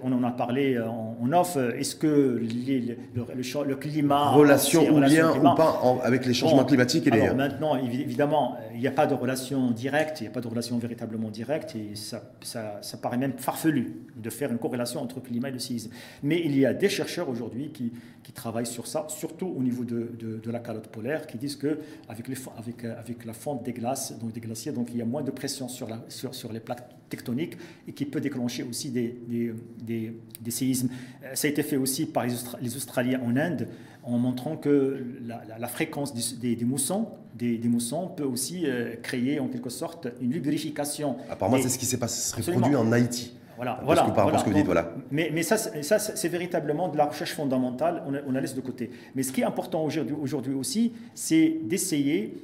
on 0.02 0.12
en 0.14 0.24
a 0.24 0.32
parlé 0.32 0.76
euh, 0.76 0.88
en 0.88 1.32
off. 1.34 1.58
Est-ce 1.58 1.96
que 1.96 2.08
le, 2.08 3.24
le, 3.66 3.76
climat. 3.76 4.32
Relation 4.32 4.88
ou 4.90 5.00
lien 5.00 5.32
ou 5.38 5.56
pas 5.56 5.82
avec 6.04 6.26
les 6.26 6.34
changements 6.34 6.64
climatiques 6.64 7.08
et 7.08 7.12
alors 7.12 7.36
Maintenant, 7.36 7.76
évidemment, 7.76 8.58
il 8.74 8.80
n'y 8.80 8.88
a 8.88 8.92
pas 8.92 9.08
de 9.08 9.14
relation 9.14 9.72
directe, 9.72 10.22
il 10.22 10.24
n'y 10.24 10.30
a 10.30 10.32
pas 10.32 10.42
de 10.42 10.48
relation 10.48 10.78
véritablement 10.78 11.30
directe, 11.30 11.76
et 11.76 11.96
ça, 11.96 12.32
ça, 12.42 12.98
paraît 13.02 13.18
même 13.18 13.34
farfelu 13.38 13.96
de 14.16 14.30
faire 14.30 14.52
une 14.52 14.58
corrélation 14.58 15.02
entre 15.02 15.20
climat 15.20 15.50
et 15.50 15.54
le 15.54 15.60
séisme. 15.60 15.92
Mais 16.24 16.42
il 16.44 16.58
y 16.58 16.66
a 16.66 16.74
des 16.74 16.90
chercheurs 16.90 17.30
aujourd'hui 17.30 17.72
qui, 17.72 17.92
qui 18.24 18.32
travaillent 18.32 18.66
sur 18.66 18.88
ça, 18.88 19.06
surtout 19.10 19.54
au 19.58 19.64
niveau 19.64 19.84
de, 19.84 20.12
de, 20.20 20.52
la 20.52 20.60
calotte 20.60 20.88
polaire, 20.88 21.28
qui 21.28 21.38
disent 21.38 21.56
que 21.56 21.80
avec, 22.10 22.28
les, 22.28 22.36
avec, 22.58 22.86
avec 22.86 23.26
la 23.26 23.34
fonte 23.34 23.64
des 23.64 23.74
glaces, 23.74 24.18
donc 24.20 24.32
des 24.32 24.42
glaciers, 24.42 24.72
donc 24.72 24.90
il 24.92 24.98
y 24.98 25.02
a 25.02 25.06
moins 25.06 25.24
de 25.24 25.32
pression 25.32 25.68
sur, 25.68 25.88
la, 25.88 26.04
sur, 26.08 26.36
sur 26.36 26.52
les 26.52 26.60
plaques 26.60 26.88
tectoniques 27.12 27.58
et 27.88 27.92
qui 27.92 28.06
peut 28.06 28.22
déclencher 28.22 28.64
aussi 28.64 28.90
des, 28.90 29.16
des, 29.28 30.14
des, 30.42 30.52
séismes. 30.52 30.90
Euh, 31.24 31.36
ça 31.36 31.48
a 31.48 31.52
été 31.52 31.62
fait 31.62 31.78
aussi 31.78 32.08
par 32.08 32.26
les, 32.26 32.76
Australiens 32.76 33.22
en 33.24 33.38
Inde 33.38 33.68
en 34.04 34.18
montrant 34.18 34.58
que 34.58 35.06
la, 35.28 35.68
fréquence 35.68 36.16
des, 36.16 36.58
moussons, 36.66 37.10
des, 37.36 37.60
moussons 37.66 38.08
peut 38.08 38.24
aussi 38.24 38.64
euh, 38.66 38.96
créer 39.04 39.40
en 39.40 39.48
quelque 39.48 39.70
sorte 39.70 40.08
une 40.22 40.32
lubrification. 40.32 41.18
Apparemment, 41.30 41.62
c'est 41.62 41.70
ce 41.70 41.78
qui 41.78 41.86
s'est 41.86 42.00
produit 42.00 42.76
en 42.76 42.92
Haïti. 42.92 43.34
Voilà, 43.58 43.80
voilà, 43.84 44.08
ce 44.40 44.44
que 44.44 44.50
vous 44.50 44.56
dites, 44.56 44.66
voilà. 44.66 44.92
Mais, 45.12 45.30
mais 45.32 45.44
ça, 45.44 45.56
ça 45.56 46.00
c'est 46.00 46.30
véritablement 46.30 46.90
de 46.90 46.98
la 46.98 47.06
recherche 47.06 47.36
fondamentale, 47.36 48.02
on, 48.08 48.14
on 48.28 48.32
la 48.32 48.42
laisse 48.42 48.56
de 48.56 48.62
côté. 48.62 48.90
Mais 49.14 49.22
ce 49.22 49.32
qui 49.32 49.42
est 49.42 49.44
important 49.44 49.84
aujourd'hui 49.86 50.56
aussi, 50.56 50.94
c'est 51.14 51.60
d'essayer 51.66 52.42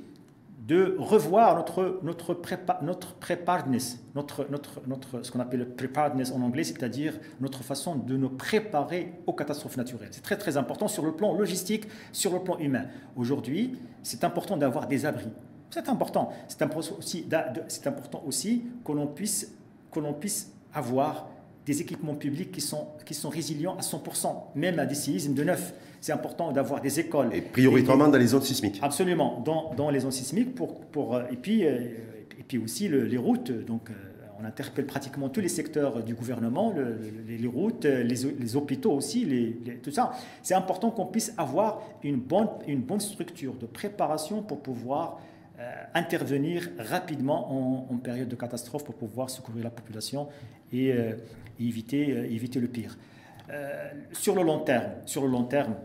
de 0.67 0.97
revoir 0.99 1.55
notre, 1.55 2.01
notre, 2.03 2.33
prépa, 2.33 2.77
notre 2.83 3.13
preparedness, 3.13 4.03
notre, 4.15 4.45
notre, 4.51 4.81
notre, 4.85 5.23
ce 5.23 5.31
qu'on 5.31 5.39
appelle 5.39 5.61
le 5.61 5.69
preparedness 5.69 6.33
en 6.33 6.41
anglais, 6.41 6.65
c'est-à-dire 6.65 7.13
notre 7.39 7.63
façon 7.63 7.95
de 7.95 8.17
nous 8.17 8.29
préparer 8.29 9.13
aux 9.25 9.31
catastrophes 9.31 9.77
naturelles. 9.77 10.09
C'est 10.11 10.23
très 10.23 10.37
très 10.37 10.57
important 10.57 10.89
sur 10.89 11.05
le 11.05 11.13
plan 11.13 11.33
logistique, 11.33 11.87
sur 12.11 12.33
le 12.33 12.39
plan 12.39 12.57
humain. 12.59 12.87
Aujourd'hui, 13.15 13.79
c'est 14.03 14.25
important 14.25 14.57
d'avoir 14.57 14.87
des 14.87 15.05
abris. 15.05 15.29
C'est 15.69 15.87
important. 15.87 16.33
C'est 16.49 16.61
important 16.61 16.97
aussi, 16.97 17.25
important 17.85 18.23
aussi 18.27 18.65
que 18.83 18.91
l'on 18.91 19.07
puisse, 19.07 19.53
que 19.89 20.01
l'on 20.01 20.13
puisse 20.13 20.51
avoir 20.73 21.29
des 21.65 21.79
équipements 21.81 22.15
publics 22.15 22.51
qui 22.51 22.61
sont, 22.61 22.87
qui 23.05 23.13
sont 23.13 23.29
résilients 23.29 23.77
à 23.77 23.81
100%, 23.81 24.35
même 24.55 24.79
à 24.79 24.85
des 24.85 24.95
séismes 24.95 25.33
de 25.33 25.45
neuf. 25.45 25.73
C'est 26.01 26.11
important 26.11 26.51
d'avoir 26.51 26.81
des 26.81 26.99
écoles. 26.99 27.29
Et 27.33 27.41
prioritairement 27.41 28.07
dans 28.07 28.17
les 28.17 28.27
zones 28.27 28.41
sismiques. 28.41 28.79
Absolument, 28.81 29.41
dans, 29.43 29.73
dans 29.75 29.89
les 29.89 29.99
zones 29.99 30.11
sismiques. 30.11 30.55
Pour, 30.55 30.79
pour, 30.81 31.15
euh, 31.15 31.23
et, 31.31 31.35
puis, 31.35 31.65
euh, 31.65 31.79
et 32.39 32.43
puis 32.47 32.57
aussi 32.57 32.87
les 32.87 33.17
routes. 33.17 33.51
Donc, 33.65 33.89
euh, 33.89 33.93
on 34.39 34.45
interpelle 34.45 34.85
pratiquement 34.85 35.29
tous 35.29 35.41
les 35.41 35.47
secteurs 35.47 36.03
du 36.03 36.13
gouvernement, 36.13 36.71
les, 37.27 37.47
routes, 37.47 37.85
les, 37.85 38.03
les, 38.03 38.55
hôpitaux 38.55 38.91
aussi, 38.91 39.25
les, 39.25 39.77
tout 39.81 39.89
ça. 39.89 40.11
C'est 40.43 40.53
important 40.53 40.91
qu'on 40.91 41.07
puisse 41.07 41.33
avoir 41.39 41.81
une 42.03 42.17
bonne, 42.17 42.49
une 42.67 42.81
bonne 42.81 42.99
structure 42.99 43.55
de 43.55 43.65
préparation 43.65 44.43
pour 44.43 44.61
pouvoir 44.61 45.19
intervenir 45.95 46.69
rapidement 46.77 47.89
en, 47.91 47.97
période 47.97 48.27
de 48.27 48.35
catastrophe 48.35 48.83
pour 48.83 48.93
pouvoir 48.93 49.31
secourir 49.31 49.63
la 49.63 49.71
population 49.71 50.27
et, 50.71 50.93
éviter, 51.59 52.09
éviter 52.31 52.59
le 52.59 52.67
pire. 52.67 52.95
Sur 54.11 54.35
le 54.35 54.43
long 54.43 54.59
terme, 54.59 54.91
sur 55.05 55.23
le 55.23 55.29
long 55.29 55.43
terme, 55.43 55.75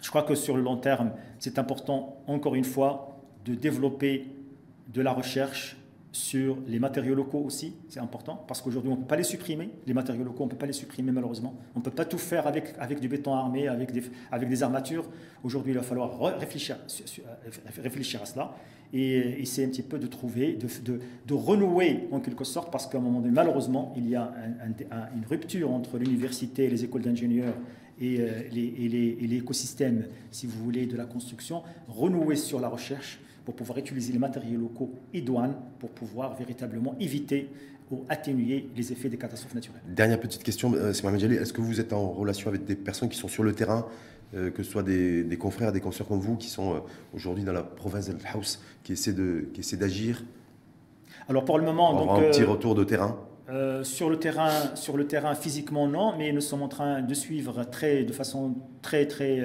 Je 0.00 0.08
crois 0.08 0.22
que 0.22 0.34
sur 0.34 0.56
le 0.56 0.62
long 0.62 0.78
terme, 0.78 1.12
c'est 1.38 1.58
important, 1.58 2.22
encore 2.26 2.54
une 2.54 2.64
fois, 2.64 3.20
de 3.44 3.54
développer 3.54 4.26
de 4.88 5.02
la 5.02 5.12
recherche 5.12 5.76
sur 6.12 6.58
les 6.66 6.78
matériaux 6.78 7.14
locaux 7.14 7.38
aussi, 7.38 7.74
c'est 7.88 8.00
important, 8.00 8.44
parce 8.48 8.60
qu'aujourd'hui 8.60 8.90
on 8.90 8.96
ne 8.96 9.00
peut 9.02 9.06
pas 9.06 9.16
les 9.16 9.22
supprimer, 9.22 9.70
les 9.86 9.94
matériaux 9.94 10.24
locaux 10.24 10.42
on 10.42 10.46
ne 10.46 10.50
peut 10.50 10.56
pas 10.56 10.66
les 10.66 10.72
supprimer 10.72 11.12
malheureusement, 11.12 11.54
on 11.76 11.78
ne 11.78 11.84
peut 11.84 11.92
pas 11.92 12.04
tout 12.04 12.18
faire 12.18 12.46
avec, 12.48 12.74
avec 12.80 12.98
du 12.98 13.08
béton 13.08 13.32
armé, 13.32 13.68
avec 13.68 13.92
des, 13.92 14.02
avec 14.32 14.48
des 14.48 14.62
armatures, 14.62 15.08
aujourd'hui 15.44 15.72
il 15.72 15.76
va 15.76 15.84
falloir 15.84 16.18
réfléchir, 16.38 16.78
réfléchir 17.80 18.22
à 18.22 18.26
cela, 18.26 18.54
et 18.92 19.40
essayer 19.40 19.66
un 19.66 19.70
petit 19.70 19.82
peu 19.82 19.98
de 19.98 20.06
trouver, 20.06 20.54
de, 20.54 21.00
de, 21.26 21.34
renouer 21.34 22.08
en 22.10 22.20
quelque 22.20 22.44
sorte, 22.44 22.72
parce 22.72 22.86
qu'à 22.86 22.98
un 22.98 23.00
moment 23.00 23.20
donné 23.20 23.32
malheureusement 23.32 23.92
il 23.96 24.08
y 24.08 24.16
a 24.16 24.32
une 25.14 25.24
rupture 25.28 25.70
entre 25.70 25.98
l'université 25.98 26.64
et 26.64 26.70
les 26.70 26.84
écoles 26.84 27.02
d'ingénieurs 27.02 27.54
et, 28.00 28.20
euh, 28.20 28.42
et 28.52 29.26
l'écosystème, 29.26 30.06
si 30.30 30.46
vous 30.46 30.62
voulez, 30.64 30.86
de 30.86 30.96
la 30.96 31.04
construction, 31.04 31.62
renouer 31.88 32.36
sur 32.36 32.58
la 32.58 32.68
recherche, 32.68 33.20
pour 33.44 33.54
pouvoir 33.54 33.78
utiliser 33.78 34.12
les 34.12 34.18
matériaux 34.18 34.60
locaux 34.60 34.90
idoines 35.12 35.56
pour 35.78 35.90
pouvoir 35.90 36.36
véritablement 36.36 36.94
éviter 37.00 37.48
ou 37.90 38.04
atténuer 38.08 38.68
les 38.76 38.92
effets 38.92 39.08
des 39.08 39.16
catastrophes 39.16 39.54
naturelles. 39.54 39.82
Dernière 39.88 40.20
petite 40.20 40.44
question, 40.44 40.72
euh, 40.74 40.92
c'est 40.92 41.04
est-ce 41.04 41.52
que 41.52 41.60
vous 41.60 41.80
êtes 41.80 41.92
en 41.92 42.10
relation 42.10 42.48
avec 42.48 42.64
des 42.64 42.76
personnes 42.76 43.08
qui 43.08 43.18
sont 43.18 43.28
sur 43.28 43.42
le 43.42 43.52
terrain, 43.52 43.86
euh, 44.34 44.50
que 44.50 44.62
ce 44.62 44.70
soit 44.70 44.82
des, 44.82 45.36
confrères, 45.38 45.72
des 45.72 45.80
consoeurs 45.80 46.08
comme 46.08 46.20
vous, 46.20 46.36
qui 46.36 46.48
sont 46.48 46.74
euh, 46.74 46.78
aujourd'hui 47.14 47.44
dans 47.44 47.52
la 47.52 47.62
province 47.62 48.08
de 48.08 48.16
House, 48.32 48.60
qui 48.82 48.92
essaient 48.92 49.76
d'agir 49.76 50.22
Alors 51.28 51.44
pour 51.44 51.58
le 51.58 51.64
moment, 51.64 51.94
donc, 51.94 52.18
un 52.18 52.30
petit 52.30 52.44
retour 52.44 52.74
de 52.74 52.84
terrain 52.84 53.18
sur, 53.82 54.08
le 54.08 54.18
terrain, 54.18 54.76
sur 54.76 54.96
le 54.96 55.08
terrain, 55.08 55.34
physiquement, 55.34 55.88
non, 55.88 56.14
mais 56.16 56.30
nous 56.32 56.40
sommes 56.40 56.62
en 56.62 56.68
train 56.68 57.02
de 57.02 57.14
suivre 57.14 57.64
très, 57.64 58.04
de 58.04 58.12
façon 58.12 58.54
très, 58.80 59.06
très, 59.06 59.42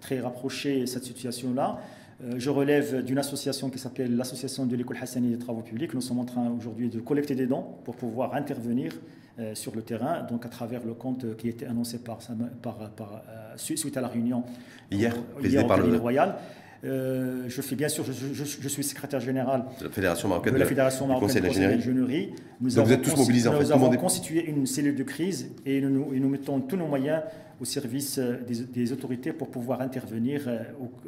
très 0.00 0.18
rapprochée 0.20 0.86
cette 0.86 1.04
situation-là. 1.04 1.78
Euh, 2.22 2.34
je 2.38 2.50
relève 2.50 3.02
d'une 3.02 3.18
association 3.18 3.70
qui 3.70 3.78
s'appelle 3.78 4.16
l'Association 4.16 4.66
de 4.66 4.76
l'école 4.76 4.96
Hassani 5.00 5.30
des 5.30 5.38
travaux 5.38 5.62
publics. 5.62 5.94
Nous 5.94 6.00
sommes 6.00 6.20
en 6.20 6.24
train 6.24 6.50
aujourd'hui 6.50 6.88
de 6.88 7.00
collecter 7.00 7.34
des 7.34 7.46
dons 7.46 7.64
pour 7.84 7.96
pouvoir 7.96 8.34
intervenir 8.34 8.92
euh, 9.38 9.54
sur 9.54 9.74
le 9.74 9.82
terrain, 9.82 10.22
donc 10.22 10.46
à 10.46 10.48
travers 10.48 10.84
le 10.84 10.94
compte 10.94 11.36
qui 11.36 11.48
a 11.48 11.50
été 11.50 11.66
annoncé 11.66 11.98
par, 11.98 12.18
par, 12.62 12.78
euh, 12.82 13.52
suite 13.56 13.96
à 13.96 14.00
la 14.00 14.08
réunion 14.08 14.44
hier, 14.90 15.14
hier 15.42 15.64
au 15.64 15.68
par 15.68 15.78
le 15.78 15.96
Royal. 15.96 16.36
je 16.82 17.60
fais 17.62 17.76
bien 17.76 17.88
sûr, 17.88 18.04
je, 18.04 18.68
suis 18.68 18.84
secrétaire 18.84 19.20
général 19.20 19.64
de 19.80 19.86
la 19.86 19.90
Fédération 19.90 20.28
marocaine 20.28 20.54
de 20.54 20.58
la 20.58 20.66
Fédération 20.66 21.06
marocaine 21.06 21.42
de 21.42 21.48
l'ingénierie. 21.48 22.34
Nous, 22.60 22.70
Donc 22.70 22.78
avons, 22.78 22.86
vous 22.86 22.92
êtes 22.92 23.02
tous 23.02 23.16
mobilisés 23.16 23.48
nous 23.48 23.56
en 23.56 23.60
fait, 23.60 23.72
avons 23.72 23.90
constitué 23.96 24.44
une 24.44 24.66
cellule 24.66 24.94
de 24.94 25.02
crise 25.02 25.50
et 25.66 25.80
nous, 25.80 26.12
et 26.14 26.20
nous 26.20 26.28
mettons 26.28 26.60
tous 26.60 26.76
nos 26.76 26.86
moyens 26.86 27.22
au 27.60 27.64
service 27.64 28.18
euh, 28.18 28.38
des, 28.46 28.92
autorités 28.92 29.32
pour 29.32 29.50
pouvoir 29.50 29.80
intervenir 29.80 30.42
euh, 30.46 30.58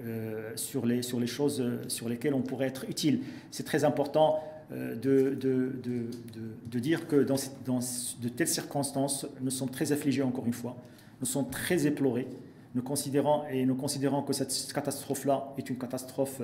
euh, 0.04 0.52
sur, 0.56 0.86
les, 0.86 1.02
sur 1.02 1.20
les 1.20 1.26
choses 1.26 1.62
sur 1.88 2.08
lesquelles 2.08 2.34
on 2.34 2.42
pourrait 2.42 2.66
être 2.68 2.84
utile. 2.88 3.20
C'est 3.50 3.64
très 3.64 3.84
important 3.84 4.40
de, 4.70 5.34
de, 5.34 5.72
de, 5.82 6.10
de, 6.70 6.78
dire 6.78 7.06
que 7.06 7.16
dans, 7.16 7.36
dans 7.64 7.80
de 8.20 8.28
telles 8.28 8.48
circonstances, 8.48 9.26
nous 9.40 9.50
sommes 9.50 9.70
très 9.70 9.92
affligés 9.92 10.22
encore 10.22 10.46
une 10.46 10.52
fois, 10.52 10.76
nous 11.20 11.26
sommes 11.26 11.48
très 11.50 11.86
éplorés. 11.86 12.26
Nous 12.74 12.82
considérons, 12.82 13.44
et 13.50 13.64
nous 13.64 13.74
considérons 13.74 14.22
que 14.22 14.34
cette 14.34 14.70
catastrophe-là 14.72 15.54
est 15.56 15.70
une 15.70 15.78
catastrophe 15.78 16.42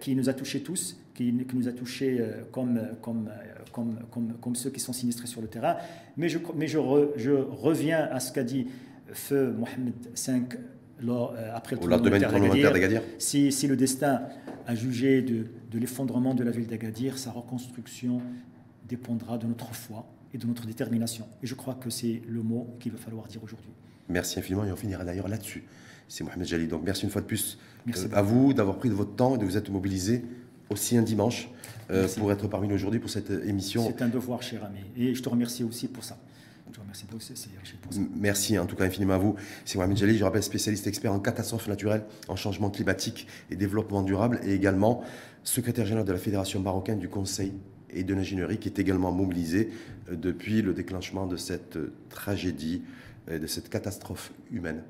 qui 0.00 0.16
nous 0.16 0.28
a 0.28 0.32
touchés 0.32 0.62
tous, 0.62 0.96
qui, 1.14 1.32
nous 1.32 1.68
a 1.68 1.72
touchés 1.72 2.20
comme, 2.50 2.80
comme, 3.00 3.30
comme, 3.70 3.98
comme, 4.10 4.32
comme, 4.40 4.56
ceux 4.56 4.70
qui 4.70 4.80
sont 4.80 4.92
sinistrés 4.92 5.28
sur 5.28 5.40
le 5.40 5.46
terrain. 5.46 5.76
Mais 6.16 6.28
je, 6.28 6.38
mais 6.56 6.66
je, 6.66 6.78
je 7.14 7.30
reviens 7.30 8.08
à 8.10 8.18
ce 8.18 8.32
qu'a 8.32 8.42
dit 8.42 8.66
feu 9.12 9.52
Mohamed 9.52 9.94
V 10.16 10.42
euh, 11.02 11.50
après 11.54 11.76
le 11.76 11.80
d'Agadir. 12.72 13.02
Si, 13.18 13.52
si, 13.52 13.66
le 13.66 13.76
destin 13.76 14.22
a 14.66 14.74
jugé 14.74 15.22
de, 15.22 15.46
de 15.70 15.78
l'effondrement 15.78 16.34
de 16.34 16.42
la 16.42 16.50
ville 16.50 16.66
d'Agadir, 16.66 17.18
sa 17.18 17.30
reconstruction 17.30 18.20
dépendra 18.88 19.38
de 19.38 19.46
notre 19.46 19.74
foi 19.74 20.06
et 20.32 20.38
de 20.38 20.46
notre 20.46 20.66
détermination. 20.66 21.26
Et 21.42 21.46
je 21.46 21.54
crois 21.54 21.74
que 21.74 21.90
c'est 21.90 22.22
le 22.28 22.42
mot 22.42 22.76
qu'il 22.80 22.92
va 22.92 22.98
falloir 22.98 23.26
dire 23.26 23.42
aujourd'hui. 23.42 23.70
Merci 24.08 24.38
infiniment 24.38 24.64
et 24.64 24.72
on 24.72 24.76
finira 24.76 25.04
d'ailleurs 25.04 25.28
là-dessus. 25.28 25.64
C'est 26.08 26.24
Mohamed 26.24 26.46
Jali. 26.46 26.66
Donc 26.66 26.82
merci 26.84 27.04
une 27.04 27.10
fois 27.10 27.22
de 27.22 27.26
plus 27.26 27.58
merci 27.86 28.06
euh, 28.06 28.16
à 28.16 28.22
vous 28.22 28.52
d'avoir 28.52 28.76
pris 28.76 28.88
de 28.88 28.94
votre 28.94 29.14
temps 29.14 29.36
et 29.36 29.38
de 29.38 29.44
vous 29.44 29.56
être 29.56 29.70
mobilisé 29.70 30.24
aussi 30.68 30.96
un 30.96 31.02
dimanche 31.02 31.48
euh, 31.90 32.08
pour 32.18 32.32
être 32.32 32.48
parmi 32.48 32.68
nous 32.68 32.74
aujourd'hui 32.74 33.00
pour 33.00 33.10
cette 33.10 33.30
émission. 33.30 33.84
C'est 33.86 34.02
un 34.02 34.08
devoir, 34.08 34.42
cher 34.42 34.64
ami. 34.64 34.80
Et 34.96 35.14
je 35.14 35.22
te 35.22 35.28
remercie 35.28 35.64
aussi 35.64 35.88
pour 35.88 36.04
ça. 36.04 36.18
Merci 38.16 38.58
en 38.58 38.66
tout 38.66 38.76
cas 38.76 38.84
infiniment 38.84 39.14
à 39.14 39.18
vous. 39.18 39.36
C'est 39.64 39.78
Mohamed 39.78 39.96
Jali, 39.96 40.18
je 40.18 40.24
rappelle 40.24 40.42
spécialiste 40.42 40.86
expert 40.86 41.12
en 41.12 41.20
catastrophes 41.20 41.68
naturelles, 41.68 42.04
en 42.28 42.36
changement 42.36 42.70
climatique 42.70 43.26
et 43.50 43.56
développement 43.56 44.02
durable, 44.02 44.40
et 44.44 44.54
également 44.54 45.02
secrétaire 45.42 45.86
général 45.86 46.06
de 46.06 46.12
la 46.12 46.18
Fédération 46.18 46.60
marocaine 46.60 46.98
du 46.98 47.08
Conseil 47.08 47.52
et 47.90 48.04
de 48.04 48.14
l'ingénierie, 48.14 48.58
qui 48.58 48.68
est 48.68 48.78
également 48.78 49.12
mobilisé 49.12 49.70
euh, 50.10 50.16
depuis 50.16 50.62
le 50.62 50.74
déclenchement 50.74 51.26
de 51.26 51.36
cette 51.36 51.76
euh, 51.76 51.92
tragédie, 52.08 52.82
euh, 53.28 53.38
de 53.38 53.46
cette 53.46 53.68
catastrophe 53.68 54.32
humaine 54.50 54.82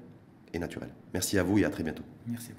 et 0.53 0.59
naturelle. 0.59 0.91
Merci 1.13 1.39
à 1.39 1.43
vous 1.43 1.59
et 1.59 1.65
à 1.65 1.71
très 1.71 1.83
bientôt. 1.83 2.05
Merci. 2.27 2.53